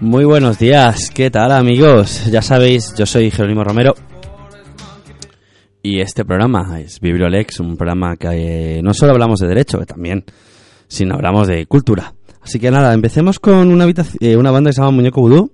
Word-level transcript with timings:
Muy 0.00 0.24
buenos 0.24 0.58
días, 0.58 1.10
¿qué 1.10 1.30
tal 1.30 1.52
amigos? 1.52 2.24
Ya 2.30 2.40
sabéis, 2.40 2.94
yo 2.96 3.04
soy 3.04 3.30
Jerónimo 3.30 3.62
Romero 3.64 3.94
y 5.82 6.00
este 6.00 6.24
programa 6.24 6.80
es 6.80 7.00
Bibliolex, 7.00 7.60
un 7.60 7.76
programa 7.76 8.16
que 8.16 8.78
eh, 8.78 8.82
no 8.82 8.94
solo 8.94 9.12
hablamos 9.12 9.40
de 9.40 9.48
derecho, 9.48 9.78
que 9.78 9.84
también, 9.84 10.24
sino 10.88 11.16
hablamos 11.16 11.48
de 11.48 11.66
cultura. 11.66 12.14
Así 12.40 12.58
que 12.58 12.70
nada, 12.70 12.94
empecemos 12.94 13.38
con 13.38 13.70
una, 13.70 13.86
eh, 14.20 14.36
una 14.38 14.50
banda 14.50 14.70
que 14.70 14.74
se 14.74 14.80
llama 14.80 14.92
Muñeco 14.92 15.20
Vudú, 15.20 15.52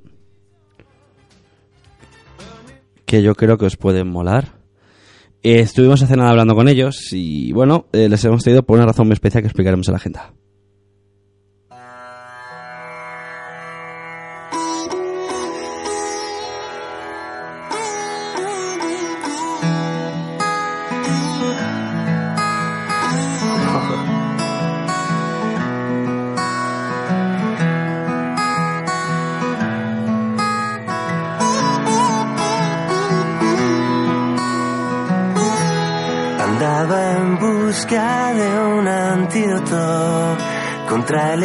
que 3.05 3.23
yo 3.23 3.35
creo 3.35 3.59
que 3.59 3.67
os 3.67 3.77
pueden 3.77 4.09
molar. 4.09 4.61
Eh, 5.43 5.59
estuvimos 5.59 6.05
hace 6.05 6.17
nada 6.17 6.31
hablando 6.31 6.55
con 6.55 6.69
ellos 6.69 7.09
y 7.11 7.51
bueno, 7.51 7.87
les 7.93 8.25
hemos 8.25 8.45
traído 8.45 8.63
por 8.63 8.79
una 8.79 8.87
razón 8.87 9.09
muy 9.09 9.15
especial 9.15 9.43
que 9.43 9.49
explicaremos 9.49 9.89
en 9.89 9.93
la 9.93 9.99
agenda. 9.99 10.35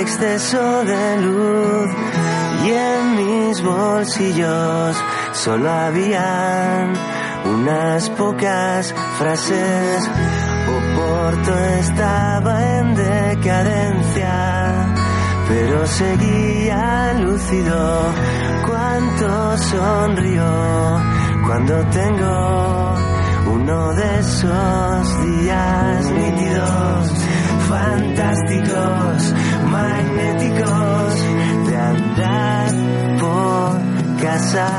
Exceso 0.02 0.84
de 0.84 1.18
luz 1.18 1.90
y 2.66 2.70
en 2.72 3.16
mis 3.18 3.62
bolsillos 3.62 4.98
solo 5.34 5.70
habían 5.70 6.94
unas 7.46 8.10
pocas 8.10 8.94
frases. 9.20 10.10
Oporto 10.78 11.54
estaba 11.80 12.78
en 12.80 12.96
decadencia, 12.96 14.34
pero 15.48 15.86
seguía 15.86 17.14
lúcido. 17.20 18.14
Cuánto 18.66 19.58
sonrió 19.58 20.44
cuando 21.46 21.86
tengo 21.88 22.96
uno 23.54 23.94
de 23.94 24.20
esos 24.20 25.26
días 25.26 26.12
nítidos 26.12 27.12
fantásticos, 27.72 29.34
magnéticos 29.72 31.14
de 31.68 31.78
andar 31.78 32.70
por 33.20 33.70
casa. 34.22 34.70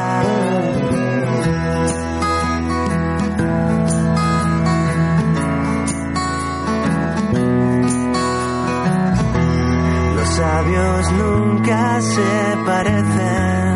Los 10.17 10.29
sabios 10.29 11.13
nunca 11.13 12.01
se 12.01 12.57
parecen 12.67 13.73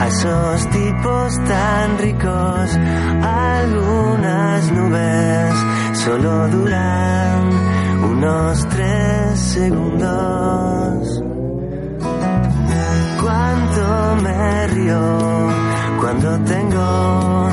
a 0.00 0.06
esos 0.08 0.70
tipos 0.70 1.44
tan 1.44 1.98
ricos. 1.98 2.78
Algunas 3.22 4.72
nubes 4.72 5.54
solo 6.04 6.48
duran 6.48 7.50
unos 8.10 8.68
tres 8.68 9.15
segundos. 9.56 11.22
Cuánto 13.22 13.84
me 14.22 14.66
río 14.66 15.04
cuando 16.00 16.28
tengo 16.40 17.48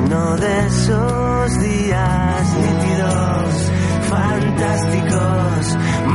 uno 0.00 0.36
de 0.36 0.66
esos 0.66 1.60
días 1.60 2.42
nítidos, 2.64 3.72
fantásticos, 4.12 5.62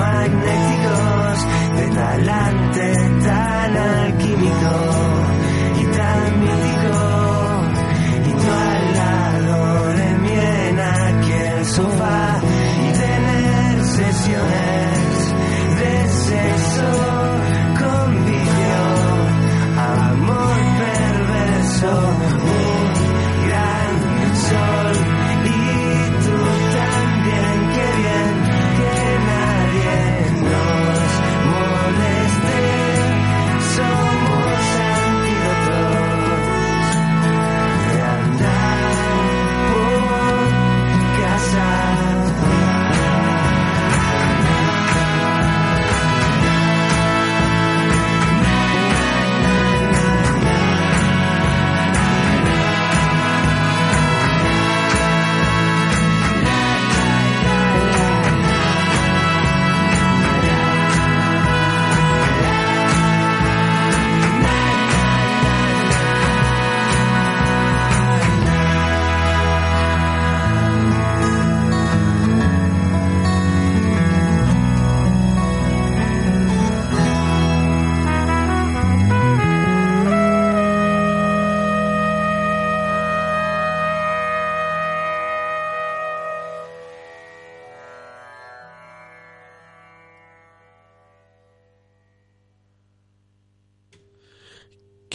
magnéticos, 0.04 1.36
de 1.78 1.86
talante 2.00 2.88
tan 3.28 4.09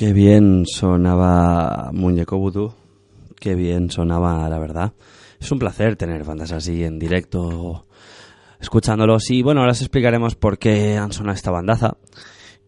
Qué 0.04 0.12
bien 0.12 0.66
sonaba 0.66 1.88
Muñeco 1.94 2.37
Voodoo. 2.37 2.75
Qué 3.41 3.54
bien 3.54 3.91
sonaba, 3.91 4.47
la 4.50 4.59
verdad. 4.59 4.92
Es 5.41 5.50
un 5.50 5.59
placer 5.59 5.97
tener 5.97 6.25
bandas 6.25 6.53
así 6.53 6.84
en 6.84 6.98
directo, 6.98 7.87
escuchándolos. 8.60 9.31
Y 9.31 9.42
bueno, 9.42 9.60
ahora 9.60 9.72
os 9.72 9.81
explicaremos 9.81 10.34
por 10.34 10.59
qué 10.59 10.98
han 10.98 11.10
sonado 11.10 11.37
esta 11.37 11.50
bandaza. 11.50 11.97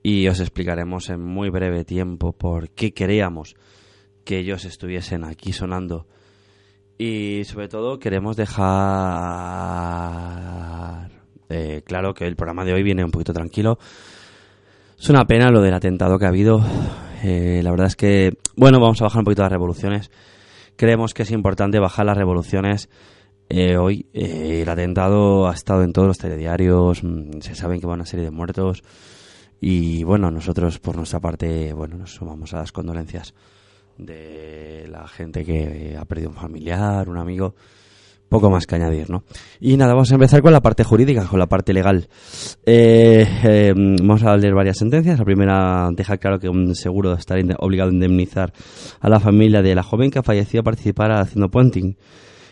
Y 0.03 0.27
os 0.29 0.41
explicaremos 0.41 1.11
en 1.11 1.21
muy 1.21 1.51
breve 1.51 1.85
tiempo 1.85 2.33
por 2.33 2.71
qué 2.71 2.95
queríamos 2.95 3.55
que 4.25 4.39
ellos 4.39 4.65
estuviesen 4.65 5.23
aquí 5.23 5.53
sonando. 5.53 6.07
Y 6.97 7.43
sobre 7.45 7.69
todo 7.69 7.99
queremos 7.99 8.39
dejar 8.39 8.57
eh, 11.51 11.83
claro 11.85 12.15
que 12.15 12.27
el 12.27 12.35
programa 12.35 12.65
de 12.65 12.73
hoy 12.73 12.83
viene 12.83 13.05
un 13.05 13.11
poquito 13.11 13.35
tranquilo. 13.35 13.79
Es 14.99 15.11
una 15.11 15.27
pena 15.27 15.51
lo 15.51 15.61
del 15.61 15.75
atentado 15.75 16.19
que 16.19 16.25
ha 16.25 16.29
habido. 16.29 16.65
Eh, 17.29 17.61
la 17.65 17.73
verdad 17.73 17.89
es 17.89 17.97
que, 17.97 18.39
bueno, 18.55 18.79
vamos 18.79 19.01
a 19.01 19.07
bajar 19.07 19.19
un 19.19 19.25
poquito 19.25 19.43
las 19.43 19.51
revoluciones. 19.51 20.13
Creemos 20.77 21.13
que 21.13 21.25
es 21.25 21.33
importante 21.33 21.81
bajar 21.81 22.07
las 22.07 22.17
revoluciones. 22.17 22.89
Eh, 23.49 23.77
hoy 23.77 24.07
eh, 24.13 24.61
el 24.63 24.69
atentado 24.69 25.49
ha 25.49 25.53
estado 25.53 25.83
en 25.83 25.93
todos 25.93 26.07
los 26.07 26.19
telediarios, 26.19 27.03
mm, 27.03 27.41
se 27.41 27.57
saben 27.57 27.81
que 27.81 27.87
va 27.89 27.95
una 27.95 28.07
serie 28.07 28.25
de 28.25 28.31
muertos 28.31 28.85
y 29.61 30.05
bueno, 30.05 30.31
nosotros 30.31 30.79
por 30.79 30.97
nuestra 30.97 31.19
parte, 31.19 31.73
bueno, 31.73 31.97
nos 31.97 32.15
sumamos 32.15 32.55
a 32.55 32.59
las 32.59 32.71
condolencias 32.71 33.35
de 33.99 34.87
la 34.89 35.09
gente 35.09 35.45
que 35.45 35.97
ha 35.99 36.05
perdido 36.05 36.31
un 36.31 36.37
familiar, 36.37 37.09
un 37.09 37.19
amigo 37.19 37.57
poco 38.29 38.51
más 38.51 38.67
que 38.67 38.75
añadir, 38.75 39.11
¿no? 39.11 39.25
Y 39.61 39.77
nada, 39.77 39.93
vamos 39.93 40.11
a 40.11 40.15
empezar 40.15 40.43
con 40.43 40.53
la 40.53 40.61
parte 40.61 40.85
jurídica, 40.85 41.25
con 41.27 41.39
la 41.39 41.47
parte 41.47 41.73
legal. 41.73 42.09
Eh, 42.65 43.27
eh, 43.45 43.73
vamos 43.75 44.23
a 44.25 44.37
leer 44.37 44.55
varias 44.55 44.79
sentencias. 44.79 45.19
La 45.19 45.25
primera 45.25 45.89
deja 45.93 46.17
claro 46.17 46.39
que 46.39 46.49
un 46.49 46.75
seguro 46.75 47.15
estará 47.15 47.41
obligado 47.59 47.91
a 47.91 47.93
indemnizar 47.93 48.53
a 49.01 49.09
la 49.09 49.21
familia 49.21 49.63
de 49.63 49.75
la 49.75 49.83
joven 49.83 50.11
que 50.11 50.23
falleció 50.23 50.61
a 50.61 50.63
participar 50.65 51.13
haciendo 51.13 51.49
puenting 51.49 51.97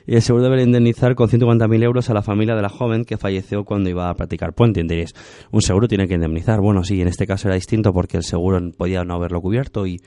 Y 0.07 0.15
el 0.15 0.23
seguro 0.23 0.45
debe 0.45 0.63
indemnizar 0.63 1.15
con 1.15 1.29
150.000 1.29 1.83
euros 1.83 2.09
a 2.11 2.15
la 2.15 2.23
familia 2.23 2.55
de 2.55 2.63
la 2.63 2.69
joven 2.69 3.05
que 3.05 3.17
falleció 3.17 3.65
cuando 3.65 3.91
iba 3.91 4.09
a 4.09 4.15
practicar 4.15 4.55
puente. 4.55 4.83
Diréis, 4.83 5.15
un 5.51 5.63
seguro 5.63 5.89
tiene 5.89 6.07
que 6.07 6.15
indemnizar. 6.15 6.61
Bueno, 6.61 6.85
sí, 6.85 7.01
en 7.01 7.09
este 7.09 7.27
caso 7.27 7.49
era 7.49 7.57
distinto 7.57 7.93
porque 7.93 8.17
el 8.19 8.23
seguro 8.23 8.61
podía 8.77 9.03
no 9.05 9.15
haberlo 9.15 9.41
cubierto 9.41 9.87
y, 9.87 10.01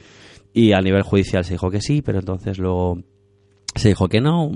y 0.53 0.71
a 0.71 0.79
nivel 0.79 1.01
judicial 1.01 1.43
se 1.43 1.55
dijo 1.55 1.69
que 1.69 1.81
sí, 1.81 2.01
pero 2.01 2.19
entonces 2.19 2.57
luego 2.57 2.99
se 3.75 3.89
dijo 3.89 4.07
que 4.07 4.21
no, 4.21 4.51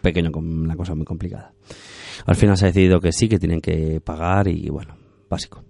pequeño, 0.00 0.30
una 0.34 0.76
cosa 0.76 0.94
muy 0.94 1.04
complicada. 1.04 1.52
Al 2.26 2.36
final 2.36 2.56
se 2.56 2.66
ha 2.66 2.68
decidido 2.68 3.00
que 3.00 3.12
sí, 3.12 3.28
que 3.28 3.38
tienen 3.38 3.60
que 3.60 4.00
pagar 4.00 4.48
y 4.48 4.68
bueno, 4.70 4.96
básico. 5.28 5.62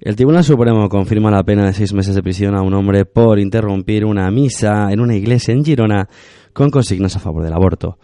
El 0.00 0.16
Tribunal 0.16 0.44
Supremo 0.44 0.88
confirma 0.88 1.30
la 1.30 1.42
pena 1.42 1.66
de 1.66 1.74
seis 1.74 1.92
meses 1.92 2.14
de 2.14 2.22
prisión 2.22 2.56
a 2.56 2.62
un 2.62 2.72
hombre 2.72 3.04
por 3.04 3.38
interrumpir 3.38 4.06
una 4.06 4.30
misa 4.30 4.90
en 4.90 5.00
una 5.00 5.14
iglesia 5.14 5.52
en 5.52 5.62
Girona 5.62 6.08
con 6.54 6.70
consignas 6.70 7.16
a 7.16 7.20
favor 7.20 7.42
del 7.42 7.52
aborto. 7.52 7.98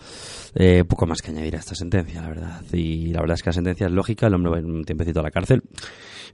Eh, 0.59 0.85
poco 0.85 1.07
más 1.07 1.21
que 1.21 1.31
añadir 1.31 1.55
a 1.57 1.59
esta 1.59 1.75
sentencia, 1.75 2.23
la 2.23 2.29
verdad. 2.29 2.63
Y 2.73 3.09
la 3.09 3.21
verdad 3.21 3.35
es 3.35 3.43
que 3.43 3.51
la 3.51 3.55
sentencia 3.55 3.87
es 3.87 3.93
lógica, 3.93 4.27
el 4.27 4.35
hombre 4.35 4.53
va 4.53 4.59
un 4.59 4.85
tiempecito 4.85 5.21
a 5.21 5.23
la 5.23 5.31
cárcel. 5.31 5.63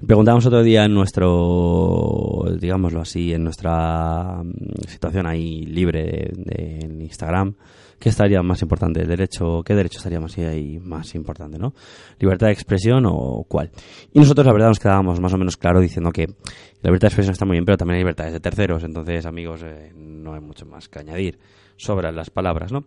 Preguntábamos 0.07 0.47
otro 0.47 0.63
día 0.63 0.85
en 0.85 0.95
nuestro, 0.95 2.45
digámoslo 2.61 3.01
así, 3.01 3.33
en 3.33 3.43
nuestra 3.43 4.43
mm, 4.45 4.89
situación 4.89 5.27
ahí 5.27 5.65
libre 5.67 6.31
en 6.47 7.01
Instagram, 7.01 7.55
¿qué 7.99 8.11
estaría 8.11 8.41
más 8.43 8.63
importante? 8.63 9.01
¿El 9.01 9.09
derecho, 9.09 9.63
¿Qué 9.65 9.75
derecho 9.75 9.99
estaría 9.99 10.21
más, 10.21 10.39
ahí 10.39 10.79
más 10.79 11.17
importante? 11.17 11.59
¿no? 11.59 11.75
¿Libertad 12.21 12.47
de 12.47 12.53
expresión 12.53 13.05
o 13.07 13.45
cuál? 13.49 13.73
Y 14.13 14.21
nosotros 14.21 14.47
la 14.47 14.53
verdad 14.53 14.69
nos 14.69 14.79
quedábamos 14.79 15.21
más 15.21 15.33
o 15.33 15.39
menos 15.39 15.57
claro 15.57 15.81
diciendo 15.81 16.13
que 16.13 16.27
la 16.27 16.91
libertad 16.91 17.07
de 17.07 17.09
expresión 17.09 17.33
está 17.33 17.45
muy 17.45 17.55
bien, 17.55 17.65
pero 17.65 17.77
también 17.77 17.97
hay 17.97 18.03
libertades 18.03 18.33
de 18.33 18.41
terceros. 18.41 18.85
Entonces, 18.85 19.27
amigos, 19.27 19.63
eh, 19.65 19.93
no 19.97 20.35
hay 20.35 20.41
mucho 20.41 20.65
más 20.65 20.89
que 20.89 21.01
añadir. 21.01 21.41
Sobran 21.77 22.15
las 22.15 22.31
palabras, 22.31 22.71
¿no? 22.71 22.85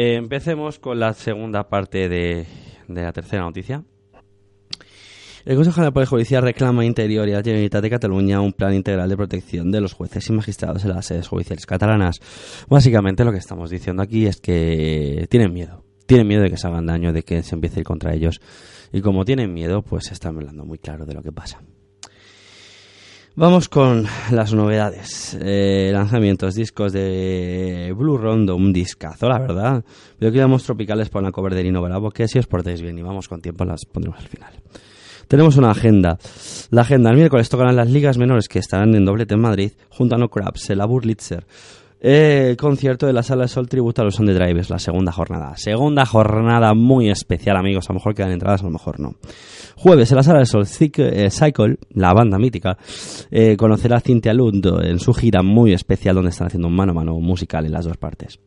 Eh, 0.00 0.14
empecemos 0.14 0.78
con 0.78 1.00
la 1.00 1.12
segunda 1.12 1.68
parte 1.68 2.08
de, 2.08 2.46
de 2.86 3.02
la 3.02 3.12
tercera 3.12 3.42
noticia. 3.42 3.82
El 5.44 5.56
Consejo 5.56 5.74
General 5.74 5.88
del 5.88 5.94
Poder 5.94 6.08
Judicial 6.08 6.42
reclama 6.44 6.84
Interior 6.84 7.26
y 7.26 7.32
la 7.32 7.42
Generalitat 7.42 7.82
de 7.82 7.90
Cataluña 7.90 8.40
un 8.40 8.52
plan 8.52 8.74
integral 8.74 9.08
de 9.08 9.16
protección 9.16 9.72
de 9.72 9.80
los 9.80 9.94
jueces 9.94 10.28
y 10.28 10.32
magistrados 10.32 10.84
en 10.84 10.90
las 10.90 11.04
sedes 11.04 11.26
judiciales 11.26 11.66
catalanas. 11.66 12.20
Básicamente 12.68 13.24
lo 13.24 13.32
que 13.32 13.38
estamos 13.38 13.70
diciendo 13.70 14.00
aquí 14.00 14.26
es 14.26 14.40
que 14.40 15.26
tienen 15.30 15.52
miedo. 15.52 15.82
Tienen 16.06 16.28
miedo 16.28 16.42
de 16.42 16.50
que 16.50 16.58
se 16.58 16.68
hagan 16.68 16.86
daño, 16.86 17.12
de 17.12 17.24
que 17.24 17.42
se 17.42 17.56
empiece 17.56 17.78
a 17.78 17.80
ir 17.80 17.84
contra 17.84 18.14
ellos. 18.14 18.40
Y 18.92 19.00
como 19.00 19.24
tienen 19.24 19.52
miedo, 19.52 19.82
pues 19.82 20.12
están 20.12 20.36
hablando 20.36 20.64
muy 20.64 20.78
claro 20.78 21.06
de 21.06 21.14
lo 21.14 21.22
que 21.22 21.32
pasa. 21.32 21.60
Vamos 23.38 23.68
con 23.68 24.04
las 24.32 24.52
novedades. 24.52 25.38
Eh, 25.40 25.90
lanzamientos, 25.92 26.56
discos 26.56 26.92
de 26.92 27.94
Blue 27.96 28.18
Rondo, 28.18 28.56
un 28.56 28.72
discazo, 28.72 29.28
la 29.28 29.38
verdad. 29.38 29.84
Veo 30.18 30.32
que 30.32 30.38
íbamos 30.38 30.64
tropicales 30.64 31.08
por 31.08 31.22
una 31.22 31.30
cover 31.30 31.54
de 31.54 31.62
Nino 31.62 31.80
Bravo, 31.80 32.10
que 32.10 32.26
si 32.26 32.40
os 32.40 32.48
portáis 32.48 32.82
bien 32.82 32.98
y 32.98 33.02
vamos 33.02 33.28
con 33.28 33.40
tiempo 33.40 33.64
las 33.64 33.84
pondremos 33.84 34.18
al 34.18 34.26
final. 34.26 34.52
Tenemos 35.28 35.56
una 35.56 35.70
agenda. 35.70 36.18
La 36.72 36.80
agenda, 36.80 37.10
el 37.10 37.16
miércoles 37.16 37.48
tocarán 37.48 37.76
las 37.76 37.88
ligas 37.88 38.18
menores 38.18 38.48
que 38.48 38.58
estarán 38.58 38.96
en 38.96 39.04
doblete 39.04 39.34
en 39.34 39.40
Madrid, 39.40 39.70
junto 39.88 40.16
a 40.16 40.18
No 40.18 40.30
Crabs, 40.30 40.68
el 40.70 40.80
Aburlitzer. 40.80 41.46
El 42.00 42.56
concierto 42.56 43.06
de 43.06 43.12
la 43.12 43.24
Sala 43.24 43.42
de 43.42 43.48
Sol 43.48 43.68
tributa 43.68 44.02
a 44.02 44.04
los 44.04 44.20
On 44.20 44.26
The 44.26 44.34
Drivers, 44.34 44.70
la 44.70 44.78
segunda 44.78 45.10
jornada. 45.10 45.56
Segunda 45.56 46.06
jornada 46.06 46.72
muy 46.74 47.10
especial, 47.10 47.56
amigos. 47.56 47.88
A 47.88 47.92
lo 47.92 47.98
mejor 47.98 48.14
quedan 48.14 48.30
entradas, 48.30 48.60
a 48.62 48.66
lo 48.66 48.70
mejor 48.70 49.00
no. 49.00 49.16
Jueves, 49.76 50.10
en 50.12 50.16
la 50.16 50.22
Sala 50.22 50.38
de 50.38 50.46
Sol 50.46 50.64
eh, 50.80 51.30
Cycle, 51.30 51.78
la 51.90 52.12
banda 52.12 52.38
mítica, 52.38 52.78
eh, 53.30 53.56
conocerá 53.56 53.96
a 53.96 54.00
Cintia 54.00 54.32
Lund 54.32 54.64
en 54.82 55.00
su 55.00 55.12
gira 55.12 55.42
muy 55.42 55.72
especial 55.72 56.14
donde 56.14 56.30
están 56.30 56.46
haciendo 56.46 56.68
un 56.68 56.76
mano 56.76 56.92
a 56.92 56.94
mano 56.94 57.18
musical 57.18 57.66
en 57.66 57.72
las 57.72 57.84
dos 57.84 57.96
partes. 57.96 58.38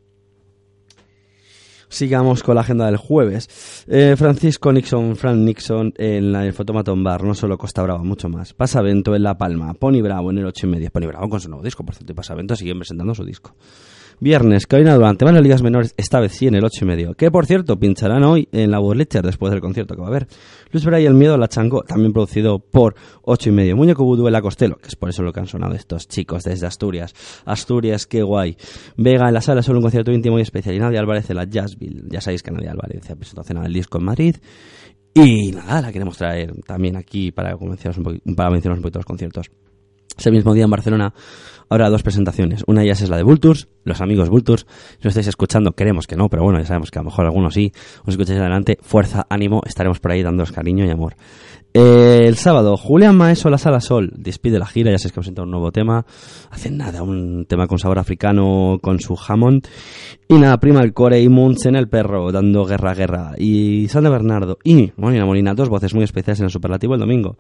Sigamos 1.92 2.42
con 2.42 2.56
la 2.56 2.62
agenda 2.62 2.86
del 2.86 2.96
jueves. 2.96 3.86
Eh, 3.86 4.16
Francisco 4.18 4.72
Nixon, 4.72 5.18
Frank 5.18 5.36
Nixon 5.40 5.94
en 5.98 6.32
la, 6.32 6.46
el 6.46 6.54
Fotomaton 6.54 7.04
Bar, 7.04 7.26
no 7.26 7.36
solo 7.36 7.58
Costa 7.58 7.84
Brava, 7.84 8.02
mucho 8.02 8.30
más. 8.30 8.54
Pasavento 8.54 9.14
en 9.14 9.24
La 9.24 9.38
Palma, 9.38 9.74
Pony 9.74 10.02
Bravo 10.02 10.32
en 10.32 10.38
el 10.38 10.46
8 10.46 10.68
y 10.68 10.70
media. 10.70 10.90
Pony 10.90 11.08
Bravo 11.08 11.28
con 11.28 11.42
su 11.42 11.50
nuevo 11.50 11.66
disco, 11.66 11.84
por 11.84 11.94
cierto, 11.94 12.14
y 12.14 12.16
Pasavento 12.16 12.56
siguen 12.56 12.80
presentando 12.80 13.14
su 13.14 13.26
disco. 13.26 13.56
Viernes, 14.24 14.68
Carolina 14.68 14.94
Durante, 14.94 15.26
van 15.26 15.36
a 15.36 15.42
ligas 15.42 15.64
menores, 15.64 15.96
esta 15.98 16.20
vez 16.20 16.34
sí 16.34 16.46
en 16.46 16.54
el 16.54 16.64
8 16.64 16.86
y 16.86 16.88
medio. 16.88 17.14
Que 17.16 17.32
por 17.32 17.48
cierto, 17.48 17.80
pincharán 17.80 18.24
hoy 18.24 18.48
en 18.52 18.70
la 18.70 18.78
Burlicher 18.78 19.26
después 19.26 19.50
del 19.50 19.62
concierto 19.62 19.96
que 19.96 20.02
va 20.02 20.06
a 20.06 20.10
haber. 20.12 20.28
Luis 20.72 20.86
Bray 20.86 21.08
El 21.08 21.16
Miedo, 21.16 21.40
La 21.40 21.48
Chango, 21.48 21.82
también 21.82 22.14
producido 22.14 22.60
por 22.60 22.94
8 23.24 23.50
y 23.50 23.52
medio. 23.52 23.76
Muñeco 23.76 24.04
Vudú, 24.04 24.30
La 24.30 24.44
Costello, 24.44 24.76
que 24.76 24.90
es 24.90 24.96
por 24.96 25.10
eso 25.10 25.24
lo 25.24 25.34
que 25.34 25.40
han 25.40 25.48
sonado 25.48 25.74
estos 25.74 26.08
chicos 26.08 26.44
desde 26.44 26.68
Asturias. 26.68 27.16
Asturias, 27.46 28.06
qué 28.06 28.22
guay. 28.22 28.56
Vega 28.96 29.28
en 29.28 29.34
la 29.34 29.42
sala, 29.42 29.64
solo 29.64 29.80
un 29.80 29.86
concierto 29.86 30.12
íntimo 30.12 30.38
y 30.38 30.44
especial. 30.44 30.76
Y 30.76 30.80
Nadia 30.80 31.00
Álvarez 31.00 31.28
en 31.32 31.38
la 31.38 31.46
Jazzville. 31.46 32.04
Ya 32.08 32.22
sabéis 32.22 32.44
que 32.44 32.52
Nadia 32.52 32.74
Álvarez 32.74 33.10
ha 33.10 33.16
presentación 33.16 33.64
del 33.64 33.74
disco 33.74 33.98
en 33.98 34.06
Madrid. 34.06 34.36
Y 35.16 35.52
nada, 35.52 35.82
la 35.82 35.92
queremos 35.92 36.16
traer 36.16 36.54
también 36.68 36.96
aquí 36.96 37.32
para, 37.32 37.58
mencionaros 37.58 37.98
un, 37.98 38.36
para 38.36 38.52
un 38.52 38.62
poquito 38.62 39.00
los 39.00 39.06
conciertos. 39.06 39.50
Ese 40.18 40.32
mismo 40.32 40.54
día 40.54 40.66
en 40.66 40.72
Barcelona 40.72 41.14
habrá 41.72 41.90
dos 41.90 42.04
presentaciones. 42.04 42.64
Una 42.68 42.82
de 42.82 42.88
ellas 42.88 43.02
es 43.02 43.10
la 43.10 43.16
de 43.16 43.24
Vultures, 43.24 43.70
los 43.86 44.02
amigos 44.02 44.30
Vultures. 44.30 44.66
Si 44.98 45.04
lo 45.04 45.08
estáis 45.08 45.28
escuchando, 45.28 45.72
queremos 45.72 46.06
que 46.06 46.18
no, 46.18 46.28
pero 46.28 46.44
bueno, 46.44 46.60
ya 46.60 46.66
sabemos 46.66 46.92
que 46.92 47.00
a 47.00 47.02
lo 47.02 47.06
mejor 47.06 47.26
algunos 47.26 47.54
sí. 47.54 47.72
Os 48.04 48.10
escucháis 48.10 48.40
adelante. 48.40 48.78
Fuerza, 48.82 49.26
ánimo, 49.30 49.62
estaremos 49.66 50.00
por 50.00 50.12
ahí 50.12 50.22
dándoos 50.22 50.52
cariño 50.52 50.86
y 50.86 50.90
amor. 50.90 51.16
Eh, 51.74 52.24
el 52.26 52.36
sábado, 52.36 52.76
Julián 52.76 53.16
Maeso, 53.16 53.50
La 53.50 53.58
Sala 53.58 53.80
Sol, 53.80 54.12
despide 54.18 54.60
la 54.60 54.66
gira, 54.66 54.92
ya 54.92 54.98
sabéis 54.98 55.14
que 55.14 55.20
ha 55.20 55.22
presentado 55.22 55.46
un 55.46 55.52
nuevo 55.52 55.72
tema. 55.72 56.06
Hace 56.50 56.70
nada, 56.70 57.02
un 57.04 57.46
tema 57.46 57.68
con 57.68 57.80
sabor 57.80 58.00
africano 58.00 58.78
con 58.82 59.00
su 59.00 59.16
jamón. 59.16 59.62
Y 60.28 60.36
nada, 60.36 60.60
Prima 60.60 60.82
el 60.82 60.94
Core 60.94 61.22
y 61.22 61.30
Munch 61.30 61.68
en 61.68 61.78
el 61.78 61.88
perro, 61.88 62.34
dando 62.34 62.66
guerra, 62.66 62.94
guerra. 62.94 63.36
Y 63.38 63.88
Sandra 63.88 64.12
Bernardo 64.12 64.58
y 64.66 64.92
Molina 64.98 65.26
Molina, 65.26 65.54
dos 65.54 65.70
voces 65.70 65.94
muy 65.94 66.04
especiales 66.04 66.40
en 66.42 66.46
el 66.46 66.52
superlativo 66.52 66.96
el 66.96 67.00
domingo. 67.00 67.38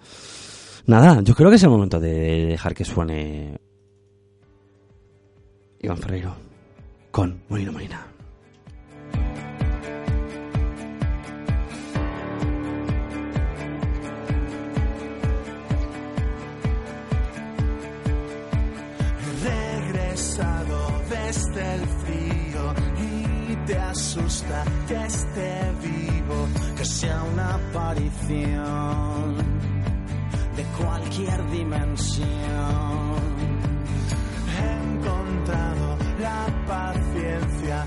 Nada, 0.86 1.22
yo 1.22 1.36
creo 1.36 1.50
que 1.50 1.56
es 1.57 1.63
el 1.63 1.69
momento 1.69 2.00
de 2.00 2.45
dejar 2.48 2.74
que 2.74 2.86
suene 2.86 3.60
Iván 5.80 5.98
Ferreiro 5.98 6.36
con 7.12 7.44
Molina 7.50 7.72
Molina. 7.72 8.12
desde 21.32 21.75
el 21.75 21.88
frío 21.88 22.74
y 22.98 23.55
te 23.65 23.77
asusta 23.77 24.63
que 24.88 25.05
esté 25.05 25.72
vivo, 25.82 26.48
que 26.77 26.86
sea 26.86 27.24
una 27.24 27.55
aparición 27.55 29.50
cualquier 30.83 31.50
dimensión. 31.51 32.27
He 34.53 34.71
encontrado 34.83 35.97
la 36.19 36.45
paciencia 36.67 37.85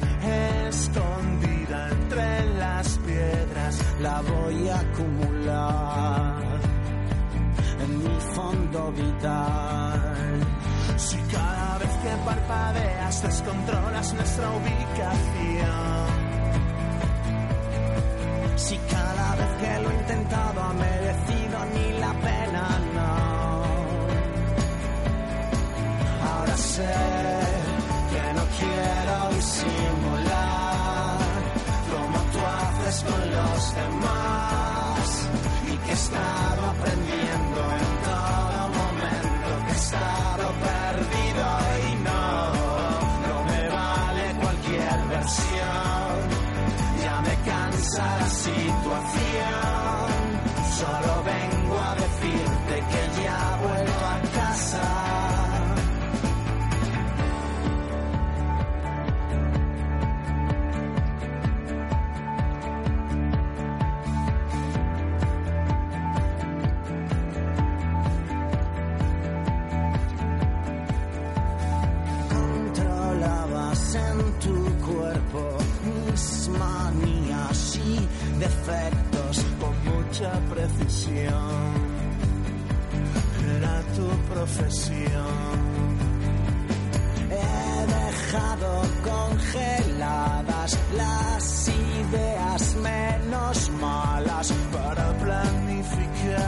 escondida 0.69 1.89
entre 1.91 2.55
las 2.55 2.99
piedras, 2.99 3.85
la 4.01 4.21
voy 4.23 4.69
a 4.69 4.81
acumular 4.81 6.45
en 7.81 7.99
mi 7.99 8.21
fondo 8.35 8.93
vital. 8.93 10.41
Si 10.97 11.17
cada 11.33 11.79
vez 11.79 11.91
que 12.03 12.11
parpadeas 12.25 13.23
descontrolas 13.23 14.15
nuestra 14.15 14.51
ubicación. 14.51 16.25
Si 18.57 18.77
cada 18.79 19.37
vez 19.37 19.49
que 19.61 19.83
lo 19.83 19.91
he 19.91 19.95
intentado 19.95 20.63
ha 20.63 20.73
merecido 20.73 21.44
pena, 22.23 22.65
no. 22.95 23.13
Ahora 26.29 26.57
sé 26.57 26.95
que 28.13 28.25
no 28.37 28.45
quiero 28.59 29.15
disimular 29.37 31.19
como 31.93 32.19
tú 32.33 32.39
haces 32.61 32.97
con 33.05 33.23
los 33.37 33.75
demás 33.75 35.07
y 35.73 35.77
que 35.85 35.91
he 35.91 35.95
estado 35.95 36.63
aprendiendo 36.75 37.61
en 37.81 37.91
todo 38.11 38.59
momento 38.81 39.51
que 39.67 39.73
he 39.73 39.77
estado 39.77 40.45
perdido 40.71 41.45
y 41.89 41.95
no, 42.09 42.25
no 43.27 43.37
me 43.51 43.63
vale 43.69 44.25
cualquier 44.43 44.99
versión. 45.09 46.15
Ya 47.03 47.17
me 47.21 47.35
cansa 47.51 48.05
la 48.21 48.29
situación. 48.29 49.65
Solo 50.79 51.14
con 79.61 79.75
mucha 79.85 80.33
precisión. 80.53 81.75
Era 83.57 83.83
tu 83.95 84.09
profesión. 84.33 85.95
He 87.31 87.87
dejado 87.99 88.83
congeladas 89.05 90.79
las 90.97 91.69
ideas 91.69 92.77
menos 92.77 93.71
malas 93.81 94.53
para 94.73 95.13
planificar 95.19 96.41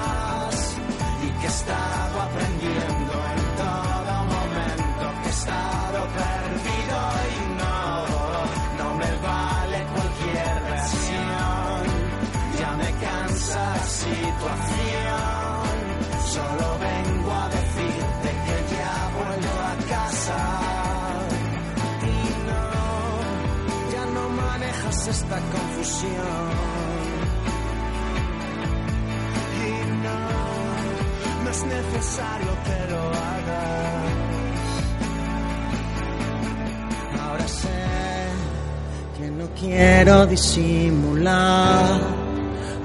confusión. 25.84 26.50
Y 29.60 29.70
no, 30.02 31.44
no 31.44 31.50
es 31.50 31.64
necesario 31.64 32.52
que 32.64 32.92
lo 32.92 33.00
hagas. 33.08 34.04
Ahora 37.22 37.48
sé 37.48 37.68
que 39.18 39.30
no 39.30 39.46
quiero 39.60 40.26
disimular 40.26 42.00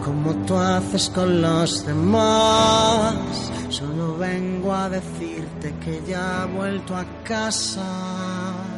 como 0.04 0.36
tú 0.46 0.58
haces 0.58 1.10
con 1.10 1.42
los 1.42 1.86
demás. 1.86 3.16
Solo 3.70 4.18
vengo 4.18 4.74
a 4.74 4.90
decirte 4.90 5.74
que 5.84 6.02
ya 6.08 6.44
he 6.44 6.56
vuelto 6.56 6.96
a 6.96 7.06
casa. 7.24 8.69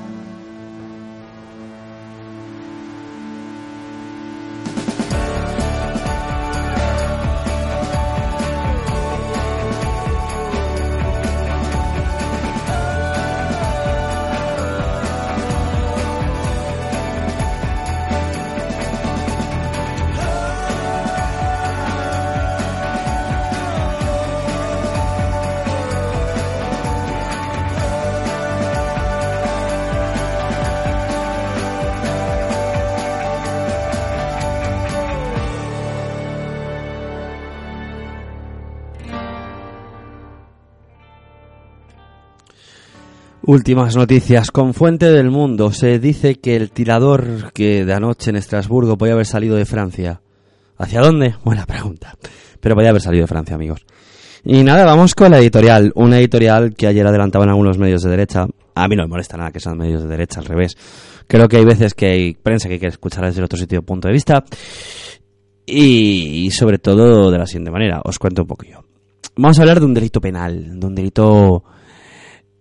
Últimas 43.43 43.95
noticias. 43.95 44.51
Con 44.51 44.75
Fuente 44.75 45.07
del 45.11 45.31
Mundo 45.31 45.71
se 45.71 45.97
dice 45.97 46.35
que 46.35 46.55
el 46.55 46.69
tirador 46.69 47.51
que 47.53 47.85
de 47.85 47.93
anoche 47.93 48.29
en 48.29 48.35
Estrasburgo 48.35 48.99
podía 48.99 49.13
haber 49.13 49.25
salido 49.25 49.55
de 49.55 49.65
Francia. 49.65 50.21
¿Hacia 50.77 51.01
dónde? 51.01 51.33
Buena 51.43 51.65
pregunta. 51.65 52.15
Pero 52.59 52.75
podía 52.75 52.91
haber 52.91 53.01
salido 53.01 53.23
de 53.23 53.27
Francia, 53.27 53.55
amigos. 53.55 53.83
Y 54.43 54.63
nada, 54.63 54.85
vamos 54.85 55.15
con 55.15 55.31
la 55.31 55.39
editorial. 55.39 55.91
Una 55.95 56.19
editorial 56.19 56.75
que 56.75 56.85
ayer 56.85 57.05
adelantaban 57.05 57.49
algunos 57.49 57.79
medios 57.79 58.03
de 58.03 58.11
derecha. 58.11 58.45
A 58.75 58.87
mí 58.87 58.95
no 58.95 59.03
me 59.03 59.09
molesta 59.09 59.37
nada 59.37 59.51
que 59.51 59.59
sean 59.59 59.75
medios 59.75 60.03
de 60.03 60.09
derecha, 60.09 60.39
al 60.39 60.45
revés. 60.45 60.77
Creo 61.25 61.47
que 61.47 61.57
hay 61.57 61.65
veces 61.65 61.95
que 61.95 62.05
hay 62.11 62.33
prensa 62.35 62.69
que 62.69 62.77
quiere 62.77 62.91
escuchar 62.91 63.25
desde 63.25 63.43
otro 63.43 63.57
sitio 63.57 63.81
punto 63.81 64.07
de 64.07 64.13
vista. 64.13 64.43
Y, 65.65 66.45
y 66.45 66.51
sobre 66.51 66.77
todo 66.77 67.31
de 67.31 67.39
la 67.39 67.47
siguiente 67.47 67.71
manera. 67.71 68.01
Os 68.03 68.19
cuento 68.19 68.43
un 68.43 68.47
poquillo. 68.47 68.83
Vamos 69.35 69.57
a 69.57 69.63
hablar 69.63 69.79
de 69.79 69.85
un 69.87 69.95
delito 69.95 70.21
penal, 70.21 70.79
de 70.79 70.85
un 70.85 70.93
delito 70.93 71.63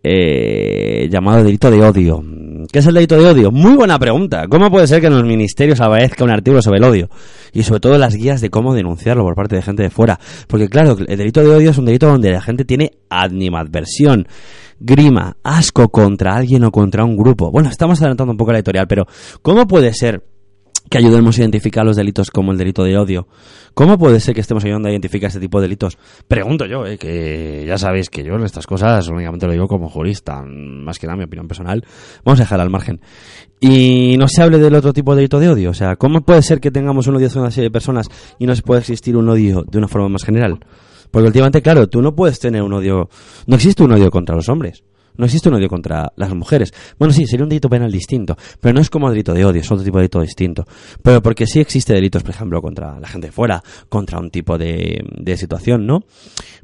eh, 0.02 1.08
llamado 1.10 1.44
delito 1.44 1.70
de 1.70 1.80
odio. 1.80 2.22
¿Qué 2.72 2.78
es 2.78 2.86
el 2.86 2.94
delito 2.94 3.16
de 3.16 3.26
odio? 3.26 3.50
Muy 3.50 3.74
buena 3.74 3.98
pregunta. 3.98 4.46
¿Cómo 4.48 4.70
puede 4.70 4.86
ser 4.86 5.00
que 5.00 5.08
en 5.08 5.14
los 5.14 5.24
ministerios 5.24 5.80
aparezca 5.80 6.24
un 6.24 6.30
artículo 6.30 6.62
sobre 6.62 6.78
el 6.78 6.84
odio? 6.84 7.10
Y 7.52 7.62
sobre 7.62 7.80
todo 7.80 7.98
las 7.98 8.14
guías 8.14 8.40
de 8.40 8.50
cómo 8.50 8.74
denunciarlo 8.74 9.24
por 9.24 9.34
parte 9.34 9.56
de 9.56 9.62
gente 9.62 9.82
de 9.82 9.90
fuera. 9.90 10.18
Porque 10.46 10.68
claro, 10.68 10.96
el 11.06 11.18
delito 11.18 11.40
de 11.42 11.48
odio 11.48 11.70
es 11.70 11.78
un 11.78 11.86
delito 11.86 12.06
donde 12.06 12.30
la 12.30 12.40
gente 12.40 12.64
tiene 12.64 12.92
animadversión, 13.08 14.26
grima, 14.78 15.36
asco 15.42 15.88
contra 15.88 16.36
alguien 16.36 16.64
o 16.64 16.70
contra 16.70 17.04
un 17.04 17.16
grupo. 17.16 17.50
Bueno, 17.50 17.68
estamos 17.68 18.00
adelantando 18.00 18.32
un 18.32 18.38
poco 18.38 18.52
la 18.52 18.58
editorial, 18.58 18.86
pero 18.86 19.06
¿cómo 19.42 19.66
puede 19.66 19.92
ser 19.92 20.22
que 20.90 20.98
ayudemos 20.98 21.38
a 21.38 21.42
identificar 21.42 21.86
los 21.86 21.96
delitos 21.96 22.30
como 22.32 22.50
el 22.50 22.58
delito 22.58 22.82
de 22.82 22.98
odio. 22.98 23.28
¿Cómo 23.74 23.96
puede 23.96 24.18
ser 24.18 24.34
que 24.34 24.40
estemos 24.40 24.64
ayudando 24.64 24.88
a 24.88 24.90
identificar 24.90 25.28
este 25.28 25.38
tipo 25.38 25.60
de 25.60 25.68
delitos? 25.68 25.96
Pregunto 26.26 26.66
yo, 26.66 26.84
eh, 26.84 26.98
que 26.98 27.64
ya 27.64 27.78
sabéis 27.78 28.10
que 28.10 28.24
yo 28.24 28.34
en 28.34 28.42
estas 28.42 28.66
cosas 28.66 29.06
únicamente 29.08 29.46
lo 29.46 29.52
digo 29.52 29.68
como 29.68 29.88
jurista, 29.88 30.42
más 30.44 30.98
que 30.98 31.06
nada 31.06 31.16
mi 31.16 31.24
opinión 31.24 31.46
personal. 31.46 31.84
Vamos 32.24 32.40
a 32.40 32.42
dejar 32.42 32.60
al 32.60 32.70
margen. 32.70 33.00
Y 33.60 34.16
no 34.18 34.26
se 34.26 34.42
hable 34.42 34.58
del 34.58 34.74
otro 34.74 34.92
tipo 34.92 35.12
de 35.12 35.18
delito 35.18 35.38
de 35.38 35.48
odio. 35.48 35.70
O 35.70 35.74
sea, 35.74 35.94
¿cómo 35.94 36.22
puede 36.22 36.42
ser 36.42 36.60
que 36.60 36.72
tengamos 36.72 37.06
un 37.06 37.16
odio 37.16 37.28
hacia 37.28 37.40
una 37.40 37.52
serie 37.52 37.68
de 37.68 37.72
personas 37.72 38.08
y 38.40 38.46
no 38.46 38.56
se 38.56 38.62
puede 38.62 38.80
existir 38.80 39.16
un 39.16 39.28
odio 39.28 39.64
de 39.70 39.78
una 39.78 39.86
forma 39.86 40.08
más 40.08 40.24
general? 40.24 40.58
Porque 41.12 41.28
últimamente, 41.28 41.62
claro, 41.62 41.88
tú 41.88 42.02
no 42.02 42.16
puedes 42.16 42.40
tener 42.40 42.62
un 42.62 42.72
odio... 42.72 43.08
No 43.46 43.56
existe 43.56 43.84
un 43.84 43.92
odio 43.92 44.10
contra 44.10 44.34
los 44.34 44.48
hombres. 44.48 44.82
No 45.16 45.24
existe 45.24 45.48
un 45.48 45.56
odio 45.56 45.68
contra 45.68 46.12
las 46.16 46.34
mujeres. 46.34 46.72
Bueno, 46.98 47.12
sí, 47.12 47.26
sería 47.26 47.44
un 47.44 47.48
delito 47.48 47.68
penal 47.68 47.90
distinto, 47.90 48.36
pero 48.60 48.74
no 48.74 48.80
es 48.80 48.90
como 48.90 49.08
el 49.08 49.14
delito 49.14 49.34
de 49.34 49.44
odio, 49.44 49.60
es 49.60 49.70
otro 49.70 49.84
tipo 49.84 49.98
de 49.98 50.02
delito 50.02 50.20
distinto. 50.20 50.64
Pero 51.02 51.22
porque 51.22 51.46
sí 51.46 51.60
existe 51.60 51.92
delitos, 51.92 52.22
por 52.22 52.30
ejemplo, 52.30 52.60
contra 52.60 52.98
la 52.98 53.08
gente 53.08 53.28
de 53.28 53.32
fuera, 53.32 53.62
contra 53.88 54.18
un 54.18 54.30
tipo 54.30 54.56
de, 54.58 55.04
de 55.18 55.36
situación, 55.36 55.86
¿no? 55.86 56.04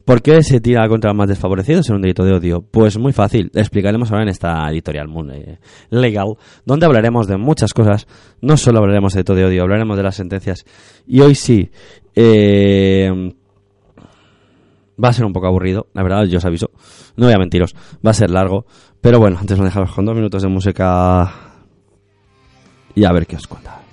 ¿Por 0.06 0.22
qué 0.22 0.40
se 0.44 0.60
tira 0.60 0.88
contra 0.88 1.10
los 1.10 1.16
más 1.16 1.28
desfavorecidos 1.28 1.88
en 1.88 1.96
un 1.96 2.02
delito 2.02 2.24
de 2.24 2.32
odio? 2.32 2.62
Pues 2.62 2.96
muy 2.96 3.12
fácil, 3.12 3.50
explicaremos 3.52 4.10
ahora 4.12 4.22
en 4.22 4.28
esta 4.28 4.70
editorial 4.70 5.08
eh, 5.32 5.58
legal, 5.90 6.36
donde 6.64 6.86
hablaremos 6.86 7.26
de 7.26 7.36
muchas 7.36 7.74
cosas. 7.74 8.06
No 8.40 8.56
solo 8.56 8.78
hablaremos 8.78 9.14
de 9.14 9.18
delito 9.18 9.34
de 9.34 9.44
odio, 9.46 9.62
hablaremos 9.62 9.96
de 9.96 10.02
las 10.04 10.14
sentencias. 10.14 10.64
Y 11.08 11.22
hoy 11.22 11.34
sí, 11.34 11.70
eh, 12.14 13.32
Va 15.02 15.08
a 15.10 15.12
ser 15.12 15.24
un 15.24 15.32
poco 15.32 15.46
aburrido, 15.46 15.88
la 15.92 16.02
verdad, 16.02 16.24
yo 16.24 16.38
os 16.38 16.44
aviso. 16.44 16.70
No 17.16 17.26
voy 17.26 17.34
a 17.34 17.38
mentiros, 17.38 17.74
va 18.04 18.10
a 18.10 18.14
ser 18.14 18.30
largo. 18.30 18.66
Pero 19.00 19.18
bueno, 19.18 19.38
antes 19.38 19.58
lo 19.58 19.64
dejamos 19.64 19.92
con 19.92 20.04
dos 20.04 20.14
minutos 20.14 20.42
de 20.42 20.48
música. 20.48 21.32
Y 22.94 23.04
a 23.04 23.12
ver 23.12 23.26
qué 23.26 23.36
os 23.36 23.46
cuenta. 23.46 23.85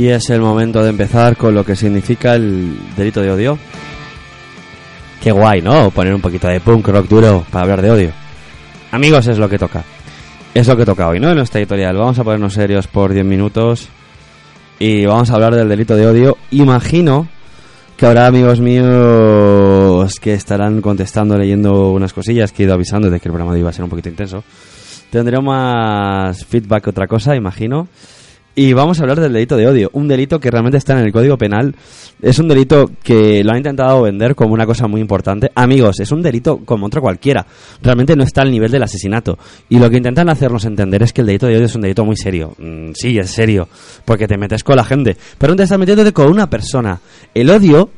Y 0.00 0.08
es 0.08 0.30
el 0.30 0.40
momento 0.40 0.82
de 0.82 0.88
empezar 0.88 1.36
con 1.36 1.54
lo 1.54 1.62
que 1.62 1.76
significa 1.76 2.34
el 2.34 2.74
delito 2.96 3.20
de 3.20 3.32
odio. 3.32 3.58
Qué 5.22 5.30
guay, 5.30 5.60
¿no? 5.60 5.90
Poner 5.90 6.14
un 6.14 6.22
poquito 6.22 6.48
de 6.48 6.58
punk 6.58 6.88
rock 6.88 7.06
duro 7.06 7.44
para 7.50 7.64
hablar 7.64 7.82
de 7.82 7.90
odio. 7.90 8.12
Amigos, 8.92 9.26
es 9.26 9.36
lo 9.36 9.46
que 9.46 9.58
toca. 9.58 9.84
Es 10.54 10.66
lo 10.66 10.74
que 10.74 10.86
toca 10.86 11.06
hoy, 11.06 11.20
¿no? 11.20 11.28
En 11.28 11.36
nuestra 11.36 11.60
editorial. 11.60 11.98
Vamos 11.98 12.18
a 12.18 12.24
ponernos 12.24 12.54
serios 12.54 12.86
por 12.86 13.12
10 13.12 13.26
minutos 13.26 13.88
y 14.78 15.04
vamos 15.04 15.30
a 15.30 15.34
hablar 15.34 15.54
del 15.54 15.68
delito 15.68 15.94
de 15.94 16.06
odio. 16.06 16.38
Imagino 16.50 17.28
que 17.98 18.06
habrá 18.06 18.26
amigos 18.26 18.58
míos 18.58 20.18
que 20.18 20.32
estarán 20.32 20.80
contestando, 20.80 21.36
leyendo 21.36 21.92
unas 21.92 22.14
cosillas 22.14 22.52
que 22.52 22.62
he 22.62 22.64
ido 22.64 22.72
avisando 22.72 23.10
de 23.10 23.20
que 23.20 23.28
el 23.28 23.34
programa 23.34 23.58
iba 23.58 23.68
a 23.68 23.74
ser 23.74 23.84
un 23.84 23.90
poquito 23.90 24.08
intenso. 24.08 24.44
Tendré 25.10 25.38
más 25.42 26.46
feedback 26.46 26.84
que 26.84 26.90
otra 26.90 27.06
cosa, 27.06 27.36
imagino. 27.36 27.86
Y 28.62 28.74
vamos 28.74 29.00
a 29.00 29.04
hablar 29.04 29.18
del 29.18 29.32
delito 29.32 29.56
de 29.56 29.66
odio, 29.66 29.88
un 29.94 30.06
delito 30.06 30.38
que 30.38 30.50
realmente 30.50 30.76
está 30.76 30.92
en 30.92 31.06
el 31.06 31.12
Código 31.12 31.38
Penal. 31.38 31.74
Es 32.20 32.38
un 32.40 32.46
delito 32.46 32.90
que 33.02 33.42
lo 33.42 33.52
han 33.52 33.56
intentado 33.56 34.02
vender 34.02 34.34
como 34.34 34.52
una 34.52 34.66
cosa 34.66 34.86
muy 34.86 35.00
importante. 35.00 35.50
Amigos, 35.54 35.98
es 35.98 36.12
un 36.12 36.20
delito 36.20 36.58
como 36.66 36.84
otro 36.84 37.00
cualquiera. 37.00 37.46
Realmente 37.80 38.14
no 38.16 38.22
está 38.22 38.42
al 38.42 38.50
nivel 38.50 38.70
del 38.70 38.82
asesinato. 38.82 39.38
Y 39.70 39.78
lo 39.78 39.88
que 39.88 39.96
intentan 39.96 40.28
hacernos 40.28 40.66
entender 40.66 41.02
es 41.02 41.14
que 41.14 41.22
el 41.22 41.28
delito 41.28 41.46
de 41.46 41.56
odio 41.56 41.64
es 41.64 41.74
un 41.74 41.80
delito 41.80 42.04
muy 42.04 42.16
serio. 42.16 42.54
Mm, 42.58 42.90
sí, 42.92 43.16
es 43.16 43.30
serio, 43.30 43.66
porque 44.04 44.28
te 44.28 44.36
metes 44.36 44.62
con 44.62 44.76
la 44.76 44.84
gente. 44.84 45.16
Pero 45.38 45.54
no 45.54 45.56
te 45.56 45.62
estás 45.62 45.78
metiéndote 45.78 46.12
con 46.12 46.30
una 46.30 46.50
persona. 46.50 47.00
El 47.32 47.48
odio 47.48 47.88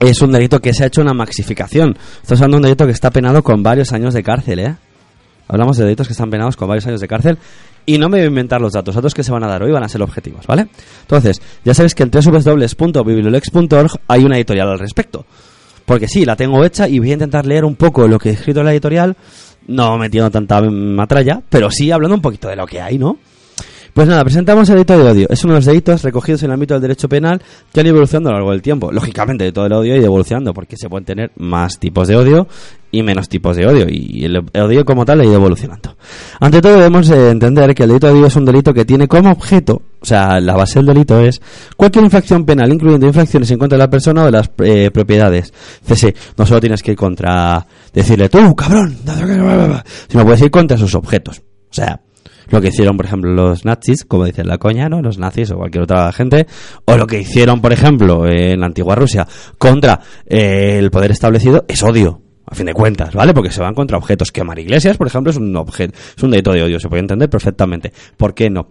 es 0.00 0.20
un 0.20 0.32
delito 0.32 0.60
que 0.60 0.74
se 0.74 0.84
ha 0.84 0.88
hecho 0.88 1.00
una 1.00 1.14
maxificación. 1.14 1.96
Estás 2.20 2.42
hablando 2.42 2.56
de 2.56 2.58
un 2.58 2.62
delito 2.64 2.84
que 2.84 2.92
está 2.92 3.10
penado 3.10 3.42
con 3.42 3.62
varios 3.62 3.90
años 3.94 4.12
de 4.12 4.22
cárcel, 4.22 4.58
¿eh? 4.58 4.76
Hablamos 5.50 5.78
de 5.78 5.84
delitos 5.84 6.06
que 6.06 6.12
están 6.12 6.28
penados 6.28 6.58
con 6.58 6.68
varios 6.68 6.86
años 6.86 7.00
de 7.00 7.08
cárcel 7.08 7.38
y 7.88 7.96
no 7.96 8.10
me 8.10 8.18
voy 8.18 8.24
a 8.24 8.28
inventar 8.28 8.60
los 8.60 8.74
datos. 8.74 8.94
Datos 8.94 9.14
que 9.14 9.24
se 9.24 9.32
van 9.32 9.42
a 9.44 9.46
dar 9.46 9.62
hoy 9.62 9.72
van 9.72 9.82
a 9.82 9.88
ser 9.88 10.02
objetivos, 10.02 10.46
¿vale? 10.46 10.68
Entonces, 11.00 11.40
ya 11.64 11.72
sabéis 11.72 11.94
que 11.94 12.02
en 12.02 12.10
www.bibliolex.org 12.10 13.92
hay 14.06 14.24
una 14.24 14.36
editorial 14.36 14.68
al 14.68 14.78
respecto. 14.78 15.24
Porque 15.86 16.06
sí, 16.06 16.26
la 16.26 16.36
tengo 16.36 16.62
hecha 16.66 16.86
y 16.86 16.98
voy 16.98 17.12
a 17.12 17.14
intentar 17.14 17.46
leer 17.46 17.64
un 17.64 17.76
poco 17.76 18.06
lo 18.06 18.18
que 18.18 18.28
he 18.28 18.32
escrito 18.32 18.60
en 18.60 18.66
la 18.66 18.72
editorial, 18.72 19.16
no 19.68 19.96
metiendo 19.96 20.30
tanta 20.30 20.60
matralla, 20.60 21.40
pero 21.48 21.70
sí 21.70 21.90
hablando 21.90 22.14
un 22.14 22.20
poquito 22.20 22.48
de 22.48 22.56
lo 22.56 22.66
que 22.66 22.78
hay, 22.78 22.98
¿no? 22.98 23.16
Pues 23.92 24.08
nada, 24.08 24.22
presentamos 24.22 24.68
el 24.68 24.76
delito 24.76 24.98
de 24.98 25.10
odio. 25.10 25.26
Es 25.30 25.44
uno 25.44 25.54
de 25.54 25.58
los 25.58 25.66
delitos 25.66 26.02
recogidos 26.02 26.42
en 26.42 26.50
el 26.50 26.54
ámbito 26.54 26.74
del 26.74 26.82
derecho 26.82 27.08
penal 27.08 27.42
que 27.72 27.80
han 27.80 27.86
ido 27.86 27.94
evolucionando 27.94 28.30
a 28.30 28.32
lo 28.32 28.38
largo 28.38 28.52
del 28.52 28.62
tiempo. 28.62 28.92
Lógicamente, 28.92 29.44
de 29.44 29.52
todo 29.52 29.66
el 29.66 29.72
odio 29.72 29.96
ido 29.96 30.06
evolucionando 30.06 30.54
porque 30.54 30.76
se 30.76 30.88
pueden 30.88 31.04
tener 31.04 31.32
más 31.36 31.78
tipos 31.78 32.06
de 32.08 32.16
odio 32.16 32.46
y 32.90 33.02
menos 33.02 33.28
tipos 33.28 33.56
de 33.56 33.66
odio. 33.66 33.86
Y 33.88 34.24
el 34.24 34.38
odio 34.54 34.84
como 34.84 35.04
tal 35.04 35.20
ha 35.20 35.24
ido 35.24 35.34
evolucionando. 35.34 35.96
Ante 36.40 36.60
todo, 36.60 36.76
debemos 36.76 37.08
eh, 37.10 37.30
entender 37.30 37.74
que 37.74 37.82
el 37.82 37.88
delito 37.90 38.06
de 38.06 38.12
odio 38.14 38.26
es 38.26 38.36
un 38.36 38.44
delito 38.44 38.72
que 38.72 38.84
tiene 38.84 39.08
como 39.08 39.30
objeto, 39.30 39.82
o 40.00 40.06
sea, 40.06 40.40
la 40.40 40.54
base 40.54 40.78
del 40.78 40.86
delito 40.86 41.20
es 41.20 41.40
cualquier 41.76 42.04
infracción 42.04 42.44
penal, 42.44 42.72
incluyendo 42.72 43.06
infracciones 43.06 43.50
en 43.50 43.58
contra 43.58 43.76
de 43.76 43.84
la 43.84 43.90
persona 43.90 44.22
o 44.22 44.26
de 44.26 44.32
las 44.32 44.50
eh, 44.58 44.90
propiedades. 44.92 45.52
CC, 45.84 46.14
no 46.36 46.46
solo 46.46 46.60
tienes 46.60 46.82
que 46.82 46.92
ir 46.92 46.96
contra 46.96 47.66
decirle 47.92 48.28
tú, 48.28 48.54
cabrón, 48.54 48.96
sino 50.08 50.24
puedes 50.24 50.40
ir 50.42 50.50
contra 50.50 50.76
sus 50.76 50.94
objetos. 50.94 51.42
O 51.70 51.74
sea, 51.74 52.00
lo 52.50 52.60
que 52.60 52.68
hicieron, 52.68 52.96
por 52.96 53.06
ejemplo, 53.06 53.32
los 53.32 53.64
nazis, 53.64 54.04
como 54.04 54.24
dicen 54.24 54.46
la 54.46 54.58
coña, 54.58 54.88
¿no? 54.88 55.02
Los 55.02 55.18
nazis 55.18 55.50
o 55.50 55.56
cualquier 55.56 55.84
otra 55.84 56.10
gente, 56.12 56.46
o 56.84 56.96
lo 56.96 57.06
que 57.06 57.20
hicieron, 57.20 57.60
por 57.60 57.72
ejemplo, 57.72 58.26
en 58.26 58.60
la 58.60 58.66
antigua 58.66 58.94
Rusia 58.94 59.26
contra 59.58 60.00
eh, 60.26 60.78
el 60.78 60.90
poder 60.90 61.10
establecido, 61.10 61.64
es 61.68 61.82
odio. 61.82 62.22
A 62.50 62.54
fin 62.54 62.64
de 62.64 62.72
cuentas, 62.72 63.12
¿vale? 63.12 63.34
Porque 63.34 63.50
se 63.50 63.60
van 63.60 63.74
contra 63.74 63.98
objetos. 63.98 64.32
Quemar 64.32 64.58
iglesias, 64.58 64.96
por 64.96 65.06
ejemplo, 65.06 65.30
es 65.30 65.36
un 65.36 65.54
objeto, 65.54 65.92
es 66.16 66.22
un 66.22 66.30
delito 66.30 66.50
de 66.52 66.62
odio, 66.62 66.80
se 66.80 66.88
puede 66.88 67.00
entender 67.00 67.28
perfectamente. 67.28 67.92
¿Por 68.16 68.32
qué 68.32 68.48
no? 68.48 68.68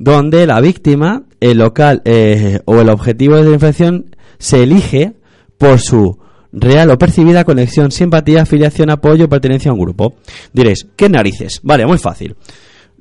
Donde 0.00 0.48
la 0.48 0.60
víctima, 0.60 1.22
el 1.38 1.58
local 1.58 2.02
eh, 2.04 2.58
o 2.64 2.80
el 2.80 2.88
objetivo 2.88 3.36
de 3.36 3.44
la 3.44 3.52
infracción 3.52 4.16
se 4.38 4.64
elige 4.64 5.12
por 5.58 5.78
su 5.78 6.18
real 6.52 6.90
o 6.90 6.98
percibida 6.98 7.44
conexión, 7.44 7.90
simpatía, 7.90 8.42
afiliación, 8.42 8.90
apoyo, 8.90 9.28
pertenencia 9.28 9.70
a 9.70 9.74
un 9.74 9.80
grupo. 9.80 10.16
Diréis, 10.52 10.86
¿qué 10.96 11.08
narices? 11.08 11.60
Vale, 11.62 11.86
muy 11.86 11.98
fácil. 11.98 12.36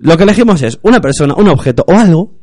Lo 0.04 0.18
que 0.18 0.24
elegimos 0.24 0.62
es 0.64 0.80
una 0.82 1.00
persona, 1.00 1.34
un 1.34 1.48
objeto 1.48 1.86
o 1.88 1.94
algo 1.94 2.34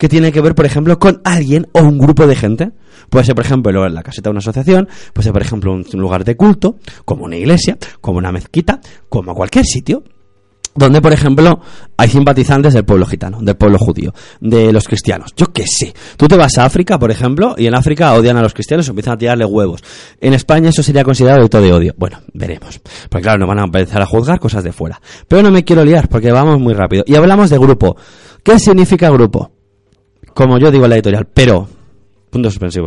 que 0.00 0.08
tiene 0.08 0.32
que 0.32 0.40
ver, 0.40 0.56
por 0.56 0.66
ejemplo, 0.66 0.98
con 0.98 1.20
alguien 1.22 1.68
o 1.70 1.78
un 1.78 1.96
grupo 1.96 2.26
de 2.26 2.34
gente. 2.34 2.72
Puede 3.08 3.24
ser, 3.24 3.36
por 3.36 3.44
ejemplo, 3.44 3.88
la 3.88 4.02
caseta 4.02 4.30
de 4.30 4.32
una 4.32 4.40
asociación, 4.40 4.88
puede 5.12 5.22
ser, 5.22 5.32
por 5.32 5.42
ejemplo, 5.42 5.72
un 5.74 5.84
lugar 5.92 6.24
de 6.24 6.36
culto, 6.36 6.76
como 7.04 7.24
una 7.24 7.36
iglesia, 7.36 7.78
como 8.00 8.18
una 8.18 8.32
mezquita, 8.32 8.80
como 9.08 9.32
cualquier 9.32 9.64
sitio 9.64 10.02
donde, 10.74 11.00
por 11.00 11.12
ejemplo, 11.12 11.60
hay 11.96 12.08
simpatizantes 12.08 12.74
del 12.74 12.84
pueblo 12.84 13.06
gitano, 13.06 13.38
del 13.40 13.56
pueblo 13.56 13.78
judío, 13.78 14.12
de 14.40 14.72
los 14.72 14.88
cristianos. 14.88 15.32
Yo 15.36 15.52
qué 15.52 15.64
sé. 15.66 15.94
Tú 16.16 16.26
te 16.26 16.36
vas 16.36 16.58
a 16.58 16.64
África, 16.64 16.98
por 16.98 17.10
ejemplo, 17.10 17.54
y 17.56 17.66
en 17.66 17.74
África 17.76 18.12
odian 18.14 18.36
a 18.36 18.42
los 18.42 18.54
cristianos 18.54 18.86
y 18.86 18.90
empiezan 18.90 19.14
a 19.14 19.18
tirarle 19.18 19.44
huevos. 19.44 19.82
En 20.20 20.34
España 20.34 20.70
eso 20.70 20.82
sería 20.82 21.04
considerado 21.04 21.38
delito 21.38 21.60
de 21.60 21.72
odio. 21.72 21.94
Bueno, 21.96 22.18
veremos. 22.32 22.80
Porque 23.08 23.22
claro, 23.22 23.38
no 23.38 23.46
van 23.46 23.60
a 23.60 23.64
empezar 23.64 24.02
a 24.02 24.06
juzgar 24.06 24.40
cosas 24.40 24.64
de 24.64 24.72
fuera. 24.72 25.00
Pero 25.28 25.42
no 25.42 25.50
me 25.50 25.64
quiero 25.64 25.84
liar, 25.84 26.08
porque 26.08 26.32
vamos 26.32 26.58
muy 26.58 26.74
rápido. 26.74 27.04
Y 27.06 27.14
hablamos 27.14 27.50
de 27.50 27.58
grupo. 27.58 27.96
¿Qué 28.42 28.58
significa 28.58 29.10
grupo? 29.10 29.52
Como 30.34 30.58
yo 30.58 30.70
digo 30.70 30.84
en 30.84 30.90
la 30.90 30.96
editorial, 30.96 31.28
pero 31.32 31.68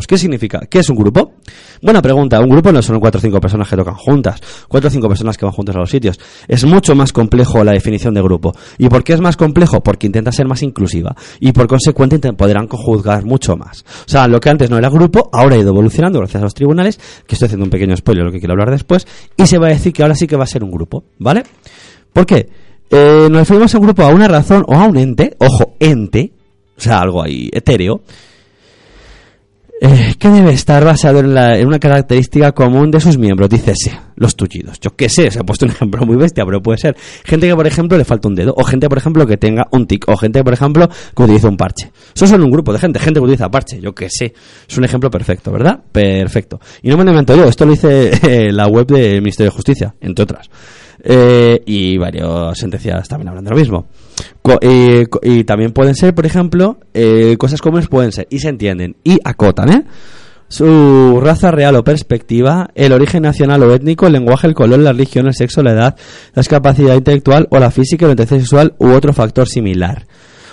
¿Qué 0.08 0.18
significa? 0.18 0.62
¿Qué 0.70 0.80
es 0.80 0.90
un 0.90 0.96
grupo? 0.96 1.34
Buena 1.82 2.02
pregunta. 2.02 2.40
Un 2.40 2.50
grupo 2.50 2.72
no 2.72 2.82
son 2.82 3.00
cuatro 3.00 3.20
o 3.20 3.22
cinco 3.22 3.40
personas 3.40 3.70
que 3.70 3.76
tocan 3.76 3.96
juntas, 3.96 4.42
cuatro 4.68 4.88
o 4.88 4.92
cinco 4.92 5.08
personas 5.08 5.38
que 5.38 5.46
van 5.46 5.54
juntas 5.54 5.76
a 5.76 5.80
los 5.80 5.90
sitios. 5.90 6.20
Es 6.48 6.66
mucho 6.66 6.96
más 6.96 7.14
complejo 7.14 7.64
la 7.64 7.72
definición 7.72 8.14
de 8.14 8.22
grupo. 8.22 8.54
¿Y 8.78 8.90
por 8.90 9.04
qué 9.04 9.14
es 9.14 9.22
más 9.22 9.38
complejo? 9.38 9.82
Porque 9.82 10.08
intenta 10.08 10.32
ser 10.32 10.48
más 10.48 10.64
inclusiva 10.64 11.16
y 11.40 11.52
por 11.52 11.68
consecuente 11.68 12.18
podrán 12.34 12.68
juzgar 12.68 13.26
mucho 13.26 13.56
más. 13.56 13.86
O 14.06 14.10
sea, 14.10 14.28
lo 14.28 14.40
que 14.40 14.50
antes 14.50 14.70
no 14.70 14.78
era 14.78 14.90
grupo, 14.90 15.30
ahora 15.32 15.56
ha 15.56 15.60
ido 15.60 15.70
evolucionando 15.70 16.20
gracias 16.20 16.42
a 16.42 16.46
los 16.46 16.54
tribunales, 16.54 17.00
que 17.26 17.36
estoy 17.36 17.48
haciendo 17.48 17.66
un 17.66 17.70
pequeño 17.70 17.96
spoiler, 17.96 18.26
lo 18.26 18.32
que 18.32 18.40
quiero 18.40 18.54
hablar 18.54 18.72
después, 18.72 19.08
y 19.36 19.46
se 19.46 19.58
va 19.58 19.68
a 19.68 19.70
decir 19.70 19.94
que 19.94 20.04
ahora 20.04 20.16
sí 20.16 20.28
que 20.28 20.36
va 20.36 20.44
a 20.44 20.48
ser 20.48 20.64
un 20.64 20.72
grupo, 20.72 21.04
¿vale? 21.20 21.44
¿Por 22.14 22.26
qué? 22.26 22.50
Eh, 22.90 23.28
nos 23.30 23.40
referimos 23.40 23.74
a 23.74 23.78
un 23.78 23.84
grupo 23.84 24.04
a 24.04 24.10
una 24.10 24.28
razón 24.28 24.64
o 24.68 24.76
a 24.76 24.86
un 24.86 24.98
ente, 24.98 25.36
ojo, 25.40 25.76
ente, 25.80 26.32
o 26.78 26.82
sea, 26.82 27.00
algo 27.00 27.24
ahí 27.24 27.50
etéreo, 27.52 28.02
eh, 29.80 30.16
que 30.18 30.30
debe 30.30 30.54
estar 30.54 30.84
basado 30.84 31.20
en, 31.20 31.36
la, 31.36 31.58
en, 31.58 31.68
una 31.68 31.78
característica 31.78 32.52
común 32.52 32.90
de 32.90 33.00
sus 33.00 33.18
miembros, 33.18 33.50
dice 33.50 33.74
sí, 33.76 33.92
los 34.16 34.36
tullidos. 34.36 34.80
Yo 34.80 34.96
qué 34.96 35.08
sé, 35.08 35.30
se 35.30 35.40
ha 35.40 35.44
puesto 35.44 35.66
un 35.66 35.72
ejemplo 35.72 36.06
muy 36.06 36.16
bestia, 36.16 36.44
pero 36.46 36.62
puede 36.62 36.80
ser 36.80 36.96
gente 37.24 37.48
que, 37.48 37.56
por 37.56 37.68
ejemplo, 37.68 37.98
le 37.98 38.04
falta 38.04 38.28
un 38.28 38.36
dedo, 38.36 38.54
o 38.58 38.64
gente, 38.64 38.90
por 38.90 38.98
ejemplo, 38.98 39.28
que 39.28 39.38
tenga 39.38 39.68
un 39.72 39.86
tic, 39.86 40.08
o 40.08 40.18
gente, 40.18 40.44
por 40.44 40.54
ejemplo, 40.54 40.90
que 41.16 41.24
utiliza 41.24 41.48
un 41.48 41.58
parche. 41.58 41.92
Eso 42.16 42.26
son 42.26 42.42
un 42.42 42.50
grupo 42.50 42.74
de 42.74 42.80
gente, 42.80 43.00
gente 43.00 43.20
que 43.20 43.24
utiliza 43.24 43.50
parche, 43.50 43.80
yo 43.80 43.94
qué 43.94 44.10
sé. 44.10 44.34
Es 44.68 44.78
un 44.78 44.84
ejemplo 44.84 45.12
perfecto, 45.12 45.52
¿verdad? 45.52 45.80
Perfecto. 45.92 46.60
Y 46.82 46.90
no 46.90 46.98
me 46.98 47.04
lo 47.04 47.12
invento 47.12 47.36
yo, 47.36 47.46
esto 47.46 47.66
lo 47.66 47.74
hice 47.74 48.12
en 48.48 48.58
la 48.58 48.68
web 48.68 48.88
del 48.88 49.22
Ministerio 49.22 49.52
de 49.52 49.56
Justicia, 49.56 49.96
entre 50.02 50.24
otras. 50.24 50.50
Eh, 51.04 51.62
y 51.66 51.98
varias 51.98 52.58
sentencias 52.58 53.08
también 53.08 53.30
hablan 53.30 53.44
de 53.44 53.52
lo 53.52 53.58
mismo. 53.58 53.88
Y, 54.62 55.44
también 55.44 55.72
pueden 55.72 55.96
ser, 55.96 56.16
por 56.16 56.26
ejemplo, 56.26 56.80
eh, 56.94 57.36
cosas 57.38 57.62
comunes 57.62 57.88
pueden 57.88 58.12
ser, 58.12 58.28
y 58.30 58.40
se 58.40 58.50
entienden, 58.50 58.96
y 59.04 59.20
acotan, 59.24 59.72
¿eh? 59.72 59.84
Su 60.50 61.20
raza 61.22 61.52
real 61.52 61.76
o 61.76 61.84
perspectiva, 61.84 62.70
el 62.74 62.94
origen 62.94 63.24
nacional 63.24 63.62
o 63.64 63.74
étnico, 63.76 64.08
el 64.08 64.14
lenguaje, 64.14 64.48
el 64.48 64.54
color, 64.54 64.80
la 64.80 64.94
religión, 64.94 65.28
el 65.28 65.34
sexo, 65.34 65.62
la 65.62 65.72
edad, 65.72 65.96
la 66.34 66.40
discapacidad 66.40 66.96
intelectual 66.96 67.48
o 67.52 67.60
la 67.60 67.70
física, 67.70 68.06
la 68.06 68.12
orientación 68.12 68.40
sexual 68.40 68.74
u 68.78 68.92
otro 68.92 69.12
factor 69.12 69.48
similar. 69.48 70.06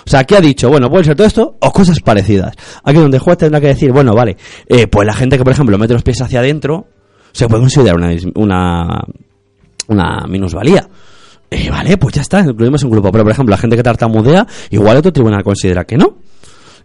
O 0.05 0.09
sea, 0.09 0.25
¿qué 0.25 0.35
ha 0.35 0.41
dicho? 0.41 0.69
Bueno, 0.69 0.89
puede 0.89 1.05
ser 1.05 1.15
todo 1.15 1.25
esto 1.25 1.57
o 1.59 1.71
cosas 1.71 1.99
parecidas. 2.01 2.53
Aquí 2.83 2.99
donde 2.99 3.17
el 3.17 3.23
juez 3.23 3.37
tendrá 3.37 3.59
que 3.61 3.67
decir, 3.67 3.91
bueno, 3.91 4.13
vale, 4.13 4.37
eh, 4.67 4.87
pues 4.87 5.07
la 5.07 5.13
gente 5.13 5.37
que, 5.37 5.43
por 5.43 5.53
ejemplo, 5.53 5.77
mete 5.77 5.93
los 5.93 6.03
pies 6.03 6.21
hacia 6.21 6.39
adentro, 6.39 6.87
se 7.31 7.47
puede 7.47 7.61
considerar 7.61 7.95
una, 7.95 8.15
una, 8.35 9.03
una 9.87 10.25
minusvalía. 10.27 10.87
Eh, 11.49 11.69
vale, 11.69 11.97
pues 11.97 12.15
ya 12.15 12.21
está, 12.21 12.41
incluimos 12.41 12.83
un 12.83 12.91
grupo. 12.91 13.11
Pero, 13.11 13.23
por 13.23 13.31
ejemplo, 13.31 13.51
la 13.51 13.57
gente 13.57 13.75
que 13.75 13.83
tartamudea, 13.83 14.45
igual 14.71 14.97
otro 14.97 15.13
tribunal 15.13 15.43
considera 15.43 15.85
que 15.85 15.97
no. 15.97 16.17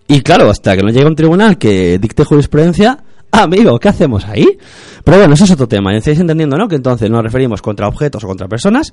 Y 0.06 0.22
claro, 0.22 0.50
hasta 0.50 0.76
que 0.76 0.82
no 0.82 0.90
llegue 0.90 1.06
un 1.06 1.14
tribunal 1.14 1.56
que 1.56 1.98
dicte 1.98 2.24
jurisprudencia, 2.24 2.98
amigo, 3.30 3.78
¿qué 3.78 3.88
hacemos 3.88 4.24
ahí? 4.26 4.58
Pero 5.04 5.18
bueno, 5.18 5.34
eso 5.34 5.44
es 5.44 5.50
otro 5.52 5.68
tema. 5.68 5.94
Estáis 5.94 6.18
entendiendo, 6.18 6.56
¿no? 6.56 6.68
Que 6.68 6.76
entonces 6.76 7.08
nos 7.10 7.22
referimos 7.22 7.62
contra 7.62 7.88
objetos 7.88 8.24
o 8.24 8.26
contra 8.26 8.48
personas. 8.48 8.92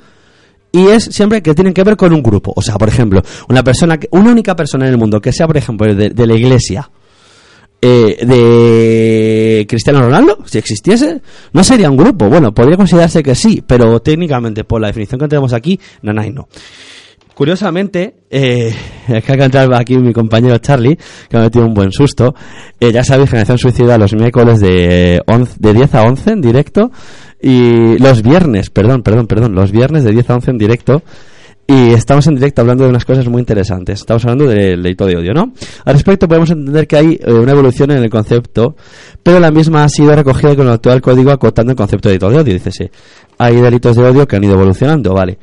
Y 0.72 0.88
es 0.88 1.06
siempre 1.06 1.42
que 1.42 1.56
tienen 1.56 1.74
que 1.74 1.84
ver 1.84 1.96
con 1.98 2.14
un 2.14 2.22
grupo. 2.22 2.54
O 2.56 2.62
sea, 2.62 2.76
por 2.76 2.90
ejemplo, 2.90 3.22
una 3.50 3.64
persona, 3.64 3.98
que, 3.98 4.08
una 4.12 4.32
única 4.32 4.56
persona 4.56 4.86
en 4.86 4.92
el 4.92 4.98
mundo 4.98 5.20
que 5.20 5.32
sea, 5.32 5.48
por 5.48 5.58
ejemplo, 5.58 5.94
de, 5.94 6.10
de 6.10 6.28
la 6.28 6.36
iglesia, 6.36 6.90
eh, 7.82 8.26
de 8.26 9.66
Cristiano 9.68 10.02
Ronaldo, 10.02 10.40
si 10.46 10.58
existiese, 10.58 11.22
no 11.54 11.64
sería 11.64 11.90
un 11.90 11.98
grupo. 11.98 12.28
Bueno, 12.28 12.54
podría 12.54 12.78
considerarse 12.78 13.22
que 13.22 13.36
sí, 13.36 13.64
pero 13.66 14.00
técnicamente, 14.02 14.64
por 14.64 14.82
la 14.82 14.88
definición 14.88 15.20
que 15.20 15.28
tenemos 15.28 15.54
aquí, 15.54 15.80
nanay 16.02 16.32
no. 16.32 16.48
Curiosamente, 17.38 18.16
eh, 18.32 18.74
es 19.08 19.24
que 19.24 19.32
entrar 19.34 19.72
aquí 19.76 19.96
mi 19.98 20.12
compañero 20.12 20.58
Charlie, 20.58 20.96
que 20.96 21.38
me 21.38 21.42
ha 21.42 21.44
metido 21.44 21.68
un 21.68 21.76
buen 21.76 21.92
susto. 21.92 22.34
Eh, 22.80 22.92
ya 22.92 23.04
sabéis, 23.04 23.30
Generación 23.30 23.60
Suicida 23.60 23.96
los 24.00 24.16
miércoles 24.16 24.60
de, 24.60 25.22
11, 25.28 25.58
de 25.60 25.74
10 25.76 25.96
a 25.96 26.02
11 26.02 26.32
en 26.32 26.42
directo. 26.42 26.92
Y 27.40 28.00
los 28.00 28.24
viernes, 28.24 28.72
perdón, 28.72 29.04
perdón, 29.04 29.28
perdón, 29.28 29.54
los 29.54 29.72
viernes 29.72 30.04
de 30.04 30.14
10 30.14 30.32
a 30.32 30.36
11 30.36 30.50
en 30.50 30.58
directo. 30.58 31.04
Y 31.70 31.92
estamos 31.92 32.26
en 32.28 32.36
directo 32.36 32.62
hablando 32.62 32.86
de 32.86 32.90
unas 32.90 33.04
cosas 33.04 33.28
muy 33.28 33.42
interesantes. 33.42 34.00
Estamos 34.00 34.24
hablando 34.24 34.48
del 34.48 34.82
delito 34.82 35.06
de 35.06 35.18
odio, 35.18 35.34
¿no? 35.34 35.52
Al 35.84 35.94
respecto 35.96 36.26
podemos 36.26 36.50
entender 36.50 36.88
que 36.88 36.96
hay 36.96 37.20
eh, 37.22 37.34
una 37.34 37.52
evolución 37.52 37.92
en 37.92 37.98
el 37.98 38.10
concepto, 38.10 38.78
pero 39.22 39.38
la 39.42 39.52
misma 39.52 39.84
ha 39.84 39.90
sido 39.90 40.16
recogida 40.16 40.56
con 40.56 40.68
el 40.68 40.74
actual 40.74 41.02
código 41.02 41.30
acotando 41.30 41.72
el 41.72 41.76
concepto 41.76 42.08
de 42.08 42.14
delito 42.14 42.30
de 42.30 42.38
odio. 42.38 42.54
Dice, 42.54 42.72
sí, 42.72 42.90
hay 43.38 43.58
delitos 43.58 43.98
de 43.98 44.04
odio 44.04 44.26
que 44.26 44.38
han 44.38 44.46
ido 44.46 44.54
evolucionando, 44.54 45.14
¿vale? 45.14 45.38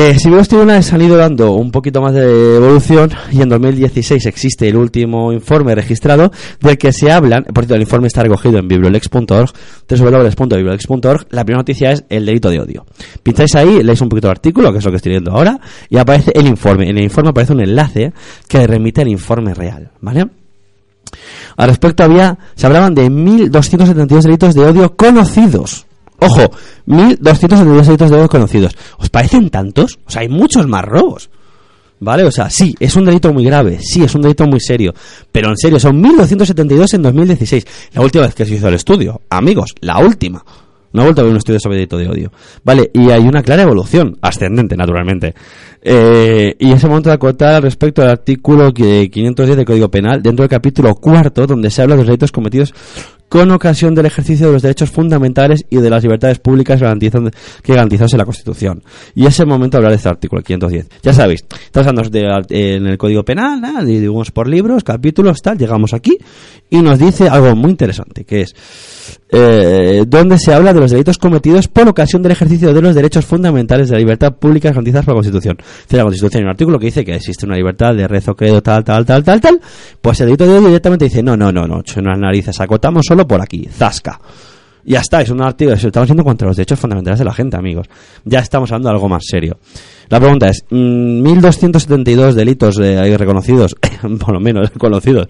Eh, 0.00 0.16
si 0.16 0.30
los 0.30 0.46
tribunales 0.46 0.92
han 0.92 1.02
ido 1.02 1.16
dando 1.16 1.54
un 1.54 1.72
poquito 1.72 2.00
más 2.00 2.14
de 2.14 2.54
evolución 2.54 3.10
y 3.32 3.42
en 3.42 3.48
2016 3.48 4.26
existe 4.26 4.68
el 4.68 4.76
último 4.76 5.32
informe 5.32 5.74
registrado 5.74 6.30
del 6.60 6.78
que 6.78 6.92
se 6.92 7.10
hablan, 7.10 7.42
por 7.42 7.64
cierto 7.64 7.74
el 7.74 7.80
informe 7.80 8.06
está 8.06 8.22
recogido 8.22 8.60
en 8.60 8.68
bibliolex.org, 8.68 9.50
www.bibliolex.org, 9.90 11.26
la 11.30 11.44
primera 11.44 11.62
noticia 11.62 11.90
es 11.90 12.04
el 12.10 12.26
delito 12.26 12.48
de 12.48 12.60
odio. 12.60 12.86
Pincháis 13.24 13.56
ahí, 13.56 13.82
leéis 13.82 14.00
un 14.00 14.08
poquito 14.08 14.28
el 14.28 14.32
artículo, 14.32 14.70
que 14.70 14.78
es 14.78 14.84
lo 14.84 14.92
que 14.92 14.98
estoy 14.98 15.10
viendo 15.10 15.32
ahora, 15.32 15.58
y 15.90 15.96
aparece 15.96 16.30
el 16.32 16.46
informe. 16.46 16.88
En 16.88 16.96
el 16.96 17.02
informe 17.02 17.30
aparece 17.30 17.54
un 17.54 17.62
enlace 17.62 18.12
que 18.46 18.64
remite 18.68 19.00
al 19.00 19.08
informe 19.08 19.52
real, 19.52 19.90
¿vale? 20.00 20.28
Al 21.56 21.68
respecto 21.70 22.04
había, 22.04 22.38
se 22.54 22.66
hablaban 22.68 22.94
de 22.94 23.10
1.272 23.10 24.22
delitos 24.22 24.54
de 24.54 24.64
odio 24.64 24.94
conocidos. 24.94 25.87
Ojo, 26.20 26.50
1.272 26.86 27.84
delitos 27.84 28.10
de 28.10 28.16
odio 28.16 28.28
conocidos. 28.28 28.76
¿Os 28.98 29.08
parecen 29.08 29.50
tantos? 29.50 29.98
O 30.06 30.10
sea, 30.10 30.22
hay 30.22 30.28
muchos 30.28 30.66
más 30.66 30.84
robos. 30.84 31.30
¿Vale? 32.00 32.24
O 32.24 32.30
sea, 32.30 32.48
sí, 32.48 32.74
es 32.78 32.94
un 32.94 33.04
delito 33.04 33.32
muy 33.32 33.44
grave, 33.44 33.78
sí, 33.80 34.04
es 34.04 34.14
un 34.14 34.22
delito 34.22 34.46
muy 34.46 34.60
serio. 34.60 34.94
Pero 35.32 35.48
en 35.48 35.56
serio, 35.56 35.80
son 35.80 36.02
1.272 36.02 36.94
en 36.94 37.02
2016. 37.02 37.66
La 37.94 38.02
última 38.02 38.24
vez 38.26 38.34
que 38.34 38.46
se 38.46 38.54
hizo 38.54 38.68
el 38.68 38.74
estudio. 38.74 39.20
Amigos, 39.28 39.74
la 39.80 39.98
última. 39.98 40.44
No 40.92 41.02
ha 41.02 41.04
vuelto 41.04 41.20
a 41.20 41.22
haber 41.22 41.32
un 41.32 41.38
estudio 41.38 41.60
sobre 41.60 41.76
delito 41.76 41.98
de 41.98 42.08
odio. 42.08 42.32
Vale, 42.64 42.90
y 42.94 43.10
hay 43.10 43.22
una 43.22 43.42
clara 43.42 43.62
evolución, 43.62 44.16
ascendente, 44.22 44.76
naturalmente. 44.76 45.34
Eh, 45.82 46.54
y 46.58 46.72
ese 46.72 46.88
momento 46.88 47.08
de 47.10 47.14
acotar 47.14 47.62
respecto 47.62 48.02
al 48.02 48.10
artículo 48.10 48.72
que- 48.74 49.08
510 49.10 49.56
del 49.56 49.64
Código 49.66 49.90
Penal, 49.90 50.22
dentro 50.22 50.42
del 50.42 50.50
capítulo 50.50 50.94
cuarto, 50.96 51.46
donde 51.46 51.70
se 51.70 51.82
habla 51.82 51.94
de 51.94 51.98
los 52.02 52.06
delitos 52.06 52.32
cometidos 52.32 52.74
con 53.28 53.50
ocasión 53.50 53.94
del 53.94 54.06
ejercicio 54.06 54.46
de 54.46 54.54
los 54.54 54.62
derechos 54.62 54.90
fundamentales 54.90 55.62
y 55.68 55.76
de 55.76 55.90
las 55.90 56.02
libertades 56.02 56.38
públicas 56.38 56.80
que 56.80 57.72
garantizados 57.74 58.12
en 58.14 58.18
la 58.18 58.24
Constitución. 58.24 58.82
Y 59.14 59.26
ese 59.26 59.44
momento 59.44 59.76
hablar 59.76 59.92
de 59.92 59.96
este 59.96 60.08
artículo 60.08 60.42
510. 60.42 60.88
Ya 61.02 61.12
sabéis, 61.12 61.44
estamos 61.62 61.88
hablando 61.88 62.08
de- 62.08 62.74
en 62.76 62.86
el 62.86 62.96
Código 62.96 63.24
Penal, 63.24 63.60
dividimos 63.84 64.30
por 64.30 64.48
libros, 64.48 64.82
capítulos, 64.82 65.42
tal, 65.42 65.58
llegamos 65.58 65.92
aquí 65.92 66.16
y 66.70 66.78
nos 66.80 66.98
dice 66.98 67.28
algo 67.28 67.54
muy 67.54 67.70
interesante, 67.72 68.24
que 68.24 68.40
es 68.42 68.54
eh, 69.30 70.04
donde 70.06 70.38
se 70.38 70.54
habla 70.54 70.72
de 70.72 70.80
los 70.80 70.90
delitos 70.90 71.18
cometidos 71.18 71.68
por 71.68 71.86
ocasión 71.86 72.22
del 72.22 72.32
ejercicio 72.32 72.72
de 72.72 72.80
los 72.80 72.94
derechos 72.94 73.26
fundamentales 73.26 73.88
de 73.88 73.94
la 73.94 73.98
libertad 74.00 74.32
pública 74.36 74.70
garantizadas 74.70 75.04
por 75.04 75.14
la 75.14 75.18
Constitución. 75.18 75.58
La 75.90 76.02
Constitución 76.02 76.40
en 76.40 76.46
un 76.46 76.50
artículo 76.50 76.78
que 76.78 76.86
dice 76.86 77.04
que 77.04 77.14
existe 77.14 77.46
una 77.46 77.56
libertad 77.56 77.94
de 77.94 78.06
rezo, 78.06 78.34
credo, 78.34 78.62
tal, 78.62 78.84
tal, 78.84 79.04
tal, 79.04 79.24
tal, 79.24 79.40
tal. 79.40 79.60
Pues 80.00 80.20
el 80.20 80.26
delito 80.26 80.46
de 80.46 80.58
odio 80.58 80.68
directamente 80.68 81.06
dice, 81.06 81.22
no, 81.22 81.36
no, 81.36 81.50
no, 81.52 81.66
no, 81.66 81.82
son 81.84 82.04
las 82.04 82.18
narices, 82.18 82.60
acotamos 82.60 83.04
solo 83.06 83.26
por 83.26 83.40
aquí, 83.40 83.68
zasca. 83.70 84.20
Ya 84.84 85.00
está, 85.00 85.20
es 85.20 85.28
un 85.28 85.42
artículo, 85.42 85.76
estamos 85.76 86.06
haciendo 86.06 86.24
contra 86.24 86.48
los 86.48 86.56
derechos 86.56 86.80
fundamentales 86.80 87.18
de 87.18 87.24
la 87.26 87.34
gente, 87.34 87.58
amigos. 87.58 87.86
Ya 88.24 88.38
estamos 88.38 88.70
hablando 88.72 88.88
de 88.88 88.94
algo 88.94 89.08
más 89.08 89.22
serio. 89.28 89.58
La 90.08 90.18
pregunta 90.18 90.48
es, 90.48 90.64
mm, 90.70 91.22
1.272 91.22 92.32
delitos 92.32 92.78
eh, 92.78 92.98
hay 92.98 93.14
reconocidos, 93.14 93.76
por 94.18 94.32
lo 94.32 94.40
menos 94.40 94.70
conocidos, 94.70 95.28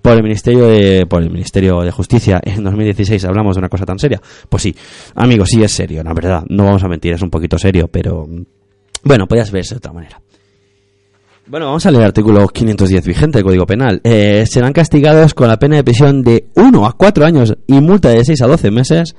por 0.00 0.12
el 0.12 0.22
Ministerio 0.22 1.06
por 1.06 1.22
el 1.22 1.30
Ministerio 1.30 1.80
de 1.80 1.90
Justicia 1.90 2.40
en 2.42 2.62
2016 2.64 3.24
hablamos 3.24 3.56
de 3.56 3.60
una 3.60 3.68
cosa 3.68 3.84
tan 3.84 3.98
seria. 3.98 4.20
Pues 4.48 4.62
sí, 4.62 4.74
amigos, 5.14 5.50
sí 5.50 5.62
es 5.62 5.72
serio, 5.72 6.02
la 6.02 6.14
verdad. 6.14 6.42
No 6.48 6.64
vamos 6.64 6.82
a 6.84 6.88
mentir, 6.88 7.12
es 7.12 7.22
un 7.22 7.30
poquito 7.30 7.58
serio, 7.58 7.88
pero 7.88 8.26
mm, 8.26 8.42
bueno, 9.04 9.26
podías 9.26 9.50
verse 9.50 9.74
de 9.74 9.78
otra 9.78 9.92
manera. 9.92 10.20
Bueno, 11.46 11.66
vamos 11.66 11.84
a 11.84 11.90
leer 11.90 12.04
el 12.04 12.06
artículo 12.08 12.48
510 12.48 13.06
vigente 13.06 13.38
del 13.38 13.44
Código 13.44 13.66
Penal. 13.66 14.00
Eh, 14.02 14.46
serán 14.48 14.72
castigados 14.72 15.34
con 15.34 15.46
la 15.46 15.58
pena 15.58 15.76
de 15.76 15.84
prisión 15.84 16.22
de 16.22 16.46
1 16.56 16.86
a 16.86 16.92
4 16.92 17.26
años 17.26 17.54
y 17.66 17.80
multa 17.80 18.08
de 18.08 18.24
6 18.24 18.40
a 18.40 18.46
12 18.46 18.70
meses. 18.70 19.14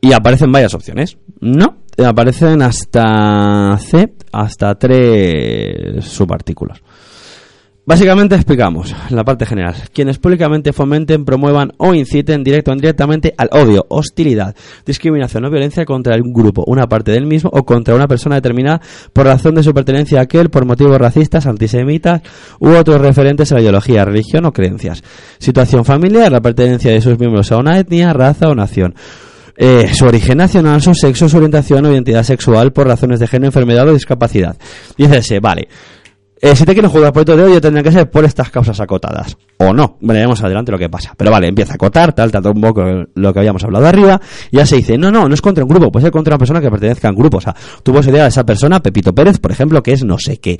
Y 0.00 0.12
aparecen 0.14 0.50
varias 0.50 0.72
opciones. 0.72 1.18
No, 1.40 1.76
aparecen 2.02 2.62
hasta 2.62 3.76
C, 3.78 4.14
hasta 4.32 4.74
3 4.76 6.02
subartículos. 6.02 6.82
Básicamente 7.86 8.34
explicamos 8.34 8.96
la 9.10 9.24
parte 9.24 9.44
general. 9.44 9.74
Quienes 9.92 10.18
públicamente 10.18 10.72
fomenten, 10.72 11.26
promuevan 11.26 11.72
o 11.76 11.92
inciten 11.92 12.42
directo 12.42 12.70
o 12.70 12.74
indirectamente 12.74 13.34
al 13.36 13.50
odio, 13.52 13.84
hostilidad, 13.90 14.56
discriminación 14.86 15.44
o 15.44 15.50
violencia 15.50 15.84
contra 15.84 16.16
un 16.16 16.32
grupo, 16.32 16.64
una 16.66 16.86
parte 16.86 17.12
del 17.12 17.26
mismo 17.26 17.50
o 17.52 17.62
contra 17.64 17.94
una 17.94 18.08
persona 18.08 18.36
determinada 18.36 18.80
por 19.12 19.26
razón 19.26 19.54
de 19.56 19.62
su 19.62 19.74
pertenencia 19.74 20.20
a 20.20 20.22
aquel 20.22 20.48
por 20.48 20.64
motivos 20.64 20.96
racistas, 20.96 21.44
antisemitas 21.44 22.22
u 22.58 22.70
otros 22.70 23.02
referentes 23.02 23.52
a 23.52 23.56
la 23.56 23.60
ideología, 23.60 24.06
religión 24.06 24.46
o 24.46 24.52
creencias. 24.52 25.02
Situación 25.36 25.84
familiar, 25.84 26.32
la 26.32 26.40
pertenencia 26.40 26.90
de 26.90 27.02
sus 27.02 27.18
miembros 27.18 27.52
a 27.52 27.58
una 27.58 27.78
etnia, 27.78 28.14
raza 28.14 28.48
o 28.48 28.54
nación. 28.54 28.94
Eh, 29.58 29.90
su 29.92 30.06
origen 30.06 30.38
nacional, 30.38 30.80
su 30.80 30.94
sexo, 30.94 31.28
su 31.28 31.36
orientación 31.36 31.84
o 31.84 31.92
identidad 31.92 32.22
sexual 32.22 32.72
por 32.72 32.86
razones 32.86 33.20
de 33.20 33.26
género, 33.26 33.48
enfermedad 33.48 33.86
o 33.86 33.92
discapacidad. 33.92 34.56
Dice 34.96 35.38
vale. 35.38 35.68
Eh, 36.40 36.54
si 36.56 36.64
te 36.64 36.72
quieren 36.72 36.90
jugar 36.90 37.12
por 37.12 37.24
delito 37.24 37.42
de 37.42 37.50
odio 37.50 37.60
tendrán 37.60 37.84
que 37.84 37.92
ser 37.92 38.10
por 38.10 38.24
estas 38.24 38.50
causas 38.50 38.78
acotadas. 38.80 39.36
O 39.58 39.72
no. 39.72 39.96
Veremos 40.00 40.42
adelante 40.42 40.72
lo 40.72 40.78
que 40.78 40.88
pasa. 40.88 41.14
Pero 41.16 41.30
vale, 41.30 41.48
empieza 41.48 41.72
a 41.72 41.74
acotar, 41.76 42.12
tal, 42.12 42.30
tal, 42.30 42.46
un 42.48 42.60
poco 42.60 42.84
lo 43.14 43.32
que 43.32 43.38
habíamos 43.38 43.62
hablado 43.64 43.86
arriba. 43.86 44.20
Ya 44.50 44.66
se 44.66 44.76
dice, 44.76 44.98
no, 44.98 45.10
no, 45.10 45.28
no 45.28 45.34
es 45.34 45.40
contra 45.40 45.64
un 45.64 45.70
grupo, 45.70 45.90
puede 45.90 46.04
ser 46.04 46.12
contra 46.12 46.34
una 46.34 46.38
persona 46.38 46.60
que 46.60 46.70
pertenezca 46.70 47.08
a 47.08 47.12
un 47.12 47.16
grupo. 47.16 47.38
O 47.38 47.40
sea, 47.40 47.54
tú 47.82 47.92
puedes 47.92 48.06
idear 48.08 48.24
a 48.24 48.28
esa 48.28 48.44
persona, 48.44 48.80
Pepito 48.80 49.14
Pérez, 49.14 49.38
por 49.38 49.52
ejemplo, 49.52 49.82
que 49.82 49.92
es 49.92 50.04
no 50.04 50.18
sé 50.18 50.38
qué. 50.38 50.58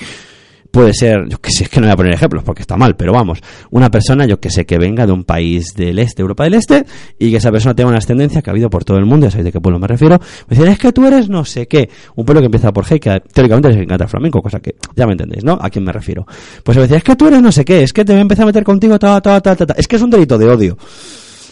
Puede 0.74 0.92
ser, 0.92 1.28
yo 1.28 1.40
que 1.40 1.52
sé, 1.52 1.62
es 1.62 1.70
que 1.70 1.78
no 1.78 1.86
voy 1.86 1.92
a 1.92 1.96
poner 1.96 2.14
ejemplos 2.14 2.42
porque 2.42 2.62
está 2.62 2.76
mal, 2.76 2.96
pero 2.96 3.12
vamos, 3.12 3.38
una 3.70 3.92
persona, 3.92 4.26
yo 4.26 4.40
que 4.40 4.50
sé, 4.50 4.66
que 4.66 4.76
venga 4.76 5.06
de 5.06 5.12
un 5.12 5.22
país 5.22 5.72
del 5.76 6.00
este, 6.00 6.22
Europa 6.22 6.42
del 6.42 6.54
Este, 6.54 6.84
y 7.16 7.30
que 7.30 7.36
esa 7.36 7.52
persona 7.52 7.76
tenga 7.76 7.90
una 7.90 7.98
ascendencia 7.98 8.42
que 8.42 8.50
ha 8.50 8.52
habido 8.52 8.68
por 8.68 8.84
todo 8.84 8.98
el 8.98 9.06
mundo, 9.06 9.26
ya 9.26 9.30
sabéis 9.30 9.44
de 9.44 9.52
qué 9.52 9.60
pueblo 9.60 9.78
me 9.78 9.86
refiero, 9.86 10.18
me 10.48 10.56
dicen, 10.56 10.72
es 10.72 10.78
que 10.80 10.90
tú 10.90 11.06
eres 11.06 11.28
no 11.28 11.44
sé 11.44 11.68
qué, 11.68 11.88
un 12.16 12.24
pueblo 12.24 12.40
que 12.40 12.46
empieza 12.46 12.72
por 12.72 12.84
G, 12.86 12.98
que 12.98 13.22
teóricamente 13.32 13.68
les 13.68 13.82
encanta 13.82 14.02
el 14.02 14.10
flamenco, 14.10 14.42
cosa 14.42 14.58
que 14.58 14.74
ya 14.96 15.06
me 15.06 15.12
entendéis, 15.12 15.44
¿no? 15.44 15.56
¿A 15.62 15.70
quién 15.70 15.84
me 15.84 15.92
refiero? 15.92 16.26
Pues 16.64 16.76
me 16.76 16.82
decía, 16.82 16.96
es 16.96 17.04
que 17.04 17.14
tú 17.14 17.28
eres 17.28 17.40
no 17.40 17.52
sé 17.52 17.64
qué, 17.64 17.84
es 17.84 17.92
que 17.92 18.04
te 18.04 18.10
voy 18.10 18.18
a 18.18 18.22
empezar 18.22 18.42
a 18.42 18.46
meter 18.46 18.64
contigo, 18.64 18.98
ta, 18.98 19.20
ta, 19.20 19.40
ta, 19.40 19.54
ta, 19.54 19.66
ta. 19.66 19.74
es 19.78 19.86
que 19.86 19.94
es 19.94 20.02
un 20.02 20.10
delito 20.10 20.36
de 20.36 20.48
odio. 20.48 20.76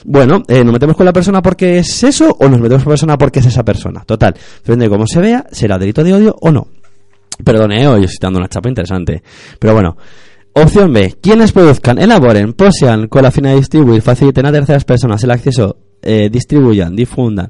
Bueno, 0.04 0.42
eh, 0.48 0.64
¿nos 0.64 0.72
metemos 0.72 0.96
con 0.96 1.06
la 1.06 1.12
persona 1.12 1.40
porque 1.40 1.78
es 1.78 2.02
eso 2.02 2.36
o 2.40 2.48
nos 2.48 2.58
metemos 2.58 2.82
con 2.82 2.90
la 2.90 2.94
persona 2.94 3.16
porque 3.16 3.38
es 3.38 3.46
esa 3.46 3.64
persona? 3.64 4.02
Total, 4.04 4.34
depende 4.64 4.86
de 4.86 4.90
cómo 4.90 5.06
se 5.06 5.20
vea, 5.20 5.46
será 5.52 5.78
delito 5.78 6.02
de 6.02 6.12
odio 6.12 6.36
o 6.40 6.50
no. 6.50 6.66
Perdone, 7.42 7.86
hoy 7.86 8.04
estoy 8.04 8.18
dando 8.20 8.38
una 8.38 8.48
chapa 8.48 8.68
interesante. 8.68 9.22
Pero 9.58 9.74
bueno. 9.74 9.96
Opción 10.54 10.92
B. 10.92 11.16
Quienes 11.18 11.50
produzcan, 11.50 11.98
elaboren, 11.98 12.52
posean 12.52 13.08
con 13.08 13.22
la 13.22 13.30
finalidad 13.30 13.54
de 13.56 13.60
distribuir, 13.60 14.02
faciliten 14.02 14.44
a 14.44 14.52
terceras 14.52 14.84
personas 14.84 15.24
el 15.24 15.30
acceso, 15.30 15.78
eh, 16.02 16.28
distribuyan, 16.30 16.94
difundan 16.94 17.48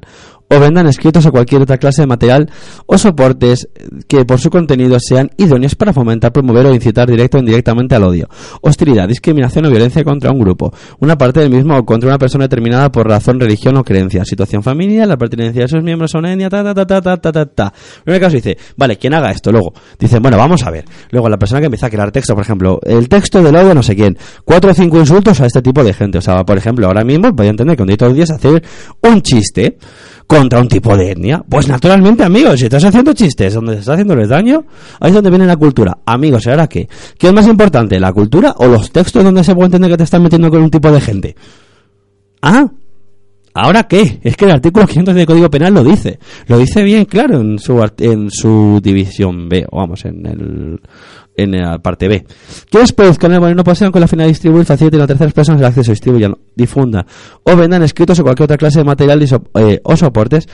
o 0.49 0.59
vendan 0.59 0.87
escritos 0.87 1.25
a 1.25 1.31
cualquier 1.31 1.61
otra 1.61 1.77
clase 1.77 2.01
de 2.01 2.07
material 2.07 2.49
o 2.85 2.97
soportes 2.97 3.67
que 4.07 4.25
por 4.25 4.39
su 4.39 4.49
contenido 4.49 4.97
sean 4.99 5.29
idóneos 5.37 5.75
para 5.75 5.93
fomentar, 5.93 6.31
promover 6.31 6.65
o 6.65 6.73
incitar 6.73 7.09
directo 7.09 7.37
o 7.37 7.39
indirectamente 7.39 7.95
al 7.95 8.03
odio, 8.03 8.27
hostilidad, 8.61 9.07
discriminación 9.07 9.65
o 9.65 9.69
violencia 9.69 10.03
contra 10.03 10.31
un 10.31 10.39
grupo, 10.39 10.73
una 10.99 11.17
parte 11.17 11.39
del 11.39 11.49
mismo 11.49 11.77
o 11.77 11.85
contra 11.85 12.09
una 12.09 12.17
persona 12.17 12.45
determinada 12.45 12.91
por 12.91 13.07
razón, 13.07 13.39
religión 13.39 13.77
o 13.77 13.83
creencia, 13.83 14.25
situación 14.25 14.63
familiar, 14.63 15.07
la 15.07 15.17
pertenencia 15.17 15.63
de 15.63 15.67
sus 15.67 15.83
miembros 15.83 16.13
a 16.15 16.19
una 16.19 16.33
etnia, 16.33 16.49
ta 16.49 16.63
ta 16.63 16.73
ta 16.73 16.85
ta 16.85 17.01
ta 17.01 17.17
ta 17.17 17.31
ta. 17.31 17.45
ta. 17.45 17.73
En 18.05 18.13
el 18.13 18.19
caso 18.19 18.35
dice, 18.35 18.57
vale, 18.77 18.97
quien 18.97 19.13
haga 19.13 19.31
esto? 19.31 19.51
Luego 19.51 19.73
dicen, 19.99 20.21
bueno, 20.21 20.37
vamos 20.37 20.63
a 20.63 20.71
ver. 20.71 20.85
Luego 21.11 21.29
la 21.29 21.37
persona 21.37 21.59
que 21.59 21.65
empieza 21.65 21.87
a 21.87 21.89
crear 21.89 22.11
texto, 22.11 22.33
por 22.33 22.43
ejemplo, 22.43 22.79
el 22.83 23.09
texto 23.09 23.41
del 23.41 23.55
odio 23.55 23.73
no 23.73 23.83
sé 23.83 23.95
quién, 23.95 24.17
cuatro 24.45 24.71
o 24.71 24.73
cinco 24.73 24.99
insultos 24.99 25.39
a 25.41 25.45
este 25.45 25.61
tipo 25.61 25.83
de 25.83 25.93
gente. 25.93 26.17
O 26.17 26.21
sea, 26.21 26.43
por 26.43 26.57
ejemplo, 26.57 26.87
ahora 26.87 27.03
mismo 27.03 27.31
voy 27.31 27.47
a 27.47 27.49
entender 27.49 27.75
que 27.75 27.83
un 27.83 27.87
día 27.87 27.97
todos 27.97 28.11
los 28.11 28.17
días 28.17 28.31
hacer 28.31 28.63
un 29.01 29.21
chiste 29.21 29.77
contra 30.27 30.59
un 30.59 30.67
tipo 30.67 30.95
de 30.95 31.11
etnia. 31.11 31.43
Pues 31.47 31.67
naturalmente, 31.67 32.23
amigos, 32.23 32.59
si 32.59 32.65
estás 32.65 32.83
haciendo 32.83 33.13
chistes 33.13 33.53
donde 33.53 33.73
se 33.73 33.79
está 33.79 33.93
haciéndoles 33.93 34.29
daño, 34.29 34.65
ahí 34.99 35.09
es 35.09 35.13
donde 35.13 35.29
viene 35.29 35.45
la 35.45 35.57
cultura. 35.57 35.97
Amigos, 36.05 36.45
¿y 36.45 36.49
ahora 36.49 36.67
qué? 36.67 36.87
¿Qué 37.17 37.27
es 37.27 37.33
más 37.33 37.47
importante, 37.47 37.99
la 37.99 38.13
cultura 38.13 38.53
o 38.57 38.67
los 38.67 38.91
textos 38.91 39.23
donde 39.23 39.43
se 39.43 39.53
puede 39.53 39.67
entender 39.67 39.91
que 39.91 39.97
te 39.97 40.03
están 40.03 40.23
metiendo 40.23 40.49
con 40.49 40.61
un 40.61 40.69
tipo 40.69 40.91
de 40.91 41.01
gente? 41.01 41.35
Ah, 42.41 42.67
¿Ahora 43.55 43.83
qué? 43.83 44.19
Es 44.23 44.35
que 44.35 44.45
el 44.45 44.51
artículo 44.51 44.87
500 44.87 45.13
del 45.13 45.27
Código 45.27 45.49
Penal 45.49 45.75
lo 45.75 45.83
dice. 45.83 46.17
Lo 46.47 46.57
dice 46.57 46.81
bien 46.83 47.05
claro 47.05 47.39
en 47.39 47.59
su, 47.59 47.79
en 47.99 48.31
su 48.31 48.79
división 48.81 49.47
B, 49.47 49.65
o 49.69 49.77
vamos, 49.77 50.05
en 50.05 50.25
el 50.25 50.81
en 51.35 51.51
la 51.51 51.79
parte 51.79 52.07
B. 52.07 52.25
Quienes 52.69 52.93
produzcan 52.93 53.31
el 53.33 53.39
bueno 53.39 53.55
no 53.55 53.63
posean 53.63 53.91
con 53.91 54.01
la 54.01 54.07
finalidad 54.07 54.27
de 54.27 54.33
distribuir, 54.33 54.65
faciliten 54.65 55.01
a 55.01 55.07
terceras 55.07 55.33
personas 55.33 55.61
el 55.61 55.67
acceso, 55.67 55.91
distribuyan, 55.91 56.35
difundan 56.55 57.05
o 57.43 57.55
vendan 57.55 57.83
escritos 57.83 58.19
o 58.19 58.23
cualquier 58.23 58.45
otra 58.45 58.57
clase 58.57 58.79
de 58.79 58.85
material 58.85 59.23
eh, 59.55 59.79
o 59.83 59.95
soportes 59.95 60.47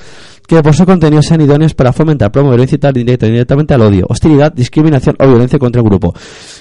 que 0.49 0.63
por 0.63 0.73
su 0.73 0.83
contenido 0.83 1.21
sean 1.21 1.41
idóneos 1.41 1.75
para 1.75 1.93
fomentar, 1.93 2.31
promover 2.31 2.59
o 2.59 2.63
incitar 2.63 2.91
directa 2.91 3.27
o 3.27 3.29
indirectamente 3.29 3.75
al 3.75 3.81
odio, 3.81 4.07
hostilidad, 4.09 4.51
discriminación 4.51 5.15
o 5.19 5.27
violencia 5.27 5.59
contra 5.59 5.79
un 5.83 5.87
grupo. 5.87 6.15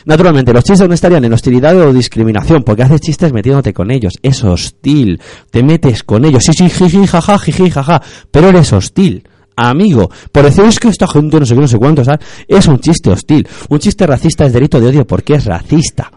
Naturalmente, 0.04 0.52
los 0.52 0.62
chistes 0.62 0.87
no 0.87 0.92
estarían 0.92 1.24
en 1.24 1.33
hostilidad 1.33 1.74
o 1.74 1.90
discriminación, 1.90 2.64
porque 2.64 2.83
haces 2.83 3.00
chistes 3.00 3.33
metiéndote 3.33 3.72
con 3.72 3.90
ellos. 3.90 4.12
Es 4.22 4.44
hostil. 4.44 5.22
Te 5.50 5.62
metes 5.62 6.02
con 6.02 6.26
ellos. 6.26 6.44
Sí, 6.44 6.52
sí, 6.52 6.68
jiji, 6.68 7.07
jaja, 7.07 7.38
jiji, 7.38 7.70
jaja. 7.70 8.02
Pero 8.31 8.50
eres 8.50 8.74
hostil. 8.74 9.24
Amigo. 9.59 10.11
Por 10.31 10.44
decir 10.44 10.64
es 10.64 10.79
que 10.79 10.88
esta 10.88 11.07
gente 11.07 11.38
no 11.40 11.47
sé 11.47 11.55
qué, 11.55 11.61
no 11.61 11.68
sé 11.68 11.79
cuánto. 11.79 12.03
Es 12.47 12.66
un 12.66 12.79
chiste 12.79 13.11
hostil. 13.11 13.47
Un 13.68 13.79
chiste 13.79 14.07
racista 14.07 14.47
es 14.47 14.53
delito 14.53 14.81
de 14.81 14.88
odio 14.88 15.07
porque 15.07 15.35
es 15.35 15.44
racista. 15.44 16.11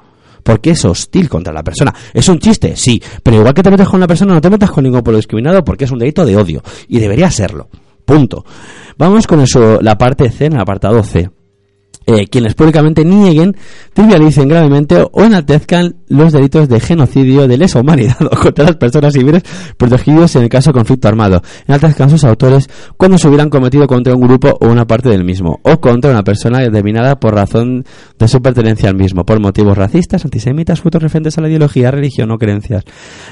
Porque 0.44 0.72
es 0.72 0.86
hostil 0.86 1.30
contra 1.30 1.54
la 1.54 1.64
persona. 1.64 1.94
¿Es 2.14 2.28
un 2.30 2.40
chiste? 2.40 2.76
Sí. 2.76 3.02
Pero 3.22 3.38
igual 3.38 3.54
que 3.54 3.64
te 3.64 3.70
metes 3.70 3.88
con 3.88 3.98
una 3.98 4.08
persona, 4.08 4.34
no 4.34 4.42
te 4.42 4.50
metas 4.50 4.72
con 4.72 4.84
ningún 4.84 5.02
pueblo 5.02 5.18
discriminado 5.18 5.64
porque 5.64 5.86
es 5.86 5.92
un 5.92 6.00
delito 6.00 6.26
de 6.26 6.36
odio. 6.36 6.64
Y 6.88 7.00
debería 7.00 7.30
serlo. 7.30 7.70
Punto. 8.06 8.44
Vamos 8.98 9.28
con 9.28 9.42
eso, 9.42 9.80
la 9.82 9.98
parte 9.98 10.30
C, 10.30 10.46
en 10.46 10.54
el 10.54 10.60
apartado 10.60 11.04
C. 11.04 11.30
Eh, 12.08 12.26
quienes 12.28 12.56
públicamente 12.56 13.06
nieguen, 13.06 13.56
trivialicen 13.94 14.48
gravemente 14.48 15.06
o 15.12 15.24
enaltezcan 15.24 15.98
los 16.08 16.34
delitos 16.34 16.68
de 16.68 16.80
genocidio, 16.80 17.48
de 17.48 17.60
lesa 17.60 17.80
humanidad 17.80 18.18
o 18.22 18.30
contra 18.42 18.66
las 18.66 18.76
personas 18.78 19.14
civiles 19.14 19.44
protegidos 19.78 20.36
en 20.36 20.44
el 20.44 20.50
caso 20.50 20.72
de 20.72 20.80
conflicto 20.80 21.08
armado. 21.08 21.44
Enaltezcan 21.68 22.10
sus 22.10 22.24
autores 22.24 22.68
cuando 22.98 23.20
se 23.20 23.28
hubieran 23.28 23.52
cometido 23.52 23.86
contra 23.86 24.16
un 24.16 24.22
grupo 24.22 24.58
o 24.60 24.68
una 24.68 24.86
parte 24.88 25.10
del 25.10 25.24
mismo, 25.24 25.60
o 25.62 25.80
contra 25.80 26.10
una 26.10 26.24
persona 26.24 26.60
determinada 26.60 27.20
por 27.20 27.36
razón 27.36 27.86
de 28.18 28.28
su 28.28 28.42
pertenencia 28.42 28.90
al 28.90 28.96
mismo, 28.96 29.24
por 29.24 29.40
motivos 29.40 29.78
racistas, 29.78 30.26
antisemitas, 30.26 30.82
frutos 30.82 31.04
referentes 31.04 31.38
a 31.38 31.42
la 31.42 31.50
ideología, 31.50 31.92
religión 31.92 32.32
o 32.32 32.40
creencias, 32.40 32.84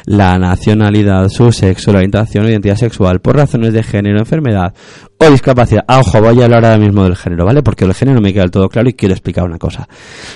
la 0.06 0.38
nacionalidad, 0.38 1.28
su 1.30 1.52
sexo, 1.52 1.92
la 1.92 1.98
orientación 1.98 2.46
o 2.46 2.50
identidad 2.50 2.76
sexual, 2.76 3.20
por 3.20 3.36
razones 3.36 3.74
de 3.74 3.82
género, 3.82 4.20
enfermedad 4.20 4.76
o 5.18 5.30
discapacidad. 5.30 5.84
Ah, 5.88 6.00
ojo, 6.00 6.22
voy 6.22 6.40
a 6.42 6.46
hablar 6.46 6.66
ahora 6.66 6.78
mismo 6.78 7.04
del 7.04 7.16
género, 7.16 7.46
¿vale? 7.46 7.64
Porque 7.64 7.86
el 7.86 7.94
género 7.94 8.22
me 8.22 8.32
queda 8.32 8.44
del 8.44 8.52
todo 8.52 8.59
claro 8.68 8.90
y 8.90 8.94
quiero 8.94 9.14
explicar 9.14 9.46
una 9.46 9.58
cosa. 9.58 9.88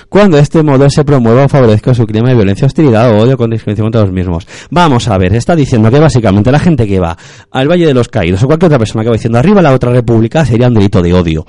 Cuando 0.08 0.38
este 0.38 0.62
modo 0.62 0.88
se 0.88 1.04
promueva 1.04 1.44
o 1.44 1.48
favorezca 1.48 1.92
su 1.92 2.06
clima 2.06 2.28
de 2.28 2.36
violencia, 2.36 2.66
hostilidad 2.66 3.10
o 3.10 3.18
odio 3.18 3.36
con 3.36 3.50
discriminación 3.50 3.86
contra 3.86 4.02
los 4.02 4.12
mismos. 4.12 4.46
Vamos 4.70 5.08
a 5.08 5.18
ver, 5.18 5.34
está 5.34 5.54
diciendo 5.56 5.90
que 5.90 5.98
básicamente 5.98 6.50
la 6.50 6.58
gente 6.58 6.86
que 6.86 7.00
va 7.00 7.16
al 7.50 7.68
Valle 7.68 7.86
de 7.86 7.94
los 7.94 8.08
Caídos 8.08 8.42
o 8.42 8.46
cualquier 8.46 8.68
otra 8.68 8.78
persona 8.78 9.02
que 9.02 9.10
va 9.10 9.16
diciendo 9.16 9.38
arriba 9.38 9.60
la 9.60 9.72
otra 9.72 9.92
república 9.92 10.44
sería 10.44 10.68
un 10.68 10.74
delito 10.74 11.02
de 11.02 11.12
odio. 11.12 11.44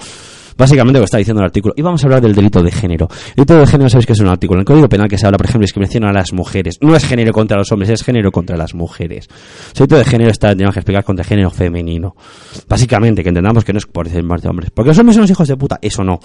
Básicamente 0.57 0.99
lo 0.99 1.01
que 1.01 1.05
está 1.05 1.17
diciendo 1.17 1.41
el 1.41 1.45
artículo. 1.45 1.73
Y 1.75 1.81
vamos 1.81 2.01
a 2.03 2.07
hablar 2.07 2.21
del 2.21 2.33
delito 2.33 2.63
de 2.63 2.71
género. 2.71 3.09
El 3.29 3.45
delito 3.45 3.59
de 3.59 3.67
género, 3.67 3.89
sabéis 3.89 4.05
que 4.05 4.13
es 4.13 4.19
un 4.19 4.29
artículo 4.29 4.59
en 4.59 4.61
el 4.61 4.65
Código 4.65 4.87
Penal 4.87 5.09
que 5.09 5.17
se 5.17 5.25
habla, 5.25 5.37
por 5.37 5.45
ejemplo, 5.45 5.61
de 5.61 5.65
discriminación 5.65 6.05
a 6.05 6.13
las 6.13 6.31
mujeres. 6.31 6.77
No 6.81 6.95
es 6.95 7.05
género 7.05 7.33
contra 7.33 7.57
los 7.57 7.71
hombres, 7.71 7.89
es 7.89 8.03
género 8.03 8.31
contra 8.31 8.55
las 8.55 8.73
mujeres. 8.73 9.27
El 9.27 9.73
delito 9.73 9.97
de 9.97 10.05
género 10.05 10.31
está, 10.31 10.49
tenemos 10.49 10.73
que 10.73 10.79
explicar, 10.79 11.03
contra 11.03 11.25
género 11.25 11.49
femenino. 11.49 12.15
Básicamente, 12.69 13.21
que 13.21 13.29
entendamos 13.29 13.65
que 13.65 13.73
no 13.73 13.79
es 13.79 13.85
por 13.85 14.07
decir 14.07 14.23
más 14.23 14.41
de 14.41 14.49
hombres. 14.49 14.71
Porque 14.71 14.89
los 14.89 14.99
hombres 14.99 15.15
son 15.15 15.23
los 15.23 15.31
hijos 15.31 15.47
de 15.47 15.57
puta. 15.57 15.77
Eso 15.81 16.03
no. 16.03 16.19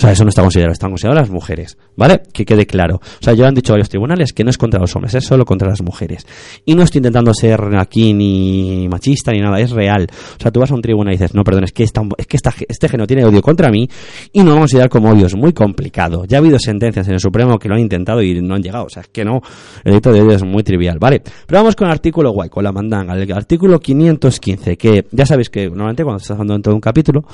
O 0.00 0.02
sea, 0.02 0.12
eso 0.12 0.24
no 0.24 0.30
está 0.30 0.40
considerado, 0.40 0.72
están 0.72 0.88
consideradas 0.88 1.28
las 1.28 1.30
mujeres, 1.30 1.76
¿vale? 1.94 2.22
Que 2.32 2.46
quede 2.46 2.64
claro. 2.64 2.96
O 2.96 3.22
sea, 3.22 3.34
ya 3.34 3.46
han 3.46 3.54
dicho 3.54 3.74
varios 3.74 3.90
tribunales 3.90 4.32
que 4.32 4.44
no 4.44 4.48
es 4.48 4.56
contra 4.56 4.80
los 4.80 4.96
hombres, 4.96 5.14
es 5.14 5.26
solo 5.26 5.44
contra 5.44 5.68
las 5.68 5.82
mujeres. 5.82 6.26
Y 6.64 6.74
no 6.74 6.84
estoy 6.84 7.00
intentando 7.00 7.34
ser 7.34 7.60
aquí 7.78 8.14
ni 8.14 8.88
machista 8.88 9.30
ni 9.30 9.40
nada, 9.40 9.60
es 9.60 9.72
real. 9.72 10.06
O 10.38 10.40
sea, 10.40 10.50
tú 10.50 10.60
vas 10.60 10.70
a 10.70 10.74
un 10.74 10.80
tribunal 10.80 11.12
y 11.12 11.18
dices, 11.18 11.34
no, 11.34 11.44
perdón, 11.44 11.64
es 11.64 11.72
que, 11.72 11.82
esta, 11.82 12.00
es 12.16 12.26
que 12.26 12.38
este 12.66 12.88
género 12.88 13.06
tiene 13.06 13.26
odio 13.26 13.42
contra 13.42 13.70
mí 13.70 13.90
y 14.32 14.42
no 14.42 14.54
lo 14.54 14.60
considerar 14.60 14.88
como 14.88 15.10
odio, 15.10 15.26
es 15.26 15.36
muy 15.36 15.52
complicado. 15.52 16.24
Ya 16.24 16.38
ha 16.38 16.40
habido 16.40 16.58
sentencias 16.58 17.06
en 17.08 17.14
el 17.14 17.20
Supremo 17.20 17.58
que 17.58 17.68
lo 17.68 17.74
han 17.74 17.82
intentado 17.82 18.22
y 18.22 18.40
no 18.40 18.54
han 18.54 18.62
llegado, 18.62 18.86
o 18.86 18.88
sea, 18.88 19.02
es 19.02 19.08
que 19.08 19.22
no, 19.22 19.42
el 19.84 19.92
delito 19.92 20.12
de 20.12 20.22
odio 20.22 20.36
es 20.36 20.44
muy 20.44 20.62
trivial, 20.62 20.98
¿vale? 20.98 21.20
Pero 21.46 21.60
vamos 21.60 21.76
con 21.76 21.88
el 21.88 21.92
artículo 21.92 22.30
guay, 22.32 22.48
con 22.48 22.64
la 22.64 22.72
mandanga, 22.72 23.14
el 23.14 23.32
artículo 23.32 23.78
515, 23.80 24.78
que 24.78 25.04
ya 25.10 25.26
sabéis 25.26 25.50
que 25.50 25.66
normalmente 25.66 26.04
cuando 26.04 26.18
estás 26.18 26.32
hablando 26.32 26.54
dentro 26.54 26.72
de 26.72 26.74
un 26.76 26.80
capítulo, 26.80 27.24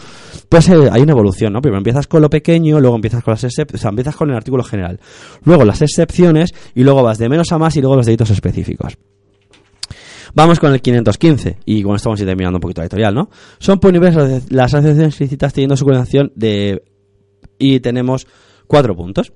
pues 0.49 0.69
eh, 0.69 0.89
hay 0.91 1.03
una 1.03 1.13
evolución, 1.13 1.53
¿no? 1.53 1.61
Primero 1.61 1.79
empiezas 1.79 2.07
con 2.07 2.23
lo 2.23 2.29
pequeño, 2.31 2.56
luego 2.65 2.97
empiezas 2.97 3.23
con 3.23 3.33
las 3.33 3.45
excepciones, 3.45 3.85
empiezas 3.85 4.17
con 4.17 4.31
el 4.31 4.37
artículo 4.37 4.65
general, 4.65 5.01
luego 5.45 5.65
las 5.65 5.83
excepciones 5.83 6.55
y 6.75 6.83
luego 6.83 7.03
vas 7.03 7.19
de 7.19 7.29
menos 7.29 7.53
a 7.53 7.59
más 7.59 7.77
y 7.77 7.81
luego 7.81 7.97
los 7.97 8.07
delitos 8.07 8.31
específicos. 8.31 8.97
Vamos 10.35 10.61
con 10.61 10.73
el 10.73 10.83
515 10.83 11.61
y 11.65 11.83
con 11.83 11.97
esto 11.97 12.11
vamos 12.11 12.21
a 12.21 12.23
ir 12.25 12.29
terminando 12.29 12.59
un 12.59 12.61
poquito 12.61 12.83
la 12.83 12.85
editorial, 12.85 13.15
¿no? 13.15 13.31
Son 13.59 13.79
punibles 13.79 14.15
las 14.51 14.75
asociaciones 14.75 15.19
ilícitas 15.21 15.55
teniendo 15.55 15.77
su 15.77 15.85
coordinación 15.85 16.31
de... 16.35 16.83
y 17.59 17.81
tenemos 17.81 18.27
cuatro 18.67 18.95
puntos. 18.95 19.33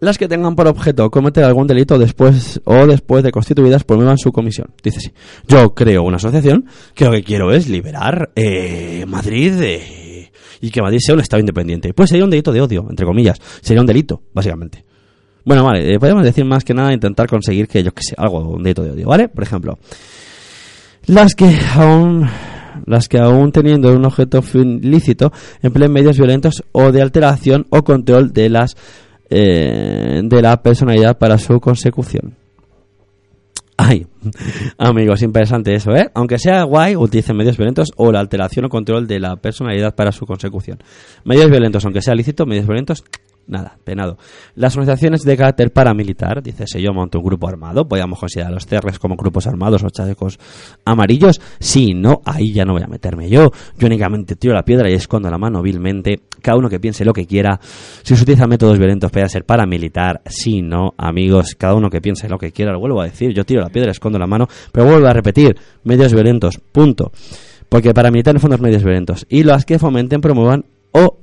Las 0.00 0.16
que 0.16 0.28
tengan 0.28 0.56
por 0.56 0.66
objeto 0.66 1.10
cometer 1.10 1.44
algún 1.44 1.66
delito 1.66 1.98
después 1.98 2.60
o 2.64 2.86
después 2.86 3.22
de 3.22 3.30
constituidas 3.30 3.84
promuevan 3.84 4.18
su 4.18 4.32
comisión. 4.32 4.68
Dice 4.82 5.00
sí. 5.00 5.12
Yo 5.46 5.74
creo 5.74 6.02
una 6.02 6.16
asociación 6.16 6.66
que 6.94 7.04
lo 7.04 7.12
que 7.12 7.22
quiero 7.22 7.52
es 7.52 7.68
liberar 7.68 8.30
eh, 8.34 9.04
Madrid 9.06 9.52
de 9.52 10.09
y 10.60 10.70
que 10.70 10.82
Madrid 10.82 10.98
sea 11.00 11.14
un 11.14 11.20
Estado 11.20 11.40
independiente. 11.40 11.92
Pues 11.94 12.10
sería 12.10 12.24
un 12.24 12.30
delito 12.30 12.52
de 12.52 12.60
odio, 12.60 12.86
entre 12.88 13.06
comillas. 13.06 13.38
Sería 13.60 13.80
un 13.80 13.86
delito, 13.86 14.22
básicamente. 14.32 14.84
Bueno, 15.44 15.64
vale, 15.64 15.94
eh, 15.94 15.98
podemos 15.98 16.22
decir 16.22 16.44
más 16.44 16.64
que 16.64 16.74
nada 16.74 16.92
intentar 16.92 17.26
conseguir 17.26 17.66
que, 17.66 17.82
yo 17.82 17.92
que 17.92 18.02
sé, 18.02 18.14
algo, 18.18 18.40
un 18.40 18.62
delito 18.62 18.82
de 18.82 18.90
odio, 18.90 19.08
¿vale? 19.08 19.28
Por 19.28 19.42
ejemplo, 19.42 19.78
las 21.06 21.34
que 21.34 21.58
aún 21.74 22.28
las 22.86 23.08
que 23.08 23.18
aún 23.18 23.52
teniendo 23.52 23.92
un 23.92 24.04
objeto 24.04 24.42
fin 24.42 24.80
lícito 24.82 25.32
empleen 25.62 25.92
medios 25.92 26.16
violentos 26.16 26.62
o 26.72 26.92
de 26.92 27.02
alteración 27.02 27.66
o 27.70 27.82
control 27.82 28.32
de 28.32 28.48
las 28.48 28.76
eh, 29.28 30.20
de 30.22 30.42
la 30.42 30.62
personalidad 30.62 31.18
para 31.18 31.38
su 31.38 31.60
consecución. 31.60 32.39
Ay, 33.82 34.06
amigos, 34.76 35.22
interesante 35.22 35.72
eso, 35.72 35.92
¿eh? 35.96 36.10
Aunque 36.12 36.38
sea 36.38 36.64
guay, 36.64 36.96
utilicen 36.96 37.34
medios 37.34 37.56
violentos 37.56 37.88
o 37.96 38.12
la 38.12 38.20
alteración 38.20 38.66
o 38.66 38.68
control 38.68 39.06
de 39.06 39.18
la 39.18 39.36
personalidad 39.36 39.94
para 39.94 40.12
su 40.12 40.26
consecución. 40.26 40.78
Medios 41.24 41.50
violentos, 41.50 41.82
aunque 41.86 42.02
sea 42.02 42.14
lícito, 42.14 42.44
medios 42.44 42.66
violentos, 42.66 43.02
nada, 43.50 43.76
penado. 43.84 44.16
Las 44.54 44.76
organizaciones 44.76 45.22
de 45.22 45.36
carácter 45.36 45.72
paramilitar, 45.72 46.42
dice 46.42 46.66
si 46.66 46.80
yo 46.80 46.92
monto 46.92 47.18
un 47.18 47.24
grupo 47.24 47.48
armado, 47.48 47.86
podríamos 47.86 48.18
considerar 48.18 48.52
los 48.52 48.66
CRs 48.66 48.98
como 48.98 49.16
grupos 49.16 49.46
armados 49.46 49.82
o 49.82 49.90
chalecos 49.90 50.38
amarillos. 50.84 51.40
Sí, 51.58 51.92
no, 51.94 52.22
ahí 52.24 52.52
ya 52.52 52.64
no 52.64 52.72
voy 52.72 52.82
a 52.82 52.86
meterme 52.86 53.28
yo. 53.28 53.50
Yo 53.78 53.86
únicamente 53.86 54.36
tiro 54.36 54.54
la 54.54 54.62
piedra 54.62 54.90
y 54.90 54.94
escondo 54.94 55.30
la 55.30 55.38
mano 55.38 55.62
vilmente. 55.62 56.20
Cada 56.40 56.56
uno 56.56 56.68
que 56.68 56.80
piense 56.80 57.04
lo 57.04 57.12
que 57.12 57.26
quiera. 57.26 57.60
Si 58.02 58.16
se 58.16 58.22
utilizan 58.22 58.48
métodos 58.48 58.78
violentos 58.78 59.10
puede 59.10 59.28
ser 59.28 59.44
paramilitar. 59.44 60.22
Sí, 60.26 60.62
no, 60.62 60.94
amigos, 60.96 61.54
cada 61.56 61.74
uno 61.74 61.90
que 61.90 62.00
piense 62.00 62.28
lo 62.28 62.38
que 62.38 62.52
quiera. 62.52 62.72
Lo 62.72 62.80
vuelvo 62.80 63.00
a 63.00 63.04
decir, 63.04 63.34
yo 63.34 63.44
tiro 63.44 63.60
la 63.60 63.68
piedra, 63.68 63.90
escondo 63.90 64.18
la 64.18 64.26
mano, 64.26 64.46
pero 64.72 64.86
vuelvo 64.86 65.06
a 65.06 65.12
repetir, 65.12 65.56
medios 65.84 66.14
violentos, 66.14 66.58
punto. 66.72 67.12
Porque 67.68 67.94
paramilitar 67.94 68.34
el 68.34 68.40
fondo 68.40 68.56
es 68.56 68.62
medios 68.62 68.82
violentos. 68.82 69.26
Y 69.28 69.44
las 69.44 69.64
que 69.64 69.78
fomenten, 69.78 70.20
promuevan 70.20 70.64
o 70.92 71.18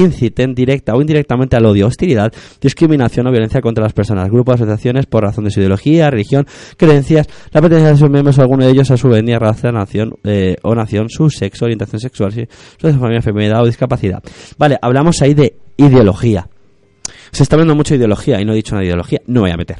inciten 0.00 0.54
directa 0.54 0.94
o 0.94 1.00
indirectamente 1.00 1.56
al 1.56 1.66
odio, 1.66 1.86
hostilidad, 1.86 2.32
discriminación 2.60 3.26
o 3.26 3.30
violencia 3.30 3.60
contra 3.60 3.84
las 3.84 3.92
personas, 3.92 4.30
grupos, 4.30 4.56
asociaciones 4.56 5.06
por 5.06 5.24
razón 5.24 5.44
de 5.44 5.50
su 5.50 5.60
ideología, 5.60 6.10
religión, 6.10 6.46
creencias, 6.76 7.26
la 7.52 7.60
pertenencia 7.60 7.92
de 7.92 7.96
sus 7.98 8.10
miembros 8.10 8.38
o 8.38 8.42
alguno 8.42 8.64
de 8.64 8.70
ellos 8.70 8.90
a 8.90 8.96
su 8.96 9.14
etnia, 9.14 9.38
raza, 9.38 9.70
nación 9.70 10.14
eh, 10.24 10.56
o 10.62 10.74
nación, 10.74 11.08
su 11.08 11.30
sexo, 11.30 11.64
orientación 11.64 12.00
sexual, 12.00 12.32
su 12.32 12.88
familia, 12.88 13.16
enfermedad 13.16 13.62
o 13.62 13.66
discapacidad. 13.66 14.22
Vale, 14.56 14.78
hablamos 14.80 15.20
ahí 15.22 15.34
de 15.34 15.56
ideología. 15.76 16.48
Se 17.30 17.42
está 17.42 17.56
hablando 17.56 17.74
mucho 17.74 17.94
de 17.94 17.98
ideología 17.98 18.40
y 18.40 18.44
no 18.44 18.52
he 18.52 18.56
dicho 18.56 18.76
de 18.76 18.84
ideología, 18.84 19.20
no 19.26 19.42
voy 19.42 19.50
a 19.50 19.56
meter. 19.56 19.78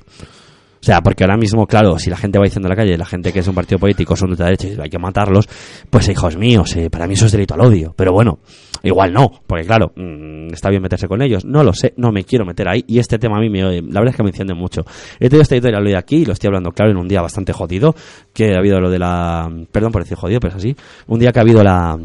O 0.80 0.84
sea, 0.84 1.00
porque 1.00 1.24
ahora 1.24 1.36
mismo, 1.36 1.66
claro, 1.66 1.98
si 1.98 2.08
la 2.08 2.16
gente 2.16 2.38
va 2.38 2.44
diciendo 2.44 2.68
en 2.68 2.70
la 2.70 2.76
calle, 2.76 2.96
la 2.96 3.04
gente 3.04 3.32
que 3.32 3.40
es 3.40 3.48
un 3.48 3.54
partido 3.54 3.78
político 3.78 4.14
son 4.14 4.34
de 4.34 4.44
derecha 4.44 4.68
y 4.68 4.80
hay 4.80 4.88
que 4.88 4.98
matarlos, 4.98 5.48
pues 5.90 6.08
hijos 6.08 6.36
míos, 6.36 6.74
eh, 6.76 6.88
para 6.88 7.06
mí 7.06 7.14
eso 7.14 7.26
es 7.26 7.32
delito 7.32 7.54
al 7.54 7.62
odio. 7.62 7.92
Pero 7.96 8.12
bueno, 8.12 8.38
igual 8.82 9.12
no, 9.12 9.28
porque 9.46 9.64
claro, 9.66 9.92
mm, 9.96 10.52
está 10.52 10.70
bien 10.70 10.82
meterse 10.82 11.08
con 11.08 11.20
ellos. 11.20 11.44
No 11.44 11.64
lo 11.64 11.72
sé, 11.72 11.94
no 11.96 12.12
me 12.12 12.24
quiero 12.24 12.44
meter 12.44 12.68
ahí. 12.68 12.84
Y 12.86 12.98
este 12.98 13.18
tema 13.18 13.38
a 13.38 13.40
mí, 13.40 13.50
me, 13.50 13.60
la 13.60 14.00
verdad 14.00 14.10
es 14.10 14.16
que 14.16 14.22
me 14.22 14.30
enciende 14.30 14.54
mucho. 14.54 14.82
He 15.18 15.28
tenido 15.28 15.42
esta 15.42 15.56
editorial 15.56 15.84
hoy 15.84 15.94
aquí 15.94 16.16
y 16.18 16.24
lo 16.24 16.32
estoy 16.32 16.48
hablando 16.48 16.70
claro 16.70 16.92
en 16.92 16.98
un 16.98 17.08
día 17.08 17.20
bastante 17.22 17.52
jodido, 17.52 17.94
que 18.32 18.54
ha 18.54 18.58
habido 18.58 18.80
lo 18.80 18.90
de 18.90 18.98
la... 18.98 19.50
Perdón 19.72 19.90
por 19.90 20.02
decir 20.02 20.16
jodido, 20.16 20.38
pero 20.40 20.52
es 20.52 20.56
así. 20.56 20.76
Un 21.08 21.18
día 21.18 21.32
que 21.32 21.40
ha 21.40 21.42
habido 21.42 21.62
la... 21.64 21.98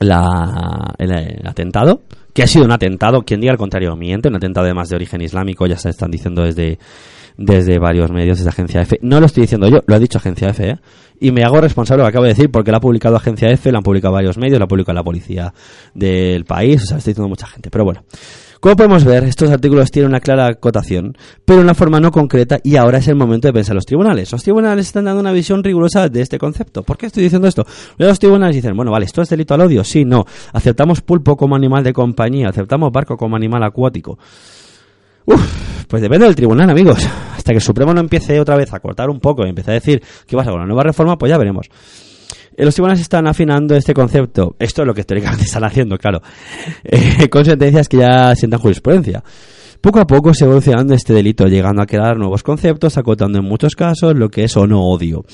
la 0.00 0.94
el, 0.98 1.12
el 1.12 1.46
atentado, 1.46 2.02
que 2.32 2.42
ha 2.42 2.46
sido 2.48 2.64
un 2.64 2.72
atentado, 2.72 3.22
quien 3.22 3.40
diga 3.40 3.52
el 3.52 3.58
contrario 3.58 3.94
miente, 3.94 4.28
un 4.28 4.36
atentado 4.36 4.66
además 4.66 4.88
de 4.88 4.96
origen 4.96 5.20
islámico, 5.22 5.66
ya 5.66 5.76
se 5.76 5.90
están 5.90 6.10
diciendo 6.10 6.42
desde 6.42 6.78
desde 7.36 7.78
varios 7.78 8.10
medios, 8.10 8.38
desde 8.38 8.50
Agencia 8.50 8.82
F. 8.82 8.98
No 9.02 9.20
lo 9.20 9.26
estoy 9.26 9.42
diciendo 9.42 9.68
yo, 9.68 9.80
lo 9.86 9.94
ha 9.94 9.98
dicho 9.98 10.18
Agencia 10.18 10.48
F, 10.48 10.68
¿eh? 10.68 10.76
Y 11.20 11.30
me 11.30 11.44
hago 11.44 11.60
responsable 11.60 12.02
lo 12.02 12.06
que 12.06 12.10
acabo 12.10 12.24
de 12.24 12.30
decir 12.30 12.50
porque 12.50 12.70
lo 12.70 12.78
ha 12.78 12.80
publicado 12.80 13.16
Agencia 13.16 13.48
F, 13.48 13.70
lo 13.70 13.78
han 13.78 13.84
publicado 13.84 14.14
varios 14.14 14.36
medios, 14.36 14.58
lo 14.58 14.64
ha 14.64 14.68
publicado 14.68 14.94
la 14.94 15.04
policía 15.04 15.52
del 15.94 16.44
país, 16.44 16.82
o 16.82 16.86
sea, 16.86 16.96
lo 16.96 16.98
está 16.98 17.10
diciendo 17.10 17.28
mucha 17.28 17.46
gente. 17.46 17.70
Pero 17.70 17.84
bueno, 17.84 18.02
como 18.64 18.76
podemos 18.76 19.04
ver, 19.04 19.24
estos 19.24 19.50
artículos 19.50 19.90
tienen 19.90 20.10
una 20.10 20.20
clara 20.20 20.46
acotación, 20.46 21.16
pero 21.44 21.60
una 21.60 21.74
forma 21.74 22.00
no 22.00 22.10
concreta 22.10 22.60
y 22.62 22.76
ahora 22.76 22.96
es 22.96 23.08
el 23.08 23.14
momento 23.14 23.46
de 23.46 23.52
pensar 23.52 23.72
en 23.72 23.76
los 23.76 23.84
tribunales. 23.84 24.32
Los 24.32 24.42
tribunales 24.42 24.86
están 24.86 25.04
dando 25.04 25.20
una 25.20 25.32
visión 25.32 25.62
rigurosa 25.62 26.08
de 26.08 26.22
este 26.22 26.38
concepto. 26.38 26.82
¿Por 26.82 26.96
qué 26.96 27.04
estoy 27.04 27.24
diciendo 27.24 27.46
esto? 27.46 27.66
Los 27.98 28.18
tribunales 28.18 28.56
dicen, 28.56 28.74
bueno, 28.74 28.90
vale, 28.90 29.04
¿esto 29.04 29.20
es 29.20 29.28
delito 29.28 29.52
al 29.52 29.60
odio? 29.60 29.84
Sí, 29.84 30.06
no. 30.06 30.24
Aceptamos 30.54 31.02
pulpo 31.02 31.36
como 31.36 31.54
animal 31.54 31.84
de 31.84 31.92
compañía, 31.92 32.48
aceptamos 32.48 32.90
barco 32.90 33.18
como 33.18 33.36
animal 33.36 33.62
acuático. 33.64 34.18
Uf, 35.26 35.86
pues 35.88 36.02
depende 36.02 36.26
del 36.26 36.34
tribunal, 36.36 36.68
amigos. 36.70 36.98
Hasta 37.36 37.52
que 37.52 37.56
el 37.56 37.62
Supremo 37.62 37.92
no 37.94 38.00
empiece 38.00 38.38
otra 38.40 38.56
vez 38.56 38.72
a 38.72 38.80
cortar 38.80 39.10
un 39.10 39.20
poco 39.20 39.44
y 39.44 39.48
empiece 39.48 39.70
a 39.70 39.74
decir 39.74 40.02
que 40.26 40.36
pasa 40.36 40.50
con 40.50 40.60
la 40.60 40.66
nueva 40.66 40.82
reforma, 40.82 41.16
pues 41.16 41.30
ya 41.30 41.38
veremos. 41.38 41.66
Eh, 42.56 42.64
Los 42.64 42.74
tribunales 42.74 43.00
están 43.00 43.26
afinando 43.26 43.74
este 43.74 43.94
concepto. 43.94 44.54
Esto 44.58 44.82
es 44.82 44.86
lo 44.88 44.94
que 44.94 45.04
teóricamente 45.04 45.44
están 45.44 45.64
haciendo, 45.64 45.96
claro. 45.98 46.20
Eh, 46.84 47.28
con 47.28 47.44
sentencias 47.44 47.88
que 47.88 47.98
ya 47.98 48.34
sientan 48.36 48.60
jurisprudencia. 48.60 49.22
Poco 49.84 50.00
a 50.00 50.06
poco 50.06 50.32
se 50.32 50.46
va 50.46 50.52
evolucionando 50.52 50.94
este 50.94 51.12
delito, 51.12 51.46
llegando 51.46 51.82
a 51.82 51.86
crear 51.86 52.16
nuevos 52.16 52.42
conceptos, 52.42 52.96
acotando 52.96 53.38
en 53.38 53.44
muchos 53.44 53.76
casos 53.76 54.16
lo 54.16 54.30
que 54.30 54.44
es 54.44 54.56
o 54.56 54.66
no 54.66 54.80
odio. 54.80 55.26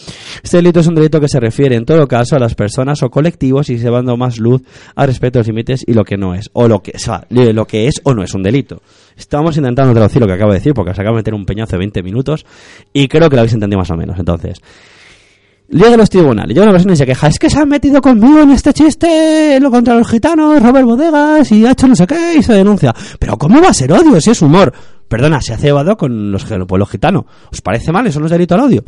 Este 0.42 0.56
delito 0.56 0.80
es 0.80 0.88
un 0.88 0.96
delito 0.96 1.20
que 1.20 1.28
se 1.28 1.38
refiere 1.38 1.76
en 1.76 1.84
todo 1.84 2.08
caso 2.08 2.34
a 2.34 2.40
las 2.40 2.56
personas 2.56 3.00
o 3.04 3.10
colectivos 3.10 3.70
y 3.70 3.78
se 3.78 3.88
va 3.88 3.98
dando 3.98 4.16
más 4.16 4.40
luz 4.40 4.62
al 4.96 5.06
respecto 5.06 5.38
a 5.38 5.42
los 5.42 5.46
límites 5.46 5.84
y 5.86 5.94
lo 5.94 6.02
que 6.02 6.16
no 6.16 6.34
es, 6.34 6.50
o 6.52 6.66
lo 6.66 6.82
que, 6.82 6.94
lo 7.30 7.64
que 7.64 7.86
es 7.86 8.00
o 8.02 8.12
no 8.12 8.24
es 8.24 8.34
un 8.34 8.42
delito. 8.42 8.82
Estamos 9.16 9.56
intentando 9.56 9.92
traducir 9.92 10.20
lo 10.20 10.26
que 10.26 10.32
acabo 10.32 10.50
de 10.50 10.58
decir 10.58 10.74
porque 10.74 10.90
os 10.90 10.98
acabo 10.98 11.14
de 11.14 11.20
meter 11.20 11.34
un 11.34 11.46
peñazo 11.46 11.76
de 11.76 11.78
20 11.78 12.02
minutos 12.02 12.44
y 12.92 13.06
creo 13.06 13.30
que 13.30 13.36
lo 13.36 13.42
habéis 13.42 13.54
entendido 13.54 13.78
más 13.78 13.90
o 13.92 13.96
menos. 13.96 14.18
Entonces, 14.18 14.60
Llega 15.70 15.94
a 15.94 15.96
los 15.96 16.10
tribunales, 16.10 16.52
llega 16.52 16.64
una 16.64 16.72
persona 16.72 16.94
y 16.94 16.96
se 16.96 17.06
queja, 17.06 17.28
es 17.28 17.38
que 17.38 17.48
se 17.48 17.60
han 17.60 17.68
metido 17.68 18.00
conmigo 18.00 18.40
en 18.40 18.50
este 18.50 18.72
chiste, 18.72 19.58
lo 19.60 19.70
contra 19.70 19.94
los 19.94 20.08
gitanos, 20.08 20.60
Robert 20.60 20.84
Bodegas, 20.84 21.52
y 21.52 21.64
ha 21.64 21.70
hecho 21.70 21.86
no 21.86 21.94
sé 21.94 22.08
qué, 22.08 22.34
y 22.38 22.42
se 22.42 22.54
denuncia. 22.54 22.92
Pero 23.20 23.38
¿cómo 23.38 23.62
va 23.62 23.68
a 23.68 23.74
ser 23.74 23.92
odio 23.92 24.20
si 24.20 24.30
es 24.30 24.42
humor? 24.42 24.72
Perdona, 25.10 25.40
se 25.40 25.52
ha 25.52 25.56
cebado 25.56 25.96
con 25.96 26.30
los, 26.30 26.48
el 26.52 26.66
pueblo 26.66 26.86
gitano. 26.86 27.26
¿Os 27.50 27.60
parece 27.60 27.90
mal? 27.90 28.06
¿Eso 28.06 28.20
no 28.20 28.26
es 28.26 28.32
delito 28.32 28.54
al 28.54 28.60
odio? 28.60 28.84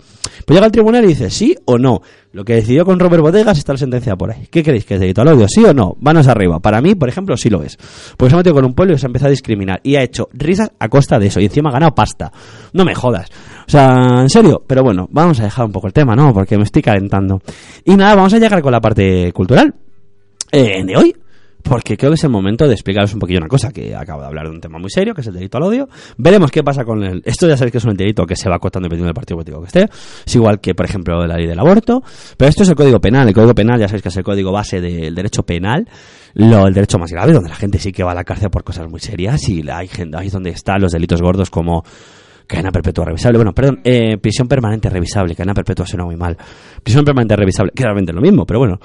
Pues 0.47 0.55
llega 0.55 0.67
al 0.67 0.71
tribunal 0.71 1.05
y 1.05 1.09
dice, 1.09 1.31
sí 1.31 1.57
o 1.65 1.79
no. 1.79 2.01
Lo 2.31 2.45
que 2.45 2.55
decidió 2.55 2.85
con 2.85 3.01
Robert 3.01 3.23
Bodegas 3.23 3.59
está 3.59 3.73
la 3.73 3.79
sentencia 3.79 4.15
por 4.15 4.31
ahí. 4.31 4.47
¿Qué 4.49 4.63
creéis 4.63 4.85
que 4.85 4.95
es 4.95 5.01
delito 5.01 5.23
al 5.23 5.29
odio? 5.29 5.49
¿Sí 5.49 5.65
o 5.65 5.75
no? 5.75 5.97
Vanos 5.99 6.29
arriba. 6.29 6.61
Para 6.61 6.81
mí, 6.81 6.95
por 6.95 7.09
ejemplo, 7.09 7.37
sí 7.37 7.51
lo 7.51 7.65
es. 7.65 7.77
Porque 8.17 8.31
se 8.31 8.37
ha 8.37 8.39
metido 8.39 8.55
con 8.55 8.65
un 8.65 8.73
pueblo 8.73 8.95
y 8.95 8.99
se 8.99 9.07
ha 9.07 9.09
empezado 9.09 9.31
a 9.31 9.31
discriminar. 9.33 9.81
Y 9.83 9.97
ha 9.97 10.03
hecho 10.05 10.29
risas 10.33 10.71
a 10.79 10.89
costa 10.89 11.19
de 11.19 11.27
eso. 11.27 11.41
Y 11.41 11.47
encima 11.47 11.71
ha 11.71 11.73
ganado 11.73 11.93
pasta. 11.93 12.31
No 12.73 12.85
me 12.85 12.95
jodas. 12.95 13.29
O 13.67 13.71
sea, 13.71 14.23
en 14.23 14.29
serio. 14.29 14.63
Pero 14.67 14.83
bueno, 14.83 15.09
vamos 15.11 15.41
a 15.41 15.45
dejar 15.45 15.67
un 15.67 15.73
poco 15.73 15.87
el 15.87 15.93
tema, 15.93 16.15
¿no? 16.15 16.33
Porque 16.33 16.57
me 16.57 16.65
estoy 16.65 16.83
calentando. 16.83 17.41
Y 17.85 17.97
nada, 17.97 18.15
vamos 18.15 18.35
a 18.35 18.39
llegar 18.39 18.63
con 18.63 18.73
la 18.73 18.81
parte 18.81 19.33
cultural. 19.33 19.75
Eh, 20.51 20.85
de 20.85 20.97
hoy 20.97 21.15
porque 21.63 21.97
creo 21.97 22.11
que 22.11 22.17
es 22.17 22.25
el 22.25 22.31
momento 22.31 22.67
de 22.67 22.75
explicaros 22.75 23.13
un 23.15 23.21
poquillo 23.21 23.39
una 23.39 23.49
cosa, 23.49 23.71
que 23.71 23.95
acabo 23.95 24.21
de 24.21 24.27
hablar 24.27 24.47
de 24.47 24.51
un 24.51 24.61
tema 24.61 24.79
muy 24.79 24.91
serio, 24.91 25.15
que 25.15 25.21
es 25.21 25.27
el 25.29 25.35
delito 25.35 25.59
al 25.59 25.65
odio. 25.65 25.89
Veremos 26.17 26.51
qué 26.51 26.63
pasa 26.63 26.85
con 26.85 27.03
el... 27.03 27.23
Esto 27.25 27.49
ya 27.49 27.57
sabéis 27.57 27.73
que 27.73 27.79
es 27.79 27.85
un 27.85 27.95
delito 27.95 28.27
que 28.27 28.37
se 28.37 28.49
va 28.49 28.57
acotando 28.57 28.87
dependiendo 28.87 29.07
del 29.07 29.15
partido 29.15 29.37
político 29.37 29.61
que 29.61 29.67
esté. 29.67 29.89
Es 30.27 30.35
igual 30.35 30.61
que, 30.61 30.75
por 30.75 30.87
ejemplo, 30.87 31.25
la 31.27 31.37
ley 31.37 31.47
del 31.47 31.59
aborto. 31.59 32.03
Pero 32.37 32.49
esto 32.49 32.65
es 32.65 32.69
el 32.69 32.75
código 32.75 33.01
penal. 33.01 33.29
El 33.29 33.35
código 33.35 33.55
penal 33.55 33.79
ya 33.79 33.89
sabéis 33.89 34.03
que 34.03 34.09
es 34.09 34.17
el 34.17 34.25
código 34.25 34.53
base 34.53 34.81
del 34.81 35.15
derecho 35.15 35.45
penal. 35.45 35.89
Lo, 36.35 36.67
el 36.67 36.75
derecho 36.75 36.99
más 36.99 37.11
grave, 37.11 37.33
donde 37.33 37.51
la 37.51 37.57
gente 37.57 37.79
sí 37.79 37.93
que 37.93 38.03
va 38.03 38.13
a 38.13 38.15
la 38.15 38.25
cárcel 38.25 38.51
por 38.51 38.65
cosas 38.65 38.89
muy 38.89 39.01
serias 39.01 39.49
y 39.49 39.63
hay 39.69 39.87
gente, 39.87 40.17
ahí 40.19 40.29
es 40.29 40.33
donde 40.33 40.51
están 40.51 40.81
los 40.81 40.93
delitos 40.93 41.21
gordos 41.21 41.51
como 41.51 41.85
cadena 42.47 42.71
perpetua 42.71 43.07
revisable. 43.07 43.39
Bueno, 43.39 43.53
perdón, 43.53 43.81
eh, 43.85 44.19
prisión 44.19 44.49
permanente 44.49 44.89
revisable. 44.89 45.35
Cadena 45.35 45.55
perpetua 45.55 45.87
suena 45.87 46.05
muy 46.05 46.17
mal. 46.17 46.37
Prisión 46.83 47.05
permanente 47.05 47.37
revisable, 47.37 47.73
que 47.75 47.83
realmente 47.83 48.13
es 48.13 48.17
lo 48.17 48.23
mismo, 48.23 48.45
pero 48.45 48.59
bueno. 48.61 48.79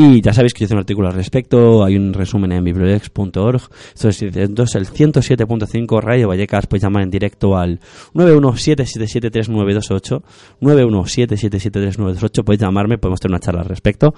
Y 0.00 0.22
ya 0.22 0.32
sabéis 0.32 0.54
que 0.54 0.60
yo 0.60 0.66
hice 0.66 0.74
un 0.74 0.78
artículo 0.78 1.08
al 1.08 1.14
respecto, 1.14 1.82
hay 1.82 1.96
un 1.96 2.12
resumen 2.12 2.52
en 2.52 2.62
bibliolex.org. 2.62 3.62
Esto 3.92 4.10
es 4.10 4.22
el 4.22 4.32
107.5 4.32 6.00
Radio 6.00 6.28
Vallecas, 6.28 6.68
podéis 6.68 6.84
llamar 6.84 7.02
en 7.02 7.10
directo 7.10 7.56
al 7.56 7.80
917773928, 8.14 10.22
917773928, 10.60 12.44
podéis 12.44 12.60
llamarme, 12.60 12.98
podemos 12.98 13.18
tener 13.18 13.32
una 13.32 13.40
charla 13.40 13.62
al 13.62 13.66
respecto. 13.66 14.14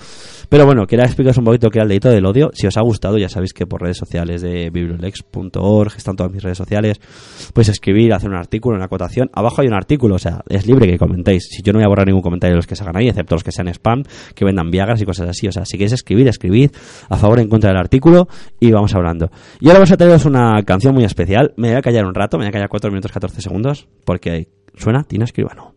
Pero 0.50 0.66
bueno, 0.66 0.86
quería 0.86 1.06
explicaros 1.06 1.38
un 1.38 1.44
poquito 1.44 1.70
qué 1.70 1.78
era 1.78 1.84
el 1.84 1.88
delito 1.88 2.10
del 2.10 2.26
odio. 2.26 2.50
Si 2.52 2.66
os 2.66 2.76
ha 2.76 2.82
gustado, 2.82 3.16
ya 3.16 3.30
sabéis 3.30 3.54
que 3.54 3.66
por 3.66 3.80
redes 3.80 3.96
sociales 3.96 4.42
de 4.42 4.68
bibliolex.org, 4.68 5.96
están 5.96 6.14
todas 6.14 6.30
mis 6.30 6.42
redes 6.42 6.58
sociales, 6.58 7.00
podéis 7.54 7.70
escribir, 7.70 8.12
hacer 8.12 8.28
un 8.28 8.36
artículo, 8.36 8.76
una 8.76 8.84
acotación. 8.84 9.30
Abajo 9.32 9.62
hay 9.62 9.68
un 9.68 9.74
artículo, 9.74 10.16
o 10.16 10.18
sea, 10.18 10.42
es 10.46 10.66
libre 10.66 10.86
que 10.86 10.98
comentéis. 10.98 11.48
Si 11.50 11.62
yo 11.62 11.72
no 11.72 11.78
voy 11.78 11.86
a 11.86 11.88
borrar 11.88 12.06
ningún 12.06 12.20
comentario 12.20 12.52
de 12.52 12.58
los 12.58 12.66
que 12.66 12.76
se 12.76 12.82
hagan 12.82 12.98
ahí, 12.98 13.08
excepto 13.08 13.34
los 13.34 13.44
que 13.44 13.50
sean 13.50 13.68
spam, 13.68 14.02
que 14.34 14.44
vendan 14.44 14.70
viagas 14.70 15.00
y 15.00 15.06
cosas 15.06 15.30
así, 15.30 15.48
o 15.48 15.52
sea, 15.52 15.64
si 15.70 15.78
queréis 15.78 15.92
escribir, 15.92 16.28
escribid 16.28 16.70
a 17.08 17.16
favor 17.16 17.38
o 17.38 17.42
en 17.42 17.48
contra 17.48 17.70
del 17.70 17.78
artículo 17.78 18.28
y 18.58 18.70
vamos 18.70 18.94
hablando. 18.94 19.30
Y 19.60 19.68
ahora 19.68 19.80
vamos 19.80 19.92
a 19.92 19.96
traeros 19.96 20.24
una 20.24 20.62
canción 20.64 20.94
muy 20.94 21.04
especial. 21.04 21.54
Me 21.56 21.68
voy 21.68 21.78
a 21.78 21.82
callar 21.82 22.04
un 22.04 22.14
rato, 22.14 22.36
me 22.38 22.44
voy 22.44 22.48
a 22.48 22.52
callar 22.52 22.68
4 22.68 22.90
minutos 22.90 23.12
14 23.12 23.40
segundos 23.40 23.88
porque 24.04 24.48
suena 24.76 25.04
Tina 25.04 25.24
Escribano. 25.24 25.74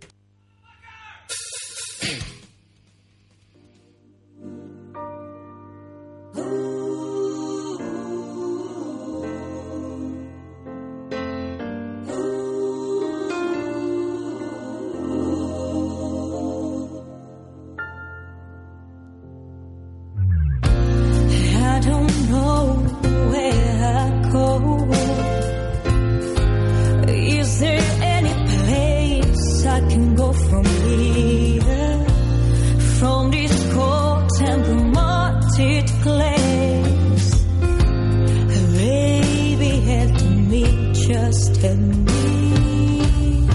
Help 41.64 41.80
me. 41.80 43.48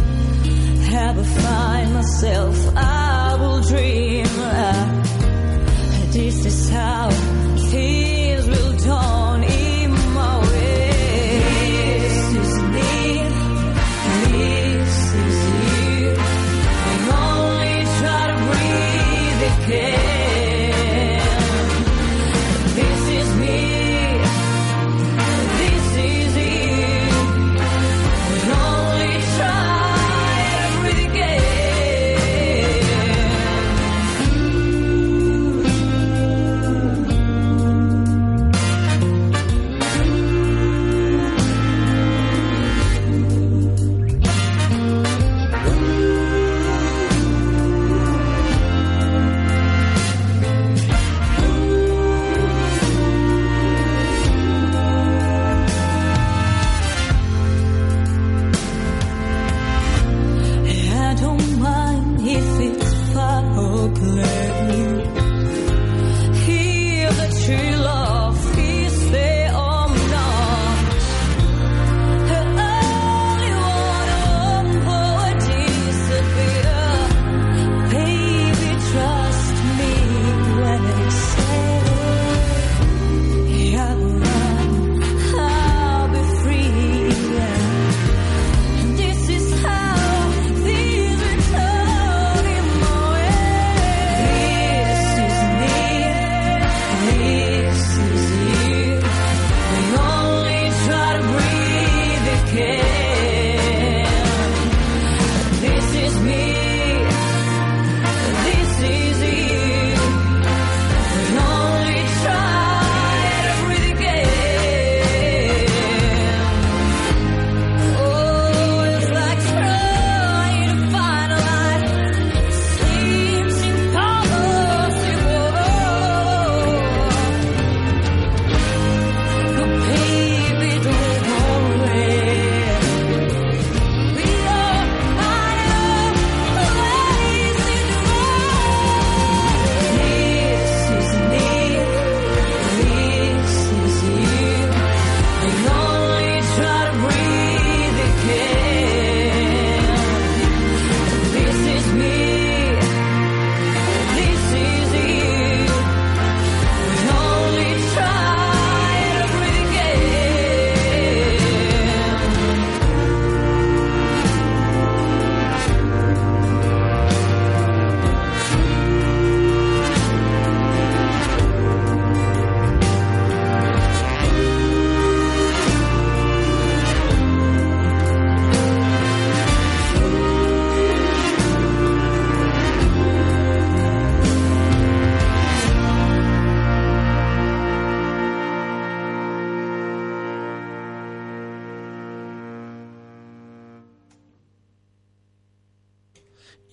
Have 0.90 1.18
I 1.18 1.22
find 1.22 1.94
myself, 1.94 2.67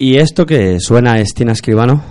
Y 0.08 0.20
esto 0.20 0.46
que 0.46 0.80
suena 0.80 1.18
es 1.18 1.34
Tina 1.34 1.54
Escribano. 1.54 2.04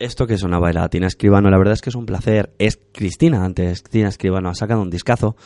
Esto 0.00 0.26
que 0.26 0.36
sonaba 0.36 0.68
era 0.68 0.88
Tina 0.88 1.06
Escribano, 1.06 1.48
la 1.48 1.58
verdad 1.58 1.74
es 1.74 1.80
que 1.80 1.90
es 1.90 1.94
un 1.94 2.06
placer. 2.06 2.52
Es 2.58 2.80
Cristina, 2.92 3.44
antes 3.44 3.84
Tina 3.84 4.08
Escribano 4.08 4.48
ha 4.48 4.54
sacado 4.56 4.82
un 4.82 4.90
discazo 4.90 5.36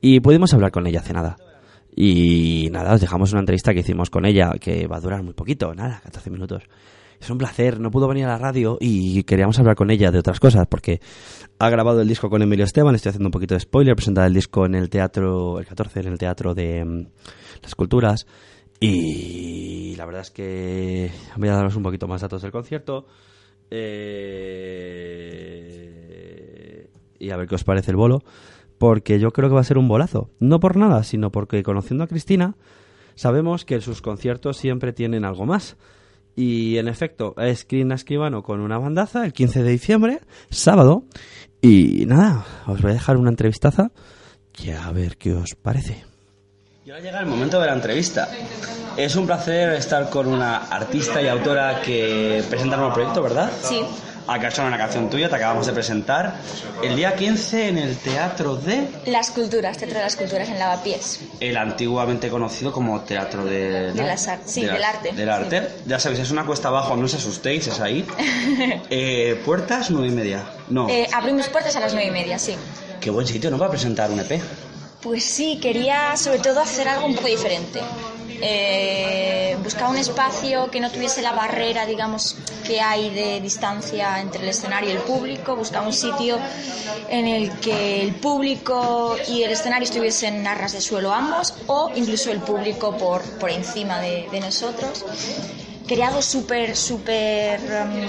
y 0.00 0.20
pudimos 0.20 0.54
hablar 0.54 0.70
con 0.70 0.86
ella 0.86 1.00
hace 1.00 1.14
nada. 1.14 1.36
Y 1.96 2.68
nada, 2.70 2.94
os 2.94 3.00
dejamos 3.00 3.32
una 3.32 3.40
entrevista 3.40 3.74
que 3.74 3.80
hicimos 3.80 4.08
con 4.08 4.24
ella, 4.24 4.52
que 4.60 4.86
va 4.86 4.98
a 4.98 5.00
durar 5.00 5.24
muy 5.24 5.34
poquito, 5.34 5.74
nada, 5.74 6.00
14 6.04 6.30
minutos. 6.30 6.62
Es 7.20 7.28
un 7.28 7.38
placer, 7.38 7.80
no 7.80 7.90
pudo 7.90 8.06
venir 8.06 8.26
a 8.26 8.28
la 8.28 8.38
radio 8.38 8.78
y 8.80 9.24
queríamos 9.24 9.58
hablar 9.58 9.74
con 9.74 9.90
ella 9.90 10.12
de 10.12 10.20
otras 10.20 10.38
cosas, 10.38 10.68
porque 10.68 11.00
ha 11.58 11.70
grabado 11.70 12.02
el 12.02 12.06
disco 12.06 12.30
con 12.30 12.40
Emilio 12.40 12.66
Esteban, 12.66 12.94
estoy 12.94 13.10
haciendo 13.10 13.26
un 13.26 13.32
poquito 13.32 13.54
de 13.54 13.60
spoiler, 13.60 13.96
presentar 13.96 14.28
el 14.28 14.34
disco 14.34 14.64
en 14.64 14.76
el 14.76 14.88
teatro, 14.88 15.58
el 15.58 15.66
14, 15.66 16.00
en 16.02 16.06
el 16.06 16.18
teatro 16.18 16.54
de 16.54 16.84
mm, 16.84 17.06
las 17.64 17.74
culturas. 17.74 18.26
Y 18.80 19.94
la 19.96 20.06
verdad 20.06 20.22
es 20.22 20.30
que 20.30 21.10
voy 21.36 21.48
a 21.48 21.54
daros 21.54 21.76
un 21.76 21.82
poquito 21.82 22.08
más 22.08 22.20
datos 22.20 22.42
del 22.42 22.52
concierto. 22.52 23.06
Eh, 23.70 24.10
y 27.18 27.30
a 27.30 27.36
ver 27.36 27.48
qué 27.48 27.54
os 27.54 27.64
parece 27.64 27.90
el 27.90 27.96
bolo. 27.96 28.22
Porque 28.78 29.18
yo 29.18 29.30
creo 29.30 29.48
que 29.48 29.54
va 29.54 29.60
a 29.60 29.64
ser 29.64 29.78
un 29.78 29.88
bolazo. 29.88 30.30
No 30.40 30.60
por 30.60 30.76
nada, 30.76 31.02
sino 31.04 31.30
porque 31.30 31.62
conociendo 31.62 32.04
a 32.04 32.08
Cristina, 32.08 32.56
sabemos 33.14 33.64
que 33.64 33.80
sus 33.80 34.02
conciertos 34.02 34.56
siempre 34.56 34.92
tienen 34.92 35.24
algo 35.24 35.46
más. 35.46 35.76
Y 36.36 36.78
en 36.78 36.88
efecto, 36.88 37.34
es 37.38 37.64
Cristina 37.64 37.94
Escribano 37.94 38.42
con 38.42 38.60
una 38.60 38.78
bandaza 38.78 39.24
el 39.24 39.32
15 39.32 39.62
de 39.62 39.70
diciembre, 39.70 40.20
sábado. 40.50 41.04
Y 41.62 42.04
nada, 42.06 42.44
os 42.66 42.82
voy 42.82 42.90
a 42.90 42.94
dejar 42.94 43.16
una 43.16 43.30
entrevistaza 43.30 43.92
y 44.62 44.70
a 44.70 44.90
ver 44.90 45.16
qué 45.16 45.32
os 45.32 45.54
parece. 45.54 46.13
Y 46.84 46.90
ahora 46.90 47.02
llega 47.02 47.20
el 47.20 47.26
momento 47.26 47.60
de 47.60 47.66
la 47.66 47.72
entrevista. 47.72 48.28
Es 48.96 49.16
un 49.16 49.26
placer 49.26 49.70
estar 49.72 50.10
con 50.10 50.26
una 50.28 50.56
artista 50.68 51.20
y 51.22 51.28
autora 51.28 51.80
que 51.80 52.44
presenta 52.48 52.76
un 52.76 52.80
nuevo 52.82 52.94
proyecto, 52.94 53.22
¿verdad? 53.22 53.50
Sí. 53.62 53.80
Acá 54.26 54.50
suena 54.50 54.68
una 54.68 54.78
canción 54.78 55.10
tuya, 55.10 55.28
te 55.28 55.36
acabamos 55.36 55.66
de 55.66 55.72
presentar. 55.72 56.34
El 56.82 56.96
día 56.96 57.14
15 57.14 57.68
en 57.68 57.78
el 57.78 57.96
Teatro 57.98 58.56
de... 58.56 58.88
Las 59.06 59.30
culturas, 59.30 59.76
Teatro 59.76 59.98
de 59.98 60.04
las 60.04 60.16
Culturas 60.16 60.48
en 60.48 60.58
Lavapiés. 60.58 61.20
El 61.40 61.56
antiguamente 61.58 62.30
conocido 62.30 62.72
como 62.72 63.00
Teatro 63.02 63.44
de... 63.44 63.92
De 63.92 64.02
las 64.02 64.26
ar- 64.28 64.40
sí, 64.46 64.62
de 64.64 64.72
del 64.72 64.84
arte. 64.84 65.12
Del 65.12 65.28
arte. 65.30 65.68
Ya 65.86 65.98
sabéis, 65.98 66.20
es 66.22 66.30
una 66.30 66.44
cuesta 66.46 66.68
abajo, 66.68 66.96
no 66.96 67.04
os 67.04 67.14
asustéis, 67.14 67.66
es 67.66 67.80
ahí. 67.80 68.04
Eh, 68.90 69.40
puertas, 69.44 69.90
nueve 69.90 70.08
y 70.08 70.12
media. 70.12 70.42
No. 70.68 70.88
Eh, 70.88 71.06
abrimos 71.12 71.48
puertas 71.48 71.74
a 71.76 71.80
las 71.80 71.92
nueve 71.92 72.08
y 72.08 72.12
media, 72.12 72.38
sí. 72.38 72.54
Qué 73.00 73.10
buen 73.10 73.26
sitio, 73.26 73.50
¿no? 73.50 73.58
Para 73.58 73.70
presentar 73.70 74.10
un 74.10 74.20
EP. 74.20 74.40
Pues 75.04 75.22
sí, 75.22 75.58
quería 75.60 76.16
sobre 76.16 76.38
todo 76.38 76.60
hacer 76.60 76.88
algo 76.88 77.04
un 77.04 77.14
poco 77.14 77.28
diferente. 77.28 77.78
Eh, 78.40 79.54
buscaba 79.62 79.90
un 79.90 79.98
espacio 79.98 80.70
que 80.70 80.80
no 80.80 80.90
tuviese 80.90 81.20
la 81.20 81.32
barrera, 81.32 81.84
digamos, 81.84 82.36
que 82.66 82.80
hay 82.80 83.10
de 83.10 83.38
distancia 83.42 84.18
entre 84.18 84.42
el 84.42 84.48
escenario 84.48 84.88
y 84.88 84.92
el 84.92 85.02
público. 85.02 85.56
Buscaba 85.56 85.86
un 85.86 85.92
sitio 85.92 86.38
en 87.10 87.26
el 87.26 87.52
que 87.60 88.00
el 88.00 88.14
público 88.14 89.16
y 89.28 89.42
el 89.42 89.50
escenario 89.50 89.84
estuviesen 89.84 90.46
a 90.46 90.54
ras 90.54 90.72
de 90.72 90.80
suelo 90.80 91.12
ambos, 91.12 91.52
o 91.66 91.90
incluso 91.94 92.32
el 92.32 92.40
público 92.40 92.96
por, 92.96 93.20
por 93.38 93.50
encima 93.50 94.00
de, 94.00 94.26
de 94.32 94.40
nosotros. 94.40 95.04
Algo 96.04 96.22
súper, 96.22 96.74
súper 96.76 97.60
mm, 97.60 98.06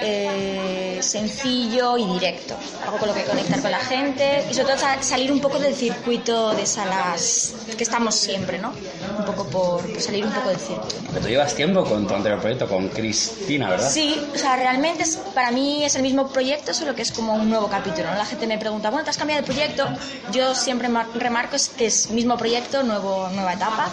eh, 0.00 0.98
sencillo 1.02 1.96
y 1.98 2.04
directo, 2.12 2.54
algo 2.84 2.98
con 2.98 3.08
lo 3.08 3.14
que 3.14 3.24
conectar 3.24 3.60
con 3.60 3.70
la 3.70 3.78
gente 3.80 4.44
y 4.50 4.54
sobre 4.54 4.68
todo 4.68 4.78
sa- 4.78 5.02
salir 5.02 5.30
un 5.32 5.40
poco 5.40 5.58
del 5.58 5.74
circuito 5.74 6.54
de 6.54 6.64
salas 6.66 7.54
que 7.76 7.82
estamos 7.82 8.14
siempre, 8.14 8.58
¿no? 8.58 8.72
Un 9.18 9.24
poco 9.24 9.44
por, 9.48 9.80
por 9.92 10.00
salir 10.00 10.24
un 10.24 10.32
poco 10.32 10.48
del 10.50 10.58
circuito. 10.58 11.12
Que 11.14 11.20
tú 11.20 11.28
llevas 11.28 11.54
tiempo 11.54 11.84
con 11.84 12.06
tu 12.06 12.14
anterior 12.14 12.40
proyecto, 12.40 12.68
con 12.68 12.88
Cristina, 12.88 13.70
¿verdad? 13.70 13.90
Sí, 13.90 14.24
o 14.34 14.38
sea, 14.38 14.56
realmente 14.56 15.02
es- 15.02 15.16
para 15.34 15.50
mí 15.50 15.84
es 15.84 15.94
el 15.96 16.02
mismo 16.02 16.28
proyecto, 16.28 16.72
solo 16.74 16.94
que 16.94 17.02
es 17.02 17.10
como 17.12 17.34
un 17.34 17.50
nuevo 17.50 17.68
capítulo. 17.68 18.08
¿no? 18.10 18.16
La 18.16 18.24
gente 18.26 18.46
me 18.46 18.58
pregunta, 18.58 18.90
bueno, 18.90 19.04
¿te 19.04 19.10
has 19.10 19.16
cambiado 19.18 19.42
de 19.42 19.46
proyecto? 19.46 19.84
Yo 20.32 20.54
siempre 20.54 20.88
mar- 20.88 21.08
remarco 21.14 21.56
es 21.56 21.68
que 21.68 21.86
es 21.86 22.08
mismo 22.10 22.36
proyecto, 22.36 22.82
nuevo, 22.82 23.28
nueva 23.32 23.52
etapa. 23.54 23.88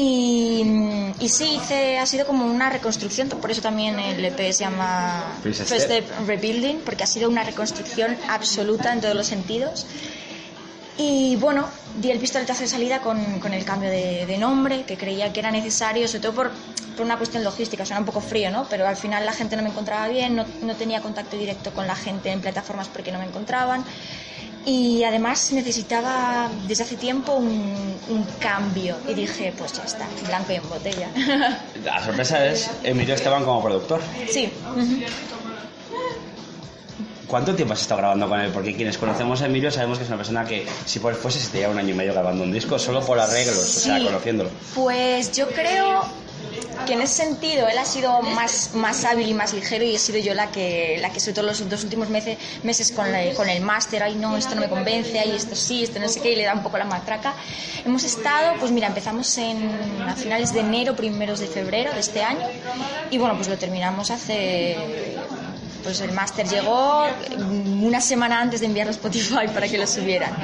Y, 0.00 0.62
y 1.18 1.28
sí, 1.28 1.56
hice, 1.56 1.98
ha 1.98 2.06
sido 2.06 2.24
como 2.24 2.46
una 2.46 2.70
reconstrucción, 2.70 3.28
por 3.28 3.50
eso 3.50 3.60
también 3.60 3.98
el 3.98 4.24
EP 4.24 4.36
se 4.52 4.60
llama 4.60 5.24
First 5.42 5.64
First 5.64 5.84
Step. 5.86 6.04
Step 6.06 6.26
Rebuilding, 6.28 6.82
porque 6.84 7.02
ha 7.02 7.06
sido 7.08 7.28
una 7.28 7.42
reconstrucción 7.42 8.16
absoluta 8.28 8.92
en 8.92 9.00
todos 9.00 9.16
los 9.16 9.26
sentidos. 9.26 9.86
Y 10.98 11.34
bueno, 11.36 11.68
di 12.00 12.12
el 12.12 12.20
pistoletazo 12.20 12.60
de 12.60 12.68
salida 12.68 13.00
con, 13.00 13.40
con 13.40 13.52
el 13.54 13.64
cambio 13.64 13.90
de, 13.90 14.24
de 14.24 14.38
nombre, 14.38 14.84
que 14.84 14.96
creía 14.96 15.32
que 15.32 15.40
era 15.40 15.50
necesario, 15.50 16.06
sobre 16.06 16.20
todo 16.20 16.34
por, 16.34 16.52
por 16.96 17.04
una 17.04 17.16
cuestión 17.16 17.42
logística, 17.42 17.84
suena 17.84 17.98
un 17.98 18.06
poco 18.06 18.20
frío, 18.20 18.52
¿no? 18.52 18.68
Pero 18.68 18.86
al 18.86 18.96
final 18.96 19.26
la 19.26 19.32
gente 19.32 19.56
no 19.56 19.62
me 19.62 19.70
encontraba 19.70 20.06
bien, 20.06 20.36
no, 20.36 20.44
no 20.62 20.76
tenía 20.76 21.00
contacto 21.00 21.36
directo 21.36 21.72
con 21.72 21.88
la 21.88 21.96
gente 21.96 22.30
en 22.30 22.40
plataformas 22.40 22.86
porque 22.86 23.10
no 23.10 23.18
me 23.18 23.24
encontraban. 23.26 23.84
Y 24.68 25.02
además 25.02 25.50
necesitaba 25.52 26.50
desde 26.66 26.82
hace 26.82 26.96
tiempo 26.96 27.32
un, 27.32 27.96
un 28.10 28.24
cambio. 28.38 28.96
Y 29.08 29.14
dije, 29.14 29.54
pues 29.56 29.72
ya 29.72 29.84
está, 29.84 30.06
blanco 30.26 30.52
y 30.52 30.56
en 30.56 30.68
botella. 30.68 31.08
La 31.84 32.04
sorpresa 32.04 32.44
es 32.44 32.70
Emilio 32.82 33.14
Esteban 33.14 33.44
como 33.44 33.62
productor. 33.62 34.00
sí. 34.30 34.52
¿Cuánto 37.26 37.54
tiempo 37.54 37.74
has 37.74 37.82
estado 37.82 37.98
grabando 37.98 38.26
con 38.28 38.40
él? 38.40 38.50
Porque 38.52 38.74
quienes 38.74 38.96
conocemos 38.96 39.42
a 39.42 39.46
Emilio 39.46 39.70
sabemos 39.70 39.98
que 39.98 40.04
es 40.04 40.08
una 40.08 40.16
persona 40.16 40.46
que, 40.46 40.66
si 40.86 40.98
por 40.98 41.14
fuese, 41.14 41.38
se 41.38 41.48
te 41.50 41.58
lleva 41.58 41.72
un 41.72 41.78
año 41.78 41.90
y 41.90 41.94
medio 41.94 42.14
grabando 42.14 42.42
un 42.42 42.50
disco 42.50 42.78
solo 42.78 43.04
por 43.04 43.18
arreglos, 43.18 43.58
o 43.58 43.80
sea, 43.80 43.98
Sí. 43.98 44.04
conociéndolo. 44.06 44.48
Pues 44.74 45.32
yo 45.32 45.46
creo 45.48 46.04
que 46.86 46.94
en 46.94 47.02
ese 47.02 47.14
sentido 47.24 47.68
él 47.68 47.76
ha 47.76 47.84
sido 47.84 48.22
más, 48.22 48.70
más 48.74 49.04
hábil 49.04 49.28
y 49.28 49.34
más 49.34 49.52
ligero 49.52 49.84
y 49.84 49.94
he 49.94 49.98
sido 49.98 50.18
yo 50.18 50.32
la 50.32 50.50
que, 50.50 50.96
la 51.00 51.10
que 51.10 51.20
sobre 51.20 51.34
todo 51.34 51.46
los 51.46 51.68
dos 51.68 51.82
últimos 51.84 52.08
meses, 52.08 52.38
meses 52.62 52.92
con, 52.92 53.10
la- 53.12 53.34
con 53.34 53.48
el 53.48 53.60
máster, 53.60 54.02
ay 54.02 54.14
no, 54.14 54.36
esto 54.36 54.54
no 54.54 54.62
me 54.62 54.68
convence, 54.68 55.18
ay 55.18 55.32
esto 55.36 55.54
sí, 55.54 55.84
esto 55.84 55.98
no 55.98 56.08
sé 56.08 56.20
qué, 56.20 56.32
y 56.32 56.36
le 56.36 56.44
da 56.44 56.54
un 56.54 56.62
poco 56.62 56.78
la 56.78 56.84
matraca. 56.86 57.34
Hemos 57.84 58.04
estado, 58.04 58.54
pues 58.58 58.70
mira, 58.72 58.86
empezamos 58.86 59.36
en, 59.38 59.68
a 60.08 60.14
finales 60.14 60.52
de 60.54 60.60
enero, 60.60 60.96
primeros 60.96 61.40
de 61.40 61.46
febrero 61.48 61.92
de 61.92 62.00
este 62.00 62.22
año 62.22 62.46
y 63.10 63.18
bueno, 63.18 63.34
pues 63.36 63.48
lo 63.48 63.58
terminamos 63.58 64.10
hace 64.10 64.76
pues 65.82 66.00
el 66.00 66.12
máster 66.12 66.46
llegó 66.48 67.06
mm, 67.38 67.84
una 67.84 68.00
semana 68.00 68.40
antes 68.40 68.60
de 68.60 68.66
enviarlo 68.66 68.90
a 68.90 68.94
Spotify 68.94 69.46
para 69.52 69.68
que 69.68 69.78
lo 69.78 69.86
subieran. 69.86 70.34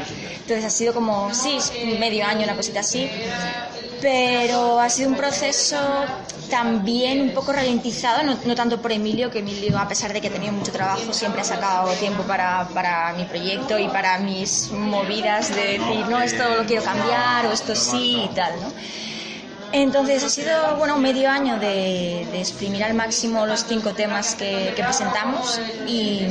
Entonces 0.40 0.64
ha 0.64 0.70
sido 0.70 0.94
como, 0.94 1.34
sí, 1.34 1.58
medio 1.98 2.24
año, 2.24 2.44
una 2.44 2.54
cosita 2.54 2.80
así. 2.80 3.10
Pero 4.04 4.78
ha 4.80 4.90
sido 4.90 5.08
un 5.08 5.16
proceso 5.16 5.78
también 6.50 7.22
un 7.22 7.30
poco 7.30 7.54
ralentizado, 7.54 8.22
no, 8.22 8.54
tanto 8.54 8.78
por 8.82 8.92
Emilio, 8.92 9.30
que 9.30 9.38
Emilio, 9.38 9.78
a 9.78 9.88
pesar 9.88 10.12
de 10.12 10.20
que 10.20 10.28
ha 10.28 10.30
tenido 10.30 10.52
mucho 10.52 10.72
trabajo, 10.72 11.10
siempre 11.14 11.40
ha 11.40 11.44
sacado 11.44 11.90
tiempo 11.92 12.22
para, 12.24 12.68
para 12.74 13.14
mi 13.14 13.24
proyecto 13.24 13.78
y 13.78 13.88
para 13.88 14.18
mis 14.18 14.70
movidas 14.72 15.54
de 15.54 15.78
decir, 15.78 16.06
no, 16.10 16.20
esto 16.20 16.44
lo 16.54 16.66
quiero 16.66 16.84
cambiar 16.84 17.46
o 17.46 17.52
esto 17.52 17.74
sí 17.74 18.28
y 18.30 18.34
tal, 18.34 18.52
¿no? 18.60 18.70
Entonces 19.72 20.22
ha 20.22 20.28
sido 20.28 20.76
bueno 20.76 20.98
medio 20.98 21.30
año 21.30 21.58
de, 21.58 22.28
de 22.30 22.40
exprimir 22.40 22.84
al 22.84 22.92
máximo 22.92 23.46
los 23.46 23.64
cinco 23.64 23.94
temas 23.94 24.34
que, 24.34 24.74
que 24.76 24.84
presentamos 24.84 25.58
y, 25.88 26.26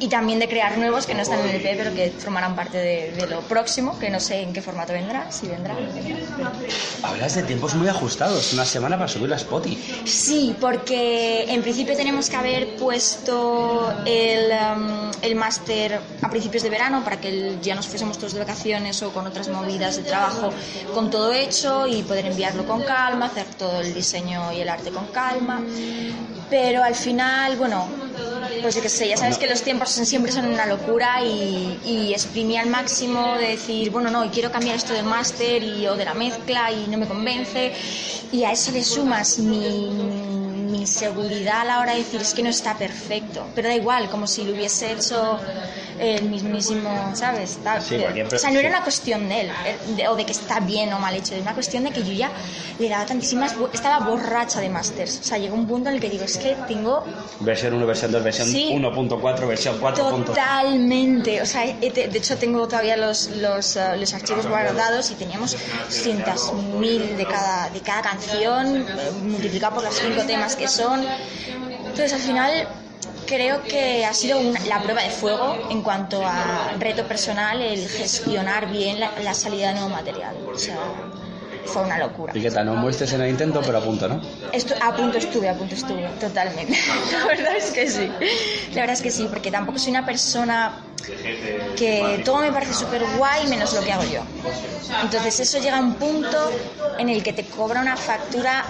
y 0.00 0.08
también 0.08 0.38
de 0.38 0.48
crear 0.48 0.76
nuevos 0.78 1.06
que 1.06 1.14
no 1.14 1.22
están 1.22 1.40
en 1.40 1.48
el 1.48 1.56
EP 1.56 1.76
pero 1.76 1.94
que 1.94 2.10
formarán 2.18 2.54
parte 2.54 2.78
de, 2.78 3.12
de 3.12 3.26
lo 3.26 3.40
próximo, 3.40 3.98
que 3.98 4.10
no 4.10 4.20
sé 4.20 4.42
en 4.42 4.52
qué 4.52 4.62
formato 4.62 4.92
vendrá, 4.92 5.30
si 5.30 5.46
vendrá. 5.48 5.74
no 5.74 5.80
vendrá, 5.92 6.52
pero- 6.60 6.72
Hablas 7.02 7.34
de 7.34 7.42
tiempos 7.44 7.74
muy 7.74 7.88
ajustados, 7.88 8.52
una 8.52 8.64
semana 8.64 8.96
para 8.96 9.08
subirlo 9.08 9.34
a 9.34 9.38
Spotify. 9.38 10.02
Sí, 10.04 10.54
porque 10.60 11.44
en 11.48 11.62
principio 11.62 11.96
tenemos 11.96 12.28
que 12.30 12.36
haber 12.36 12.76
puesto 12.76 13.92
el, 14.06 14.50
um, 14.52 15.10
el 15.22 15.34
máster 15.34 16.00
a 16.22 16.30
principios 16.30 16.62
de 16.62 16.70
verano 16.70 17.02
para 17.04 17.20
que 17.20 17.28
el- 17.28 17.60
ya 17.60 17.74
nos 17.74 17.86
fuésemos 17.86 18.18
todos 18.18 18.32
de 18.34 18.40
vacaciones 18.40 19.02
o 19.02 19.10
con 19.12 19.26
otras 19.26 19.48
movidas 19.48 19.96
de 19.96 20.02
trabajo 20.02 20.50
con 20.94 21.10
todo 21.10 21.32
hecho 21.32 21.86
y 21.86 22.02
poder 22.02 22.26
enviarlo 22.26 22.66
con 22.66 22.82
calma, 22.82 23.26
hacer 23.26 23.46
todo 23.56 23.80
el 23.80 23.94
diseño 23.94 24.52
y 24.52 24.60
el 24.60 24.68
arte 24.68 24.90
con 24.90 25.06
calma. 25.08 25.60
Pero 26.50 26.82
al 26.82 26.94
final, 26.94 27.56
bueno, 27.56 27.86
pues 28.62 28.74
yo 28.74 28.80
qué 28.82 28.88
sé, 28.88 29.06
ya 29.08 29.16
sabes 29.18 29.36
que 29.36 29.46
los 29.46 29.60
tiempos 29.62 29.87
siempre 29.88 30.32
son 30.32 30.46
una 30.46 30.66
locura 30.66 31.22
y, 31.24 31.78
y 31.84 32.12
exprimí 32.12 32.56
al 32.56 32.68
máximo 32.68 33.36
de 33.36 33.48
decir, 33.48 33.90
bueno, 33.90 34.10
no, 34.10 34.30
quiero 34.30 34.50
cambiar 34.50 34.76
esto 34.76 34.92
del 34.92 35.04
máster 35.04 35.62
y, 35.62 35.86
o 35.86 35.96
de 35.96 36.04
la 36.04 36.14
mezcla 36.14 36.70
y 36.72 36.86
no 36.88 36.98
me 36.98 37.06
convence. 37.06 37.72
Y 38.32 38.44
a 38.44 38.52
eso 38.52 38.70
le 38.72 38.84
sumas 38.84 39.38
mi- 39.38 40.37
inseguridad 40.88 41.60
a 41.60 41.64
la 41.64 41.80
hora 41.80 41.92
de 41.92 41.98
decir 41.98 42.20
es 42.20 42.34
que 42.34 42.42
no 42.42 42.50
está 42.50 42.76
perfecto, 42.76 43.46
pero 43.54 43.68
da 43.68 43.74
igual, 43.74 44.08
como 44.10 44.26
si 44.26 44.44
lo 44.44 44.52
hubiese 44.52 44.92
hecho 44.92 45.38
el 45.98 46.24
mismísimo, 46.30 47.10
¿sabes? 47.14 47.58
Sí, 47.80 47.96
o 47.96 48.38
sea, 48.38 48.50
no 48.50 48.58
era 48.60 48.68
una 48.68 48.82
cuestión 48.82 49.28
de 49.28 49.40
él, 49.42 49.50
eh, 49.66 49.76
de- 49.96 50.08
o 50.08 50.14
de 50.16 50.24
que 50.24 50.32
está 50.32 50.60
bien 50.60 50.92
o 50.92 50.98
mal 51.00 51.14
hecho, 51.14 51.34
es 51.34 51.42
una 51.42 51.54
cuestión 51.54 51.84
de 51.84 51.90
que 51.90 52.02
yo 52.04 52.12
ya 52.12 52.30
le 52.78 52.88
daba 52.88 53.04
tantísimas, 53.04 53.54
estaba 53.72 53.98
borracha 54.06 54.60
de 54.60 54.68
Masters, 54.70 55.20
o 55.20 55.24
sea, 55.24 55.38
llegó 55.38 55.54
un 55.56 55.66
punto 55.66 55.88
en 55.88 55.96
el 55.96 56.00
que 56.00 56.08
digo, 56.08 56.24
es 56.24 56.36
que 56.38 56.56
tengo 56.68 57.04
Versión 57.40 57.74
1, 57.74 57.86
versión 57.86 58.12
2, 58.12 58.22
versión 58.22 58.48
Sí. 58.48 58.70
1.4, 58.72 59.46
versión 59.48 59.76
4. 59.80 60.04
Totalmente. 60.24 61.42
O 61.42 61.46
sea, 61.46 61.64
de 61.66 62.10
hecho 62.14 62.36
tengo 62.36 62.66
todavía 62.68 62.96
los, 62.96 63.28
los, 63.36 63.76
eh, 63.76 63.96
los 63.98 64.12
archivos 64.14 64.46
guardados 64.46 65.10
y 65.10 65.14
teníamos 65.14 65.56
cientos 65.88 66.52
mil 66.78 67.16
de 67.16 67.26
cada, 67.26 67.70
de 67.70 67.80
cada 67.80 68.02
canción, 68.02 68.76
eh, 68.76 69.10
multiplicado 69.22 69.74
por 69.76 69.84
los 69.84 69.94
cinco 69.94 70.22
temas 70.26 70.56
que 70.56 70.68
son. 70.78 71.04
Entonces, 71.82 72.12
al 72.12 72.20
final, 72.20 72.68
creo 73.26 73.62
que 73.64 74.04
ha 74.06 74.14
sido 74.14 74.38
una- 74.38 74.60
la 74.66 74.80
prueba 74.82 75.02
de 75.02 75.10
fuego 75.10 75.56
en 75.70 75.82
cuanto 75.82 76.22
a 76.24 76.72
reto 76.78 77.04
personal 77.04 77.60
el 77.60 77.88
gestionar 77.88 78.70
bien 78.70 79.00
la, 79.00 79.10
la 79.22 79.34
salida 79.34 79.68
de 79.68 79.74
nuevo 79.74 79.88
material. 79.90 80.34
O 80.54 80.58
sea, 80.58 80.78
fue 81.66 81.82
una 81.82 81.98
locura. 81.98 82.32
¿Y 82.36 82.40
qué 82.40 82.50
tal? 82.50 82.64
No 82.66 82.74
muestres 82.76 83.12
en 83.12 83.20
el 83.22 83.30
intento, 83.30 83.60
pero 83.60 83.78
a 83.78 83.80
punto, 83.82 84.08
¿no? 84.08 84.20
Estu- 84.52 84.76
a 84.80 84.94
punto 84.96 85.18
estuve, 85.18 85.48
a 85.48 85.54
punto 85.54 85.74
estuve, 85.74 86.08
totalmente. 86.20 86.74
La 87.12 87.26
verdad 87.26 87.56
es 87.56 87.70
que 87.72 87.90
sí. 87.90 88.10
La 88.74 88.80
verdad 88.82 88.94
es 88.96 89.02
que 89.02 89.10
sí, 89.10 89.26
porque 89.28 89.50
tampoco 89.50 89.78
soy 89.78 89.90
una 89.90 90.06
persona 90.06 90.72
que 91.76 92.22
todo 92.24 92.38
me 92.38 92.50
parece 92.52 92.72
súper 92.74 93.02
guay 93.18 93.46
menos 93.48 93.72
lo 93.74 93.82
que 93.82 93.92
hago 93.92 94.04
yo. 94.04 94.22
Entonces 95.02 95.38
eso 95.40 95.58
llega 95.58 95.76
a 95.76 95.80
un 95.80 95.94
punto 95.94 96.38
en 96.98 97.08
el 97.08 97.22
que 97.22 97.32
te 97.32 97.44
cobra 97.44 97.80
una 97.80 97.96
factura 97.96 98.64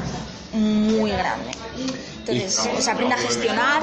muy 0.52 1.12
grande. 1.12 1.50
Entonces, 2.20 2.68
pues 2.72 2.88
aprende 2.88 3.14
a 3.14 3.18
gestionar, 3.18 3.82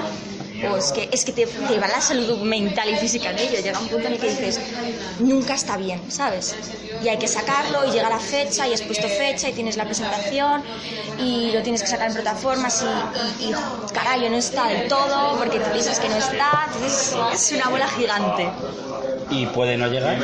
o 0.71 0.77
es 0.77 0.91
que, 0.91 1.09
es 1.11 1.25
que 1.25 1.31
te, 1.33 1.45
te 1.45 1.79
va 1.79 1.87
la 1.87 1.99
salud 1.99 2.39
mental 2.41 2.89
y 2.89 2.95
física 2.95 3.31
en 3.31 3.39
ello. 3.39 3.59
Llega 3.61 3.79
un 3.79 3.87
punto 3.87 4.07
en 4.07 4.13
el 4.13 4.19
que 4.19 4.29
dices, 4.29 4.59
nunca 5.19 5.55
está 5.55 5.77
bien, 5.77 5.99
¿sabes? 6.09 6.55
Y 7.03 7.09
hay 7.09 7.17
que 7.17 7.27
sacarlo 7.27 7.85
y 7.85 7.91
llega 7.91 8.09
la 8.09 8.19
fecha 8.19 8.67
y 8.67 8.73
has 8.73 8.81
puesto 8.81 9.07
fecha 9.07 9.49
y 9.49 9.53
tienes 9.53 9.75
la 9.77 9.85
presentación 9.85 10.63
y 11.19 11.51
lo 11.51 11.61
tienes 11.61 11.81
que 11.81 11.87
sacar 11.87 12.07
en 12.07 12.13
plataformas 12.13 12.83
y, 12.83 13.43
y, 13.45 13.49
y 13.49 13.53
caray, 13.93 14.29
no 14.29 14.37
está 14.37 14.67
del 14.67 14.87
todo 14.87 15.37
porque 15.37 15.59
tú 15.59 15.69
dices 15.73 15.99
que 15.99 16.09
no 16.09 16.17
está. 16.17 16.67
Entonces 16.73 17.13
es 17.33 17.51
una 17.51 17.69
bola 17.69 17.87
gigante. 17.89 18.49
Y 19.29 19.45
puede 19.47 19.77
no 19.77 19.87
llegar. 19.87 20.17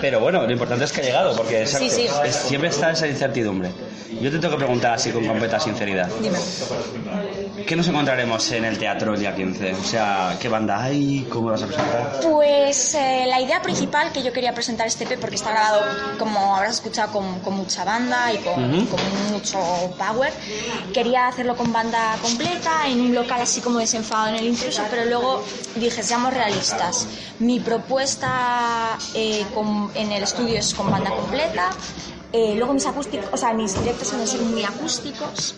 Pero 0.00 0.20
bueno, 0.20 0.42
lo 0.46 0.52
importante 0.52 0.84
es 0.84 0.92
que 0.92 1.00
ha 1.00 1.04
llegado, 1.04 1.34
porque 1.36 1.62
exacto, 1.62 1.88
Sí, 1.88 1.94
sí. 2.02 2.08
es- 2.24 2.36
siempre 2.36 2.68
está 2.70 2.90
esa 2.90 3.06
incertidumbre. 3.06 3.70
Yo 4.20 4.30
te 4.30 4.38
tengo 4.38 4.54
que 4.56 4.64
preguntar 4.64 4.92
así 4.94 5.10
con 5.10 5.26
completa 5.26 5.58
sinceridad. 5.60 6.08
Dime. 6.20 6.38
¿Qué 7.66 7.74
nos 7.74 7.88
encontraremos 7.88 8.50
en 8.52 8.64
el 8.64 8.78
teatro 8.78 9.14
el 9.14 9.20
día 9.20 9.34
15? 9.34 9.72
O 9.74 9.82
sea, 9.82 10.36
¿qué 10.40 10.48
banda 10.48 10.80
hay? 10.82 11.26
¿Cómo 11.28 11.50
vas 11.50 11.62
a 11.62 11.66
presentar? 11.66 12.20
Pues 12.22 12.94
eh, 12.94 13.24
la 13.26 13.40
idea 13.40 13.60
principal 13.60 14.12
que 14.12 14.22
yo 14.22 14.32
quería 14.32 14.54
presentar 14.54 14.86
este 14.86 15.04
EP, 15.04 15.18
porque 15.18 15.34
está 15.36 15.50
grabado, 15.50 15.82
como 16.18 16.54
habrás 16.54 16.74
escuchado, 16.76 17.12
con, 17.12 17.40
con 17.40 17.54
mucha 17.56 17.84
banda 17.84 18.32
y 18.32 18.38
con, 18.38 18.72
Ujú. 18.72 18.86
con 18.90 19.32
mucho 19.32 19.58
power, 19.98 20.32
quería 20.94 21.26
hacerlo 21.26 21.56
con 21.56 21.72
banda 21.72 22.14
completa, 22.22 22.86
en 22.86 23.00
un 23.00 23.14
local 23.14 23.40
así 23.40 23.60
como 23.60 23.80
desenfadado 23.80 24.28
en 24.28 24.34
el 24.36 24.46
intruso, 24.46 24.82
pero 24.88 25.04
luego 25.06 25.42
dije, 25.74 26.02
seamos 26.04 26.32
realistas. 26.32 27.06
Mi 27.46 27.60
propuesta 27.60 28.98
eh, 29.14 29.46
en 29.94 30.10
el 30.10 30.24
estudio 30.24 30.58
es 30.58 30.74
con 30.74 30.90
banda 30.90 31.10
completa, 31.10 31.70
eh, 32.32 32.56
luego 32.56 32.74
mis 32.74 32.84
acústicos, 32.86 33.28
o 33.30 33.36
sea, 33.36 33.52
mis 33.52 33.78
directos 33.78 34.12
a 34.12 34.26
ser 34.26 34.40
muy 34.40 34.64
acústicos. 34.64 35.54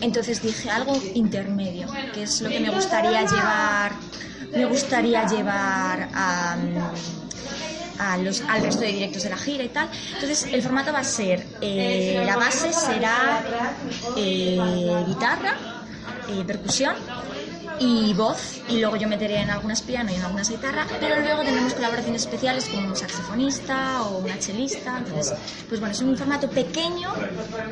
Entonces 0.00 0.42
dije 0.42 0.68
algo 0.68 1.00
intermedio, 1.14 1.86
que 2.12 2.24
es 2.24 2.40
lo 2.40 2.48
que 2.48 2.58
me 2.58 2.70
gustaría 2.70 3.20
llevar, 3.24 3.92
me 4.52 4.64
gustaría 4.64 5.24
llevar 5.24 6.08
a, 6.12 6.56
los, 8.18 8.40
al 8.40 8.62
resto 8.62 8.80
de 8.80 8.88
directos 8.88 9.22
de 9.22 9.30
la 9.30 9.36
gira 9.36 9.62
y 9.62 9.68
tal. 9.68 9.88
Entonces 10.14 10.48
el 10.52 10.60
formato 10.60 10.92
va 10.92 10.98
a 10.98 11.04
ser, 11.04 11.46
eh, 11.60 12.20
la 12.26 12.36
base 12.36 12.72
será 12.72 13.44
guitarra, 15.06 15.56
percusión 16.44 16.96
y 17.82 18.14
voz 18.14 18.60
y 18.68 18.78
luego 18.78 18.96
yo 18.96 19.08
meteré 19.08 19.38
en 19.38 19.50
algunas 19.50 19.82
piano 19.82 20.10
y 20.12 20.14
en 20.14 20.22
algunas 20.22 20.48
guitarra 20.48 20.86
pero 21.00 21.20
luego 21.20 21.42
tendremos 21.42 21.74
colaboraciones 21.74 22.22
especiales 22.22 22.66
con 22.66 22.84
un 22.84 22.94
saxofonista 22.94 24.02
o 24.02 24.18
una 24.18 24.38
chelista 24.38 24.98
entonces 24.98 25.34
pues 25.68 25.80
bueno 25.80 25.92
es 25.92 26.00
un 26.00 26.16
formato 26.16 26.48
pequeño 26.48 27.12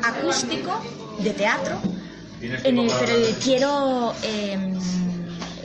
acústico 0.03 0.81
de 1.19 1.31
teatro 1.31 1.79
en 2.41 2.79
el, 2.79 2.91
pero 2.99 3.13
quiero 3.43 4.13
eh, 4.23 4.57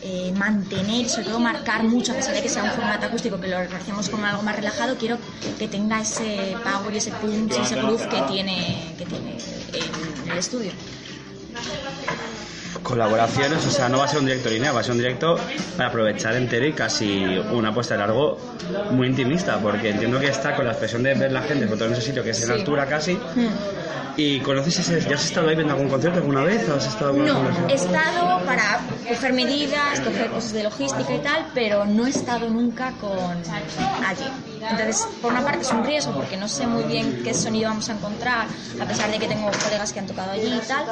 eh, 0.03 0.32
mantener 0.36 1.09
sobre 1.09 1.24
todo 1.24 1.40
marcar 1.40 1.82
mucho, 1.82 2.12
a 2.12 2.14
pesar 2.14 2.34
de 2.34 2.42
que 2.42 2.49
sea 2.49 2.62
un 2.62 2.70
formato 2.70 3.07
acústico 3.07 3.40
que 3.40 3.49
lo 3.49 3.59
hacemos 3.59 4.09
como 4.09 4.26
algo 4.26 4.42
más 4.42 4.55
relajado, 4.55 4.97
quiero 4.97 5.18
que 5.59 5.68
tenga 5.68 6.01
ese 6.01 6.55
power 6.62 6.94
y 6.94 6.99
ese 6.99 7.11
punch 7.12 7.57
y 7.59 7.62
ese 7.62 7.76
groove 7.76 8.09
que 8.09 8.22
tiene, 8.32 8.94
que 8.99 9.07
tiene 9.07 9.38
en 10.24 10.30
el 10.30 10.38
estudio. 10.38 10.72
Colaboraciones, 12.83 13.64
o 13.66 13.70
sea, 13.70 13.89
no 13.89 13.99
va 13.99 14.05
a 14.05 14.09
ser 14.09 14.20
un 14.20 14.27
directo 14.27 14.49
lineal, 14.49 14.74
va 14.77 14.81
a 14.81 14.83
ser 14.83 14.93
un 14.93 14.99
directo 14.99 15.37
para 15.77 15.89
aprovechar 15.89 16.35
entero 16.37 16.66
y 16.66 16.72
casi 16.72 17.39
una 17.53 17.72
puesta 17.74 17.95
de 17.95 17.99
largo 18.01 18.39
muy 18.91 19.09
intimista, 19.09 19.59
porque 19.59 19.91
entiendo 19.91 20.18
que 20.20 20.29
está 20.29 20.55
con 20.55 20.64
la 20.66 20.72
expresión 20.72 21.03
de 21.03 21.14
ver 21.14 21.33
la 21.33 21.43
gente, 21.43 21.64
sobre 21.66 21.77
todo 21.79 21.89
en 21.89 21.95
ese 21.95 22.03
sitio 22.03 22.22
que 22.22 22.31
es 22.31 22.41
en 22.43 22.47
Sí. 22.49 22.53
altura 22.53 22.87
casi. 22.87 23.14
Hmm. 23.14 23.49
¿Y 24.18 24.41
conoces 24.41 24.79
ese? 24.79 25.01
¿Ya 25.09 25.16
has 25.16 25.27
estado 25.27 25.49
ahí 25.49 25.57
viendo 25.57 25.74
algún 25.74 25.91
concierto 25.91 26.20
alguna 26.20 26.43
vez? 26.43 26.66
¿O 26.70 26.74
has 26.77 26.87
estado 26.87 27.12
No, 27.12 27.51
he 27.68 27.74
estado 27.74 28.41
para 28.47 28.81
coger 29.07 29.33
medidas, 29.35 30.01
coger 30.01 30.31
cosas 30.31 30.53
de 30.55 30.62
logística 30.62 31.14
y 31.14 31.18
tal, 31.18 31.47
pero 31.53 31.85
no 31.85 32.07
he 32.07 32.11
estado 32.11 32.49
nunca 32.49 32.93
con 32.93 33.12
allí. 34.07 34.24
Entonces, 34.61 35.07
por 35.23 35.33
una 35.33 35.43
parte 35.43 35.63
es 35.63 35.71
un 35.71 35.85
riesgo 35.85 36.13
porque 36.13 36.37
no 36.37 36.49
sé 36.49 36.67
muy 36.67 36.85
bien 36.85 37.21
qué 37.25 37.35
sonido 37.35 37.69
vamos 37.71 37.89
a 37.89 37.93
encontrar, 37.93 38.47
a 38.81 38.85
pesar 38.85 39.11
de 39.11 39.19
que 39.19 39.29
tengo 39.29 39.51
colegas 39.65 39.93
que 39.93 40.01
han 40.01 40.07
tocado 40.07 40.33
allí 40.33 40.55
y 40.55 40.67
tal. 40.67 40.85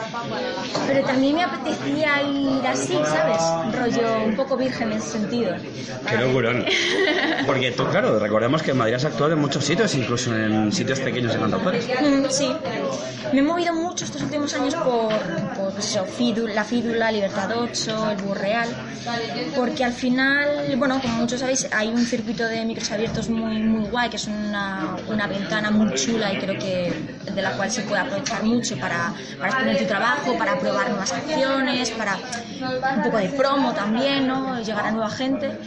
Pero 0.87 1.07
también 1.07 1.37
me 1.37 1.43
apetecía 1.45 2.23
ir 2.23 2.67
así, 2.67 2.99
¿sabes? 3.05 3.77
Rollo 3.79 4.25
un 4.25 4.37
poco 4.37 4.57
virgen 4.57 4.93
en 4.93 4.99
ese 4.99 5.13
sentido. 5.13 5.55
Qué 6.09 6.17
locurón. 6.17 6.65
Porque 7.47 7.73
tú, 7.73 7.87
claro, 7.89 8.19
recordemos 8.19 8.63
que 8.63 8.71
en 8.73 8.79
Madrid 8.79 8.95
has 8.95 9.05
actuado 9.05 9.33
en 9.33 9.41
muchos 9.41 9.65
sitios, 9.65 9.95
incluso 9.95 10.35
en 10.35 10.73
sitios 10.73 11.01
pequeños 11.01 11.33
de 11.33 11.39
cantautores. 11.39 11.87
Mm, 12.01 12.25
Sí, 12.29 12.51
me 13.33 13.41
he 13.41 13.43
movido 13.43 13.73
mucho 13.75 14.05
estos 14.05 14.23
últimos 14.23 14.53
años 14.55 14.75
por, 14.75 15.13
por 15.57 15.73
pues 15.73 15.87
eso, 15.87 16.07
la 16.55 16.65
Fídula, 16.65 17.13
Libertad 17.13 17.51
8, 17.57 18.11
el 18.11 18.17
Burreal, 18.23 18.69
porque 19.55 19.85
al 19.85 19.93
final, 19.93 20.75
bueno, 20.77 21.01
como 21.01 21.15
muchos 21.19 21.41
sabéis, 21.41 21.69
hay 21.73 21.89
un 21.89 22.05
circuito 22.05 22.45
de 22.47 22.65
micros 22.65 22.91
abiertos 22.91 23.29
muy, 23.29 23.54
muy 23.63 23.89
guay, 23.89 24.11
que 24.11 24.17
es 24.17 24.27
una, 24.27 24.97
una 25.09 25.27
ventana 25.27 25.71
muy 25.71 25.95
chula 25.95 26.33
y 26.33 26.39
creo 26.39 26.59
que 26.59 26.93
de 27.35 27.43
la 27.43 27.53
cual 27.53 27.71
se 27.71 27.83
puede 27.83 28.01
aprovechar 28.01 28.43
mucho 28.45 28.77
para, 28.79 29.13
para 29.39 29.51
exponer 29.51 29.79
tu 29.79 29.87
trabajo, 29.87 30.37
para 30.39 30.59
probar 30.59 30.89
nuevas 30.91 31.13
canciones, 31.13 31.91
para 31.91 32.17
un 32.97 33.03
poco 33.03 33.19
de 33.19 33.29
promo 33.31 33.73
también, 33.73 34.27
¿no? 34.27 34.61
Llegar 34.63 34.87
a 34.87 34.91
nueva 34.93 35.11
gente. 35.11 35.59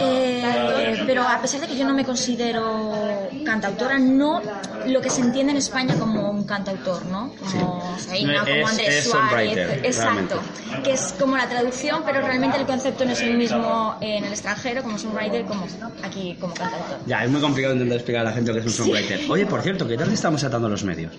Eh, 0.00 1.02
pero 1.06 1.22
a 1.26 1.40
pesar 1.40 1.60
de 1.60 1.66
que 1.66 1.76
yo 1.76 1.84
no 1.84 1.94
me 1.94 2.04
considero 2.04 3.28
cantautora, 3.44 3.98
no 3.98 4.40
lo 4.86 5.00
que 5.00 5.10
se 5.10 5.20
entiende 5.20 5.52
en 5.52 5.58
España 5.58 5.94
como 5.98 6.30
un 6.30 6.44
cantautor, 6.44 7.04
¿no? 7.06 7.34
Como 7.40 7.96
Zaina, 7.98 8.40
como 8.40 8.54
Es- 8.54 8.70
Andrés 8.70 8.88
es 8.88 9.10
Suárez, 9.10 9.80
exacto, 9.84 10.40
que 10.84 10.92
es 10.92 11.14
como 11.18 11.36
la 11.36 11.48
traducción, 11.48 12.02
pero 12.06 12.20
realmente 12.20 12.56
el 12.58 12.66
concepto 12.66 13.04
no 13.04 13.12
es 13.12 13.22
el 13.22 13.36
mismo 13.36 13.96
en 14.00 14.24
el 14.24 14.32
extranjero 14.32 14.82
como 14.82 14.98
songwriter 14.98 15.44
como 15.46 15.66
aquí 16.02 16.36
como 16.40 16.54
cantautor. 16.54 16.98
Ya, 17.06 17.24
es 17.24 17.30
muy 17.30 17.40
complicado 17.40 17.74
intentar 17.74 17.96
explicar 17.96 18.20
a 18.22 18.30
la 18.30 18.32
gente 18.32 18.52
lo 18.52 18.54
que 18.62 18.68
es 18.68 18.78
un 18.78 18.84
songwriter. 18.84 19.20
Oye, 19.28 19.46
por 19.46 19.62
cierto, 19.62 19.86
¿qué 19.88 19.96
tal 19.96 20.12
estamos 20.12 20.42
atando 20.44 20.68
los 20.68 20.84
medios? 20.84 21.12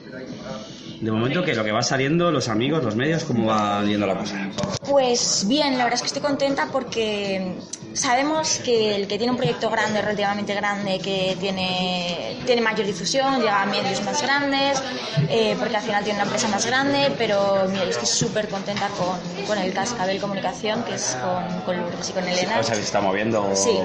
De 1.01 1.11
momento 1.11 1.43
que 1.43 1.55
lo 1.55 1.63
que 1.63 1.71
va 1.71 1.81
saliendo, 1.81 2.29
los 2.29 2.49
amigos, 2.49 2.83
los 2.83 2.95
medios, 2.95 3.23
¿cómo 3.23 3.47
va 3.47 3.83
yendo 3.83 4.05
la 4.05 4.17
cosa? 4.17 4.49
Pues 4.89 5.45
bien, 5.47 5.77
la 5.77 5.85
verdad 5.85 5.95
es 5.95 6.01
que 6.01 6.07
estoy 6.07 6.21
contenta 6.21 6.67
porque 6.71 7.55
sabemos 7.93 8.59
que 8.65 8.95
el 8.95 9.07
que 9.07 9.17
tiene 9.17 9.31
un 9.31 9.37
proyecto 9.37 9.69
grande, 9.69 10.01
relativamente 10.01 10.53
grande, 10.53 10.99
que 10.99 11.37
tiene, 11.39 12.37
tiene 12.45 12.61
mayor 12.61 12.85
difusión, 12.85 13.39
llega 13.39 13.61
a 13.61 13.65
medios 13.65 14.03
más 14.03 14.21
grandes, 14.21 14.81
eh, 15.29 15.55
porque 15.57 15.77
al 15.77 15.83
final 15.83 16.03
tiene 16.03 16.17
una 16.17 16.25
empresa 16.25 16.49
más 16.49 16.65
grande, 16.65 17.13
pero 17.17 17.65
mira, 17.69 17.85
yo 17.85 17.91
estoy 17.91 18.07
súper 18.07 18.49
contenta 18.49 18.89
con, 18.89 19.45
con 19.45 19.57
el 19.57 19.71
Cascabel 19.73 20.19
Comunicación, 20.19 20.83
que 20.83 20.95
es 20.95 21.17
con, 21.21 21.61
con 21.61 21.77
Lourdes 21.77 22.09
y 22.09 22.13
con 22.13 22.27
Elena. 22.27 22.59
O 22.59 22.63
sea, 22.63 22.75
se 22.75 22.81
está 22.81 22.99
moviendo. 22.99 23.49
Sí, 23.55 23.79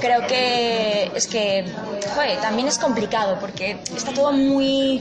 creo 0.00 0.26
que 0.26 1.12
es 1.14 1.28
que, 1.28 1.64
joder, 2.12 2.40
también 2.40 2.66
es 2.66 2.78
complicado 2.78 3.38
porque 3.40 3.78
está 3.94 4.12
todo 4.12 4.32
muy 4.32 5.00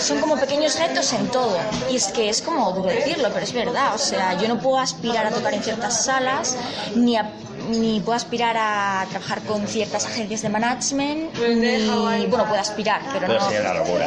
son 0.00 0.20
como 0.20 0.36
pequeños 0.36 0.78
retos 0.78 1.12
en 1.12 1.28
todo. 1.28 1.56
Y 1.90 1.96
es 1.96 2.06
que 2.06 2.28
es 2.28 2.42
como 2.42 2.72
duro 2.72 2.88
decirlo, 2.88 3.28
pero 3.32 3.44
es 3.44 3.52
verdad. 3.52 3.94
O 3.94 3.98
sea, 3.98 4.34
yo 4.34 4.48
no 4.48 4.58
puedo 4.58 4.78
aspirar 4.78 5.26
a 5.26 5.30
tocar 5.30 5.54
en 5.54 5.62
ciertas 5.62 6.04
salas, 6.04 6.56
ni 6.94 7.16
a 7.16 7.30
ni 7.70 8.00
puedo 8.00 8.16
aspirar 8.16 8.56
a 8.58 9.06
trabajar 9.10 9.42
con 9.42 9.66
ciertas 9.66 10.06
agencias 10.06 10.42
de 10.42 10.48
management, 10.48 11.34
ni, 11.38 12.26
bueno, 12.26 12.46
puedo 12.46 12.60
aspirar, 12.60 13.00
pero, 13.12 13.26
Pero 13.26 13.40
no. 13.40 13.44
sería 13.46 13.60
una 13.60 13.74
locura. 13.74 14.06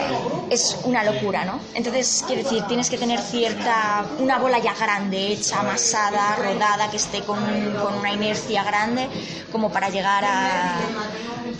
Es 0.49 0.77
una 0.83 1.03
locura, 1.03 1.45
¿no? 1.45 1.59
Entonces, 1.73 2.23
quiero 2.27 2.43
decir, 2.43 2.63
tienes 2.67 2.89
que 2.89 2.97
tener 2.97 3.19
cierta, 3.19 4.05
una 4.19 4.37
bola 4.39 4.59
ya 4.59 4.73
grande, 4.73 5.27
hecha, 5.33 5.59
amasada, 5.61 6.35
rodada, 6.35 6.89
que 6.91 6.97
esté 6.97 7.21
con, 7.21 7.39
con 7.81 7.95
una 7.95 8.11
inercia 8.11 8.63
grande, 8.63 9.07
como 9.51 9.71
para 9.71 9.89
llegar 9.89 10.23
a, 10.25 10.77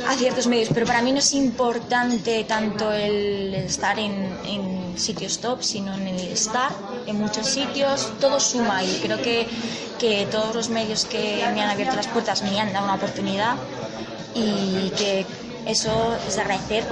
a 0.10 0.16
ciertos 0.18 0.48
medios. 0.48 0.70
Pero 0.74 0.86
para 0.86 1.02
mí 1.02 1.12
no 1.12 1.20
es 1.20 1.34
importante 1.34 2.44
tanto 2.44 2.92
el 2.92 3.54
estar 3.56 3.98
en, 4.00 4.14
en 4.46 4.83
sitios 4.96 5.40
top, 5.40 5.62
sino 5.64 5.94
en 5.96 6.08
el 6.08 6.20
estar 6.20 6.72
en 7.08 7.18
muchos 7.20 7.48
sitios. 7.48 8.12
Todo 8.20 8.40
suma 8.40 8.84
y 8.84 9.00
creo 9.04 9.22
que, 9.22 9.48
que 10.00 10.28
todos 10.32 10.56
los 10.56 10.70
medios 10.70 11.06
que 11.06 11.44
me 11.54 11.62
han 11.62 11.70
abierto 11.70 11.96
las 11.96 12.08
puertas 12.08 12.42
me 12.44 12.60
han 12.60 12.72
dado 12.74 12.86
una 12.86 12.96
oportunidad 12.96 13.56
y 14.36 14.90
que 14.98 15.26
eso 15.66 16.18
es 16.28 16.36
de 16.36 16.42
agradecer 16.42 16.84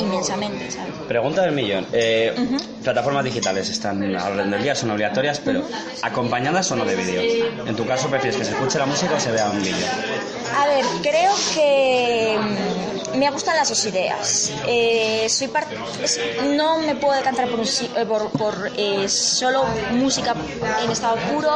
inmensamente, 0.00 0.70
¿sabes? 0.70 0.92
Pregunta 1.06 1.42
del 1.42 1.52
millón. 1.52 1.86
Eh, 1.92 2.34
Plataformas 2.82 3.24
digitales 3.24 3.68
están 3.70 4.14
a 4.16 4.24
orden 4.26 4.50
del 4.50 4.62
día, 4.62 4.74
son 4.74 4.90
obligatorias, 4.90 5.40
pero 5.44 5.62
¿acompañadas 6.02 6.70
o 6.72 6.76
no 6.76 6.84
de 6.84 6.96
vídeo? 6.96 7.22
En 7.66 7.76
tu 7.76 7.86
caso, 7.86 8.08
¿prefieres 8.08 8.36
que 8.38 8.44
se 8.44 8.52
escuche 8.52 8.78
la 8.78 8.86
música 8.86 9.14
o 9.14 9.20
se 9.20 9.30
vea 9.32 9.48
un 9.50 9.58
vídeo? 9.62 9.86
A 10.56 10.66
ver, 10.66 10.84
creo 11.02 11.32
que 11.54 12.38
me 13.16 13.30
gustan 13.30 13.56
las 13.56 13.68
dos 13.68 13.84
ideas. 13.86 14.52
Eh, 14.66 15.26
soy 15.28 15.48
es- 16.02 16.20
no 16.44 16.78
me 16.78 16.94
puedo 16.96 17.14
decantar 17.14 17.48
por, 17.48 17.60
eh, 17.60 18.06
por, 18.06 18.30
por, 18.30 18.70
eh, 18.76 19.08
solo 19.08 19.64
música 19.92 20.34
en 20.82 20.90
estado 20.90 21.16
puro 21.32 21.50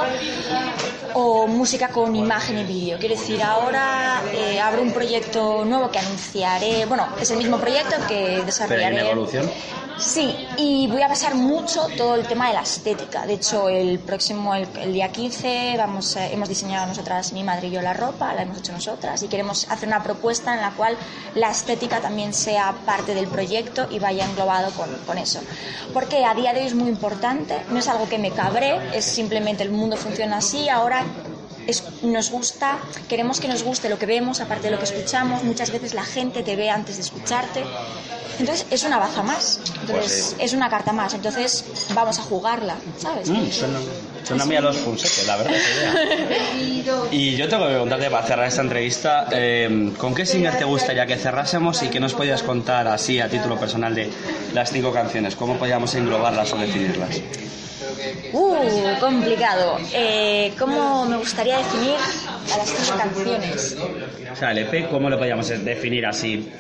o 1.15 1.47
música 1.47 1.89
con 1.89 2.15
imagen 2.15 2.59
y 2.59 2.65
vídeo. 2.65 2.99
Quiero 2.99 3.15
decir, 3.17 3.43
ahora 3.43 4.23
eh, 4.33 4.61
abro 4.61 4.83
un 4.83 4.93
proyecto 4.93 5.65
nuevo 5.65 5.91
que 5.91 5.99
anunciaré. 5.99 6.87
Bueno, 6.87 7.09
es 7.21 7.31
el 7.31 7.39
mismo 7.39 7.59
proyecto 7.59 7.97
que 8.09 8.15
Pero 8.25 8.41
en 8.41 8.47
desarrollaré. 8.47 9.01
evolución. 9.01 9.51
Sí, 9.99 10.35
y 10.57 10.87
voy 10.87 11.03
a 11.03 11.09
basar 11.09 11.35
mucho 11.35 11.87
todo 11.95 12.15
el 12.15 12.27
tema 12.27 12.49
de 12.49 12.55
la 12.55 12.63
estética. 12.63 13.27
De 13.27 13.35
hecho, 13.35 13.69
el 13.69 13.99
próximo, 13.99 14.55
el, 14.55 14.67
el 14.81 14.95
día 14.95 15.13
15, 15.13 15.75
vamos, 15.77 16.17
hemos 16.17 16.49
diseñado 16.49 16.87
nosotras, 16.87 17.35
mi 17.35 17.45
madre 17.45 17.67
y 17.69 17.73
yo, 17.73 17.83
la 17.83 17.93
ropa, 17.93 18.33
la 18.33 18.41
hemos 18.43 18.57
hecho 18.59 18.73
nosotras, 18.73 19.23
y 19.23 19.29
queremos 19.29 19.67
hacer 19.71 19.89
una 19.89 20.03
propuesta 20.03 20.55
en 20.55 20.63
la 20.63 20.71
cual 20.71 20.97
la 21.35 21.50
estética 21.51 22.01
también 22.01 22.33
sea 22.35 22.73
parte 22.87 23.15
del 23.15 23.27
proyecto 23.29 23.87
y 23.91 23.99
vaya 23.99 24.25
englobado 24.25 24.71
con, 24.73 24.89
con 25.07 25.19
eso. 25.19 25.41
Porque 25.93 26.25
a 26.25 26.35
día 26.35 26.53
de 26.53 26.61
hoy 26.61 26.67
es 26.67 26.75
muy 26.75 26.89
importante, 26.89 27.57
no 27.71 27.79
es 27.79 27.89
algo 27.89 28.09
que 28.09 28.19
me 28.19 28.31
cabre, 28.31 28.79
es 28.97 29.05
simplemente 29.05 29.63
el 29.63 29.71
mundo 29.71 29.97
funciona 29.97 30.39
así, 30.39 30.69
ahora 30.69 31.05
es- 31.67 31.85
nos 32.03 32.31
gusta, 32.31 32.79
queremos 33.09 33.39
que 33.41 33.49
nos 33.49 33.63
guste 33.63 33.89
lo 33.89 33.99
que 33.99 34.07
vemos, 34.07 34.41
aparte 34.41 34.65
de 34.65 34.71
lo 34.73 34.79
que 34.79 34.85
escuchamos. 34.87 35.45
Muchas 35.45 35.71
veces 35.71 35.95
la 35.95 36.05
gente 36.05 36.43
te 36.43 36.57
ve 36.57 36.71
antes 36.71 36.97
de 36.97 37.03
escucharte. 37.03 37.63
Entonces 38.39 38.67
es 38.71 38.85
una 38.85 38.99
baza 38.99 39.23
más. 39.23 39.61
Entonces 39.83 39.97
Pues 39.99 40.13
sí. 40.31 40.37
es 40.39 40.53
una 40.55 40.71
carta 40.71 40.93
más. 40.93 41.13
Entonces 41.13 41.65
vamos 41.95 42.19
a 42.19 42.23
jugarla, 42.23 42.77
¿sabes? 42.99 43.29
Mm, 43.29 43.51
suena, 43.51 43.79
suena 44.39 44.59
a 44.59 44.61
los 44.61 44.77
Fonseca, 44.79 45.27
la 45.27 45.37
verdad. 45.37 45.53
Y 47.11 47.37
yo 47.37 47.49
tengo 47.49 47.65
que 47.65 47.71
preguntarte 47.71 48.11
para 48.11 48.27
cerrar 48.27 48.47
esta 48.47 48.63
entrevista, 48.63 49.29
eh, 49.33 49.93
¿con 49.97 50.15
qué 50.15 50.25
singer 50.25 50.57
te 50.57 50.65
gustaría 50.65 51.07
que 51.07 51.17
cerrásemos 51.17 51.83
y 51.83 51.89
que 51.89 52.01
nos 52.01 52.15
podías 52.15 52.43
contar 52.43 52.87
así 52.89 53.21
a 53.21 53.29
título 53.29 53.59
personal 53.59 53.95
de 53.95 54.11
las 54.55 54.71
cinco 54.71 54.93
canciones? 54.93 55.37
¿Cómo 55.37 55.57
podíamos 55.57 55.95
englobarlas 55.95 56.53
o 56.53 56.57
definirlas? 56.57 57.21
Uh, 58.33 59.01
complicado. 59.01 59.79
Eh, 59.93 60.53
¿Cómo 60.59 61.05
me 61.07 61.17
gustaría 61.17 61.59
definir 61.59 61.97
a 62.53 62.57
las 62.57 62.69
cinco 62.69 62.99
canciones? 62.99 63.77
O 64.33 64.37
sea, 64.37 64.53
el 64.53 64.59
EP, 64.59 64.89
¿cómo 64.89 65.11
lo 65.11 65.19
podríamos 65.19 65.49
definir 65.49 66.07
así? 66.07 66.51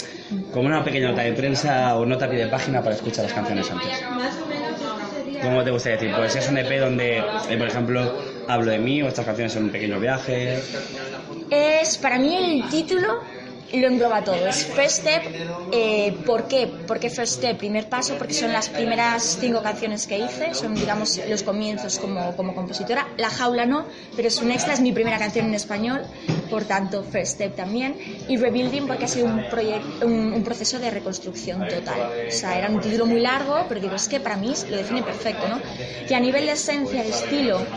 Como 0.53 0.66
una 0.66 0.85
pequeña 0.85 1.11
nota 1.11 1.23
de 1.23 1.33
prensa 1.33 1.97
o 1.97 2.07
nota 2.07 2.27
de 2.27 2.47
página 2.47 2.83
para 2.83 2.95
escuchar 2.95 3.25
las 3.25 3.33
canciones 3.33 3.71
antes. 3.71 4.01
¿Cómo 5.43 5.64
te 5.64 5.70
gustaría 5.70 5.99
decir? 5.99 6.14
Pues 6.16 6.36
es 6.36 6.49
un 6.49 6.59
EP 6.59 6.78
donde, 6.80 7.18
eh, 7.18 7.57
por 7.57 7.66
ejemplo, 7.68 8.12
hablo 8.49 8.70
de 8.70 8.78
mí 8.78 9.03
o 9.03 9.09
estas 9.09 9.24
canciones 9.24 9.53
son 9.53 9.64
un 9.64 9.70
pequeño 9.70 9.99
viaje. 10.01 10.61
Es 11.51 11.99
para 11.99 12.18
mí 12.18 12.36
el 12.36 12.68
título 12.68 13.20
lo 13.72 13.86
engloba 13.86 14.22
todo. 14.24 14.47
Es 14.49 14.66
First 14.66 15.01
Step. 15.03 15.22
eh, 15.72 16.12
¿Por 16.26 16.49
qué? 16.49 16.66
¿Por 16.66 16.99
qué 16.99 17.09
First 17.09 17.34
Step? 17.38 17.57
Primer 17.59 17.88
paso, 17.88 18.16
porque 18.18 18.34
son 18.34 18.53
las 18.53 18.68
primeras 18.68 19.38
cinco 19.41 19.62
canciones 19.62 20.07
que 20.07 20.18
hice. 20.18 20.55
Son, 20.55 20.74
digamos, 20.74 21.20
los 21.28 21.43
comienzos 21.43 21.99
como, 21.99 22.34
como 22.36 22.55
compositora. 22.55 23.07
La 23.16 23.30
jaula 23.30 23.66
no, 23.66 23.86
pero 24.16 24.28
es 24.28 24.41
un 24.43 24.51
extra. 24.51 24.74
Es 24.74 24.80
mi 24.80 24.93
primera 24.93 25.18
canción 25.18 25.47
en 25.47 25.55
español. 25.55 26.03
Por 26.53 26.62
tanto, 26.72 26.96
First 27.12 27.34
Step 27.34 27.55
también. 27.57 27.90
Y 28.26 28.36
Rebuilding, 28.36 28.86
porque 28.88 29.05
ha 29.07 29.09
sido 29.09 29.26
un, 29.26 29.46
un, 30.03 30.32
un 30.38 30.42
proceso 30.44 30.78
de 30.78 30.90
reconstrucción 30.90 31.68
total. 31.68 32.03
O 32.30 32.30
sea, 32.38 32.59
era 32.59 32.68
un 32.70 32.80
título 32.80 33.07
muy 33.07 33.20
largo, 33.20 33.66
pero 33.68 33.80
digo, 33.80 33.96
es 33.96 34.09
que 34.09 34.20
para 34.20 34.36
mí 34.36 34.53
lo 34.68 34.76
define 34.76 35.03
perfecto, 35.03 35.48
¿no? 35.48 35.62
Y 36.09 36.14
a 36.14 36.20
nivel 36.20 36.46
de 36.46 36.53
esencia, 36.53 37.03
de 37.03 37.11
estilo, 37.11 37.70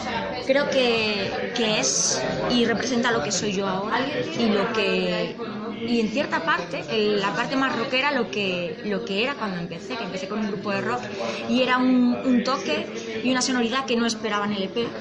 creo 0.45 0.69
que, 0.69 1.51
que 1.53 1.79
es 1.79 2.29
y 2.47 2.65
representa 2.65 3.11
lo 3.11 3.23
que 3.23 3.31
soy 3.31 3.53
yo 3.53 3.67
ahora 3.67 4.11
y 4.35 4.49
lo 4.49 4.71
que 4.71 5.39
y 5.85 5.99
en 5.99 6.09
cierta 6.09 6.45
parte 6.45 6.85
el- 6.89 7.19
la 7.19 7.35
parte 7.35 7.55
más 7.57 7.75
rockera 7.75 8.11
lo 8.11 8.29
que 8.29 8.79
lo 8.83 9.03
que 9.05 9.23
era 9.23 9.37
cuando 9.37 9.59
empecé 9.59 9.97
que 9.97 10.03
empecé 10.05 10.27
con 10.27 10.39
un 10.39 10.47
grupo 10.47 10.71
de 10.71 10.81
rock 10.81 11.07
y 11.45 11.61
era 11.61 11.77
un, 11.77 12.19
un 12.23 12.43
toque 12.43 12.89
y 13.21 13.31
una 13.31 13.41
sonoridad 13.41 13.85
que 13.85 13.95
no 13.97 14.05
esperaba 14.05 14.45
en 14.45 14.53
el 14.53 14.63
EP 14.63 14.97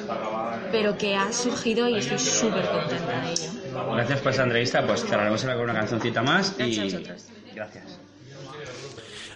pero 0.71 0.97
que 0.99 1.17
ha 1.17 1.33
surgido 1.33 1.89
y 1.89 1.99
estoy 1.99 2.19
súper 2.19 2.69
contenta 2.71 3.21
de 3.21 3.31
ello 3.31 3.62
Gracias 3.95 4.21
por 4.21 4.31
esta 4.31 4.45
entrevista, 4.45 4.87
pues 4.87 5.05
cerraremos 5.05 5.45
ahora 5.45 5.57
con 5.57 5.65
una 5.65 5.75
cancioncita 5.75 6.23
más 6.23 6.55
y... 6.59 6.75
Gracias 6.75 6.79
a 6.79 6.85
vosotros. 6.85 7.27
Gracias. 7.55 7.99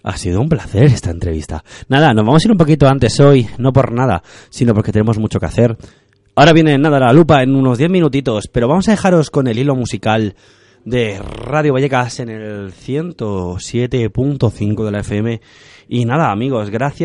Ha 0.03 0.17
sido 0.17 0.41
un 0.41 0.49
placer 0.49 0.85
esta 0.85 1.11
entrevista. 1.11 1.65
Nada, 1.89 2.15
nos 2.15 2.25
vamos 2.25 2.45
a 2.45 2.47
ir 2.47 2.53
un 2.53 2.59
poquito 2.59 2.89
antes 2.89 3.19
hoy, 3.19 3.49
no 3.59 3.73
por 3.73 3.93
nada, 3.93 4.23
sino 4.51 4.73
porque 4.73 4.93
tenemos 4.93 5.19
mucho 5.19 5.41
que 5.41 5.47
hacer. 5.47 5.77
Ahora 6.37 6.53
viene 6.53 6.79
nada 6.79 7.01
la 7.01 7.13
lupa 7.13 7.43
en 7.43 7.57
unos 7.57 7.79
10 7.79 7.91
minutitos, 7.91 8.49
pero 8.53 8.69
vamos 8.69 8.87
a 8.89 8.93
dejaros 8.93 9.31
con 9.31 9.49
el 9.49 9.59
hilo 9.59 9.75
musical 9.75 10.37
de 10.85 11.19
Radio 11.19 11.73
Vallecas 11.73 12.21
en 12.21 12.29
el 12.29 12.73
107.5 12.73 14.85
de 14.85 14.91
la 14.93 15.01
FM. 15.01 15.41
Y 15.89 16.05
nada, 16.05 16.31
amigos, 16.31 16.71
gracias. 16.71 17.05